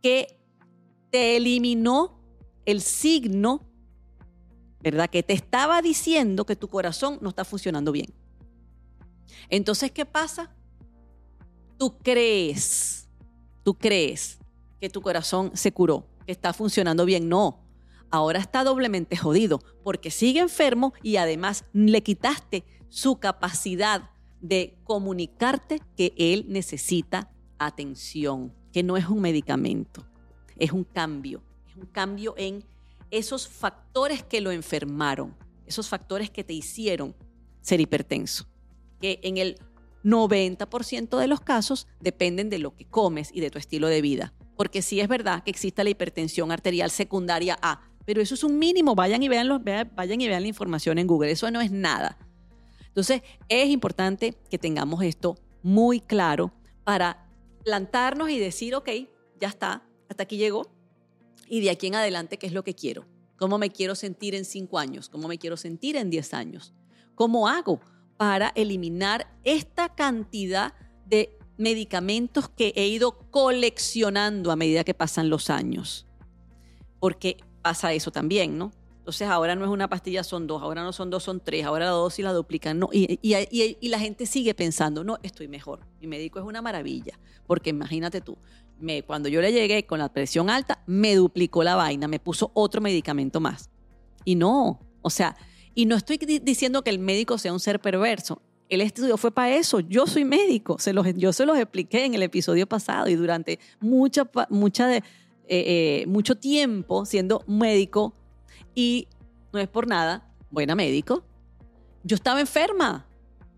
que 0.00 0.38
te 1.10 1.36
eliminó 1.36 2.20
el 2.64 2.80
signo, 2.80 3.68
¿verdad? 4.80 5.10
Que 5.10 5.22
te 5.22 5.34
estaba 5.34 5.82
diciendo 5.82 6.46
que 6.46 6.56
tu 6.56 6.68
corazón 6.68 7.18
no 7.20 7.28
está 7.28 7.44
funcionando 7.44 7.92
bien. 7.92 8.14
Entonces, 9.50 9.90
¿qué 9.90 10.06
pasa? 10.06 10.54
Tú 11.78 11.98
crees, 11.98 13.08
tú 13.62 13.74
crees 13.74 14.38
que 14.80 14.88
tu 14.88 15.02
corazón 15.02 15.50
se 15.54 15.72
curó, 15.72 16.06
que 16.24 16.32
está 16.32 16.52
funcionando 16.52 17.04
bien. 17.04 17.28
No, 17.28 17.61
ahora 18.12 18.38
está 18.38 18.62
doblemente 18.62 19.16
jodido 19.16 19.58
porque 19.82 20.12
sigue 20.12 20.38
enfermo 20.38 20.92
y 21.02 21.16
además 21.16 21.64
le 21.72 22.02
quitaste 22.02 22.64
su 22.88 23.16
capacidad 23.16 24.10
de 24.40 24.76
comunicarte 24.84 25.80
que 25.96 26.12
él 26.16 26.44
necesita 26.48 27.32
atención, 27.58 28.52
que 28.72 28.82
no 28.82 28.96
es 28.96 29.08
un 29.08 29.20
medicamento, 29.20 30.06
es 30.56 30.72
un 30.72 30.84
cambio, 30.84 31.42
es 31.68 31.76
un 31.76 31.86
cambio 31.86 32.34
en 32.36 32.64
esos 33.10 33.48
factores 33.48 34.22
que 34.22 34.40
lo 34.40 34.50
enfermaron, 34.50 35.34
esos 35.66 35.88
factores 35.88 36.30
que 36.30 36.44
te 36.44 36.52
hicieron 36.52 37.16
ser 37.60 37.80
hipertenso, 37.80 38.46
que 39.00 39.20
en 39.22 39.38
el 39.38 39.58
90% 40.04 41.18
de 41.18 41.26
los 41.28 41.40
casos 41.40 41.86
dependen 42.00 42.50
de 42.50 42.58
lo 42.58 42.74
que 42.74 42.84
comes 42.84 43.30
y 43.32 43.40
de 43.40 43.50
tu 43.50 43.58
estilo 43.58 43.86
de 43.86 44.02
vida. 44.02 44.34
Porque 44.56 44.82
sí 44.82 45.00
es 45.00 45.08
verdad 45.08 45.42
que 45.44 45.50
existe 45.50 45.82
la 45.82 45.90
hipertensión 45.90 46.52
arterial 46.52 46.90
secundaria 46.90 47.58
A, 47.62 47.80
pero 48.04 48.20
eso 48.20 48.34
es 48.34 48.44
un 48.44 48.58
mínimo. 48.58 48.94
Vayan 48.94 49.22
y 49.22 49.28
vean, 49.28 49.48
vayan 49.94 50.20
y 50.20 50.28
vean 50.28 50.42
la 50.42 50.48
información 50.48 50.98
en 50.98 51.06
Google. 51.06 51.30
Eso 51.30 51.50
no 51.50 51.60
es 51.60 51.70
nada. 51.70 52.18
Entonces, 52.88 53.22
es 53.48 53.68
importante 53.70 54.36
que 54.50 54.58
tengamos 54.58 55.02
esto 55.02 55.36
muy 55.62 56.00
claro 56.00 56.52
para 56.84 57.26
plantarnos 57.64 58.30
y 58.30 58.38
decir, 58.38 58.74
ok, 58.74 58.88
ya 59.40 59.48
está, 59.48 59.82
hasta 60.08 60.24
aquí 60.24 60.36
llegó. 60.36 60.70
Y 61.48 61.60
de 61.60 61.70
aquí 61.70 61.86
en 61.86 61.94
adelante, 61.94 62.38
¿qué 62.38 62.46
es 62.46 62.52
lo 62.52 62.64
que 62.64 62.74
quiero? 62.74 63.06
¿Cómo 63.36 63.58
me 63.58 63.70
quiero 63.70 63.94
sentir 63.94 64.34
en 64.34 64.44
cinco 64.44 64.78
años? 64.78 65.08
¿Cómo 65.08 65.28
me 65.28 65.38
quiero 65.38 65.56
sentir 65.56 65.96
en 65.96 66.10
diez 66.10 66.34
años? 66.34 66.74
¿Cómo 67.14 67.48
hago 67.48 67.80
para 68.16 68.52
eliminar 68.54 69.26
esta 69.44 69.94
cantidad 69.94 70.74
de 71.06 71.36
medicamentos 71.56 72.48
que 72.48 72.72
he 72.76 72.86
ido 72.86 73.18
coleccionando 73.30 74.50
a 74.50 74.56
medida 74.56 74.84
que 74.84 74.94
pasan 74.94 75.28
los 75.28 75.50
años? 75.50 76.06
Porque 77.00 77.38
pasa 77.62 77.92
eso 77.92 78.10
también, 78.10 78.58
¿no? 78.58 78.72
Entonces 78.98 79.26
ahora 79.28 79.56
no 79.56 79.64
es 79.64 79.70
una 79.70 79.88
pastilla, 79.88 80.22
son 80.22 80.46
dos, 80.46 80.62
ahora 80.62 80.84
no 80.84 80.92
son 80.92 81.10
dos, 81.10 81.24
son 81.24 81.40
tres, 81.40 81.64
ahora 81.64 81.86
la 81.86 81.90
dosis 81.90 82.24
la 82.24 82.32
duplican, 82.32 82.78
¿no? 82.78 82.88
Y, 82.92 83.18
la 83.88 83.98
gente 83.98 84.26
sigue 84.26 84.54
pensando, 84.54 85.02
no, 85.02 85.18
estoy 85.24 85.48
mejor. 85.48 85.80
Mi 86.00 86.06
médico 86.06 86.38
es 86.38 86.44
una 86.44 86.62
maravilla, 86.62 87.18
porque 87.48 87.70
imagínate 87.70 88.20
tú, 88.20 88.38
cuando 89.06 89.28
yo 89.28 89.40
le 89.40 89.52
llegué 89.52 89.86
con 89.86 89.98
la 89.98 90.12
presión 90.12 90.50
alta, 90.50 90.82
me 90.86 91.16
duplicó 91.16 91.64
la 91.64 91.74
vaina, 91.74 92.06
me 92.06 92.20
puso 92.20 92.52
otro 92.54 92.80
medicamento 92.80 93.40
más. 93.40 93.70
Y 94.24 94.36
no, 94.36 94.78
o 95.02 95.10
sea, 95.10 95.36
y 95.74 95.86
no 95.86 95.96
estoy 95.96 96.18
diciendo 96.18 96.82
que 96.82 96.90
el 96.90 96.98
médico 97.00 97.38
sea 97.38 97.52
un 97.52 97.60
ser 97.60 97.80
perverso. 97.80 98.40
El 98.68 98.80
estudio 98.80 99.16
fue 99.16 99.32
para 99.32 99.54
eso. 99.56 99.80
Yo 99.80 100.06
soy 100.06 100.24
médico. 100.24 100.78
Se 100.78 100.92
los, 100.92 101.06
yo 101.16 101.32
se 101.32 101.44
los 101.44 101.58
expliqué 101.58 102.04
en 102.04 102.14
el 102.14 102.22
episodio 102.22 102.66
pasado 102.66 103.08
y 103.08 103.16
durante 103.16 103.58
mucha, 103.80 104.30
mucha 104.48 104.86
de, 104.86 105.02
eh, 105.54 106.00
eh, 106.00 106.06
mucho 106.06 106.34
tiempo 106.36 107.04
siendo 107.04 107.44
médico 107.46 108.14
y 108.74 109.06
no 109.52 109.58
es 109.58 109.68
por 109.68 109.86
nada, 109.86 110.26
buena 110.50 110.74
médico. 110.74 111.24
Yo 112.04 112.14
estaba 112.14 112.40
enferma 112.40 113.06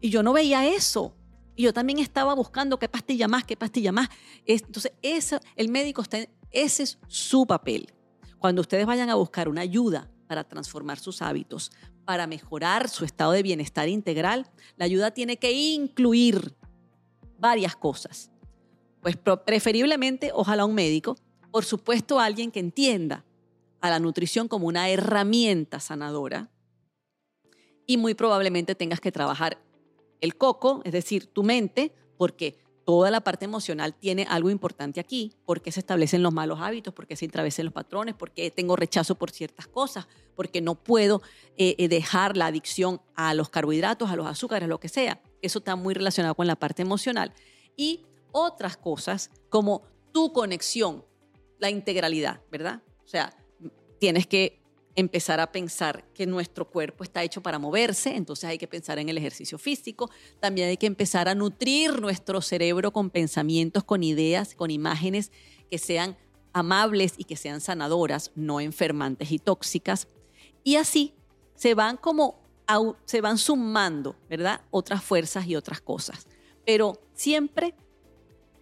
y 0.00 0.10
yo 0.10 0.24
no 0.24 0.32
veía 0.32 0.66
eso. 0.66 1.14
Y 1.54 1.62
yo 1.62 1.72
también 1.72 2.00
estaba 2.00 2.34
buscando 2.34 2.80
qué 2.80 2.88
pastilla 2.88 3.28
más, 3.28 3.44
qué 3.44 3.56
pastilla 3.56 3.92
más. 3.92 4.08
Entonces, 4.44 4.90
eso, 5.02 5.38
el 5.54 5.68
médico 5.68 6.02
está, 6.02 6.18
ese 6.50 6.82
es 6.82 6.98
su 7.06 7.46
papel. 7.46 7.92
cuando 8.40 8.60
ustedes 8.60 8.86
vayan 8.86 9.08
a 9.08 9.14
buscar 9.14 9.48
una 9.48 9.60
ayuda 9.60 10.10
para 10.26 10.42
transformar 10.42 10.98
sus 10.98 11.22
hábitos, 11.22 11.70
para 12.04 12.26
mejorar 12.26 12.88
su 12.88 13.04
estado 13.04 13.30
de 13.30 13.44
bienestar 13.44 13.88
integral, 13.88 14.50
la 14.76 14.86
ayuda 14.86 15.12
tiene 15.12 15.36
que 15.36 15.52
incluir 15.52 16.56
varias 17.38 17.76
cosas. 17.76 18.32
Pues 19.00 19.16
preferiblemente, 19.16 20.32
ojalá 20.34 20.64
un 20.64 20.74
médico, 20.74 21.16
por 21.54 21.64
supuesto 21.64 22.18
alguien 22.18 22.50
que 22.50 22.58
entienda 22.58 23.24
a 23.80 23.88
la 23.88 24.00
nutrición 24.00 24.48
como 24.48 24.66
una 24.66 24.88
herramienta 24.88 25.78
sanadora 25.78 26.50
y 27.86 27.96
muy 27.96 28.14
probablemente 28.14 28.74
tengas 28.74 28.98
que 28.98 29.12
trabajar 29.12 29.62
el 30.20 30.34
coco, 30.36 30.82
es 30.84 30.90
decir, 30.90 31.26
tu 31.26 31.44
mente, 31.44 31.92
porque 32.18 32.58
toda 32.84 33.12
la 33.12 33.20
parte 33.20 33.44
emocional 33.44 33.94
tiene 33.94 34.26
algo 34.28 34.50
importante 34.50 34.98
aquí, 34.98 35.36
porque 35.46 35.70
se 35.70 35.78
establecen 35.78 36.24
los 36.24 36.32
malos 36.32 36.58
hábitos, 36.60 36.92
porque 36.92 37.14
se 37.14 37.24
intravesen 37.24 37.66
los 37.66 37.72
patrones, 37.72 38.16
porque 38.16 38.50
tengo 38.50 38.74
rechazo 38.74 39.14
por 39.14 39.30
ciertas 39.30 39.68
cosas, 39.68 40.08
porque 40.34 40.60
no 40.60 40.74
puedo 40.74 41.22
eh, 41.56 41.76
eh, 41.78 41.86
dejar 41.86 42.36
la 42.36 42.46
adicción 42.46 43.00
a 43.14 43.32
los 43.32 43.48
carbohidratos, 43.48 44.10
a 44.10 44.16
los 44.16 44.26
azúcares, 44.26 44.68
lo 44.68 44.80
que 44.80 44.88
sea. 44.88 45.22
Eso 45.40 45.60
está 45.60 45.76
muy 45.76 45.94
relacionado 45.94 46.34
con 46.34 46.48
la 46.48 46.56
parte 46.56 46.82
emocional. 46.82 47.32
Y 47.76 48.00
otras 48.32 48.76
cosas 48.76 49.30
como 49.50 49.82
tu 50.12 50.32
conexión, 50.32 51.04
la 51.58 51.70
integralidad, 51.70 52.40
¿verdad? 52.50 52.82
O 53.04 53.08
sea, 53.08 53.36
tienes 53.98 54.26
que 54.26 54.60
empezar 54.96 55.40
a 55.40 55.50
pensar 55.50 56.04
que 56.14 56.26
nuestro 56.26 56.70
cuerpo 56.70 57.02
está 57.02 57.22
hecho 57.22 57.42
para 57.42 57.58
moverse, 57.58 58.14
entonces 58.14 58.44
hay 58.44 58.58
que 58.58 58.68
pensar 58.68 58.98
en 58.98 59.08
el 59.08 59.18
ejercicio 59.18 59.58
físico, 59.58 60.10
también 60.40 60.68
hay 60.68 60.76
que 60.76 60.86
empezar 60.86 61.28
a 61.28 61.34
nutrir 61.34 62.00
nuestro 62.00 62.40
cerebro 62.40 62.92
con 62.92 63.10
pensamientos, 63.10 63.82
con 63.82 64.04
ideas, 64.04 64.54
con 64.54 64.70
imágenes 64.70 65.32
que 65.70 65.78
sean 65.78 66.16
amables 66.52 67.14
y 67.18 67.24
que 67.24 67.36
sean 67.36 67.60
sanadoras, 67.60 68.30
no 68.36 68.60
enfermantes 68.60 69.32
y 69.32 69.40
tóxicas. 69.40 70.06
Y 70.62 70.76
así 70.76 71.14
se 71.56 71.74
van 71.74 71.96
como 71.96 72.42
se 73.04 73.20
van 73.20 73.36
sumando, 73.36 74.16
¿verdad? 74.30 74.62
Otras 74.70 75.02
fuerzas 75.02 75.46
y 75.46 75.56
otras 75.56 75.80
cosas. 75.80 76.26
Pero 76.64 77.02
siempre 77.12 77.74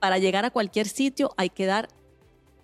para 0.00 0.18
llegar 0.18 0.44
a 0.44 0.50
cualquier 0.50 0.88
sitio 0.88 1.32
hay 1.36 1.50
que 1.50 1.66
dar 1.66 1.88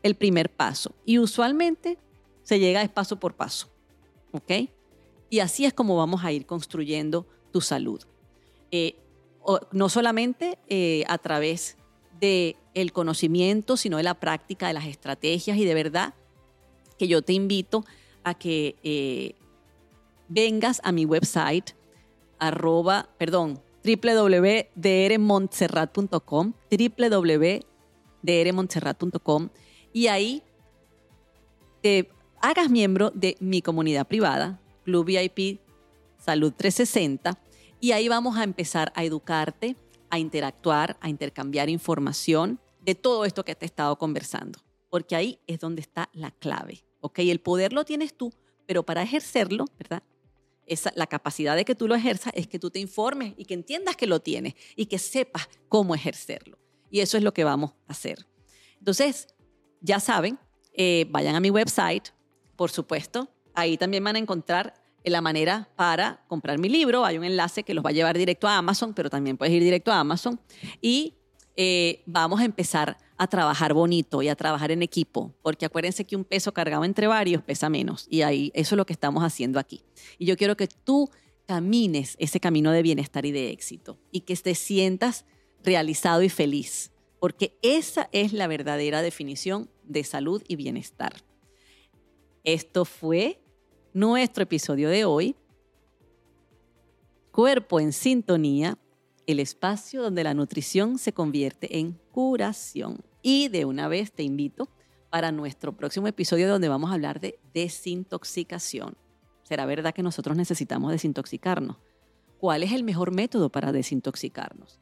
el 0.03 0.15
primer 0.15 0.51
paso 0.51 0.95
y 1.05 1.19
usualmente 1.19 1.99
se 2.43 2.59
llega 2.59 2.83
es 2.83 2.89
paso 2.89 3.19
por 3.19 3.35
paso. 3.35 3.69
¿Ok? 4.33 4.53
Y 5.31 5.41
así 5.41 5.65
es 5.65 5.75
como 5.75 5.97
vamos 5.97 6.25
a 6.25 6.33
ir 6.33 6.47
construyendo 6.47 7.27
tu 7.53 7.61
salud. 7.61 8.03
Eh, 8.71 8.97
no 9.73 9.89
solamente 9.89 10.59
eh, 10.69 11.05
a 11.09 11.19
través 11.19 11.77
del 12.21 12.57
el 12.75 12.93
conocimiento, 12.93 13.77
sino 13.77 13.97
de 13.97 14.03
la 14.03 14.15
práctica 14.15 14.69
de 14.69 14.75
las 14.75 14.87
estrategias 14.87 15.57
y 15.57 15.65
de 15.65 15.75
verdad 15.75 16.15
que 16.99 17.09
yo 17.09 17.23
te 17.23 17.33
invito 17.33 17.85
a 18.25 18.35
que 18.35 18.77
eh, 18.83 19.35
vengas 20.29 20.81
a 20.85 20.93
mi 20.93 21.05
website 21.05 21.75
arroba, 22.39 23.09
perdón, 23.19 23.61
www.drmontserrat.com 23.85 26.53
www.drmontserrat.com 26.71 29.49
y 29.99 30.07
ahí 30.07 30.45
te 31.83 32.09
hagas 32.41 32.71
miembro 32.71 33.11
de 33.11 33.37
mi 33.41 33.63
comunidad 33.63 34.07
privada, 34.07 34.61
Club 34.85 35.07
VIP 35.07 35.59
Salud 36.25 36.53
360, 36.57 37.37
y 37.81 37.91
ahí 37.91 38.07
vamos 38.07 38.37
a 38.37 38.45
empezar 38.45 38.93
a 38.95 39.03
educarte, 39.03 39.75
a 40.09 40.21
interactuar, 40.21 40.97
a 41.01 41.09
intercambiar 41.09 41.69
información 41.69 42.61
de 42.81 42.95
todo 42.95 43.25
esto 43.25 43.45
que 43.45 43.57
te 43.57 43.65
he 43.65 43.67
estado 43.67 43.99
conversando, 43.99 44.61
porque 44.89 45.17
ahí 45.17 45.41
es 45.49 45.59
donde 45.59 45.81
está 45.81 46.11
la 46.13 46.31
clave, 46.31 46.85
¿ok? 47.01 47.19
El 47.19 47.41
poder 47.41 47.73
lo 47.73 47.85
tienes 47.85 48.17
tú, 48.17 48.33
pero 48.67 48.85
para 48.85 49.03
ejercerlo, 49.03 49.65
¿verdad? 49.81 50.05
Esa, 50.65 50.93
la 50.95 51.09
capacidad 51.09 51.57
de 51.57 51.65
que 51.65 51.75
tú 51.75 51.89
lo 51.89 51.97
ejerzas 51.97 52.33
es 52.37 52.47
que 52.47 52.61
tú 52.61 52.71
te 52.71 52.79
informes 52.79 53.35
y 53.37 53.47
que 53.47 53.55
entiendas 53.55 53.97
que 53.97 54.07
lo 54.07 54.21
tienes 54.21 54.55
y 54.77 54.87
que 54.87 55.01
sepas 55.01 55.49
cómo 55.69 55.97
ejercerlo. 55.97 56.57
Y 56.89 57.01
eso 57.01 57.17
es 57.17 57.25
lo 57.25 57.35
que 57.35 57.43
vamos 57.43 57.73
a 57.89 57.93
hacer. 57.93 58.27
Entonces, 58.79 59.27
ya 59.81 60.01
saben, 60.01 60.39
eh, 60.73 61.07
vayan 61.11 61.35
a 61.35 61.41
mi 61.41 61.51
website, 61.51 62.09
por 62.57 62.71
supuesto. 62.71 63.29
Ahí 63.55 63.77
también 63.77 64.05
van 64.05 64.17
a 64.17 64.19
encontrar 64.19 64.75
la 65.05 65.21
manera 65.21 65.69
para 65.77 66.25
comprar 66.29 66.59
mi 66.59 66.69
libro. 66.69 67.05
Hay 67.05 67.19
un 67.19 67.25
enlace 67.25 67.63
que 67.63 67.75
los 67.75 67.85
va 67.85 67.91
a 67.91 67.93
llevar 67.93 68.17
directo 68.17 68.47
a 68.49 68.59
Amazon, 68.59 68.95
pero 68.95 69.11
también 69.11 69.37
puedes 69.37 69.55
ir 69.55 69.63
directo 69.63 69.91
a 69.93 70.01
Amazon. 70.01 70.41
Y 70.81 71.15
eh, 71.57 72.03
vamos 72.07 72.41
a 72.41 72.45
empezar 72.45 72.97
a 73.17 73.27
trabajar 73.27 73.75
bonito 73.75 74.23
y 74.23 74.29
a 74.29 74.37
trabajar 74.37 74.71
en 74.71 74.83
equipo, 74.83 75.35
porque 75.43 75.67
acuérdense 75.67 76.05
que 76.05 76.15
un 76.15 76.25
peso 76.25 76.53
cargado 76.53 76.85
entre 76.85 77.07
varios 77.07 77.43
pesa 77.43 77.69
menos. 77.69 78.07
Y 78.09 78.23
ahí 78.23 78.53
eso 78.55 78.75
es 78.75 78.77
lo 78.77 78.87
que 78.87 78.93
estamos 78.93 79.25
haciendo 79.25 79.59
aquí. 79.59 79.83
Y 80.19 80.27
yo 80.27 80.37
quiero 80.37 80.57
que 80.57 80.69
tú 80.69 81.11
camines 81.47 82.15
ese 82.19 82.41
camino 82.41 82.71
de 82.71 82.83
bienestar 82.83 83.27
y 83.27 83.33
de 83.33 83.51
éxito 83.51 83.99
y 84.13 84.21
que 84.21 84.37
te 84.37 84.55
sientas 84.55 85.25
realizado 85.65 86.23
y 86.23 86.29
feliz, 86.29 86.93
porque 87.21 87.57
esa 87.63 88.09
es 88.13 88.33
la 88.33 88.47
verdadera 88.47 89.03
definición 89.03 89.71
de 89.85 90.05
salud 90.05 90.43
y 90.47 90.57
bienestar. 90.57 91.15
Esto 92.45 92.85
fue 92.85 93.41
nuestro 93.93 94.45
episodio 94.45 94.89
de 94.89 95.05
hoy. 95.05 95.37
Cuerpo 97.33 97.81
en 97.81 97.93
sintonía, 97.93 98.79
el 99.27 99.41
espacio 99.41 100.03
donde 100.03 100.25
la 100.25 100.35
nutrición 100.35 100.99
se 100.99 101.13
convierte 101.13 101.79
en 101.79 101.93
curación. 102.13 103.05
Y 103.23 103.49
de 103.49 103.65
una 103.65 103.89
vez 103.89 104.13
te 104.13 104.23
invito 104.23 104.69
para 105.11 105.33
nuestro 105.33 105.77
próximo 105.77 106.07
episodio 106.07 106.49
donde 106.49 106.69
vamos 106.69 106.91
a 106.91 106.95
hablar 106.95 107.21
de 107.21 107.39
desintoxicación. 107.55 108.97
¿Será 109.43 109.67
verdad 109.67 109.95
que 109.95 110.03
nosotros 110.03 110.37
necesitamos 110.37 110.93
desintoxicarnos? 110.93 111.79
¿Cuál 112.39 112.63
es 112.63 112.73
el 112.73 112.85
mejor 112.85 113.13
método 113.13 113.51
para 113.51 113.73
desintoxicarnos? 113.73 114.79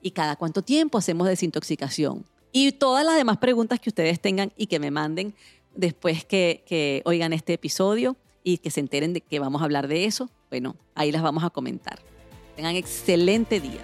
¿Y 0.00 0.12
cada 0.12 0.36
cuánto 0.36 0.62
tiempo 0.62 0.98
hacemos 0.98 1.26
desintoxicación? 1.26 2.24
Y 2.52 2.72
todas 2.72 3.04
las 3.04 3.16
demás 3.16 3.38
preguntas 3.38 3.80
que 3.80 3.90
ustedes 3.90 4.20
tengan 4.20 4.52
y 4.56 4.66
que 4.66 4.78
me 4.78 4.90
manden 4.90 5.34
después 5.74 6.24
que, 6.24 7.02
oigan 7.04 7.32
este 7.32 7.52
episodio 7.52 8.16
y 8.42 8.58
que 8.58 8.70
se 8.70 8.80
enteren 8.80 9.12
de 9.12 9.20
que 9.20 9.38
vamos 9.38 9.60
a 9.60 9.64
hablar 9.64 9.88
de 9.88 10.04
eso, 10.04 10.30
bueno, 10.50 10.76
ahí 10.94 11.12
las 11.12 11.22
vamos 11.22 11.44
a 11.44 11.50
comentar. 11.50 11.98
Tengan 12.54 12.76
excelente 12.76 13.60
día. 13.60 13.80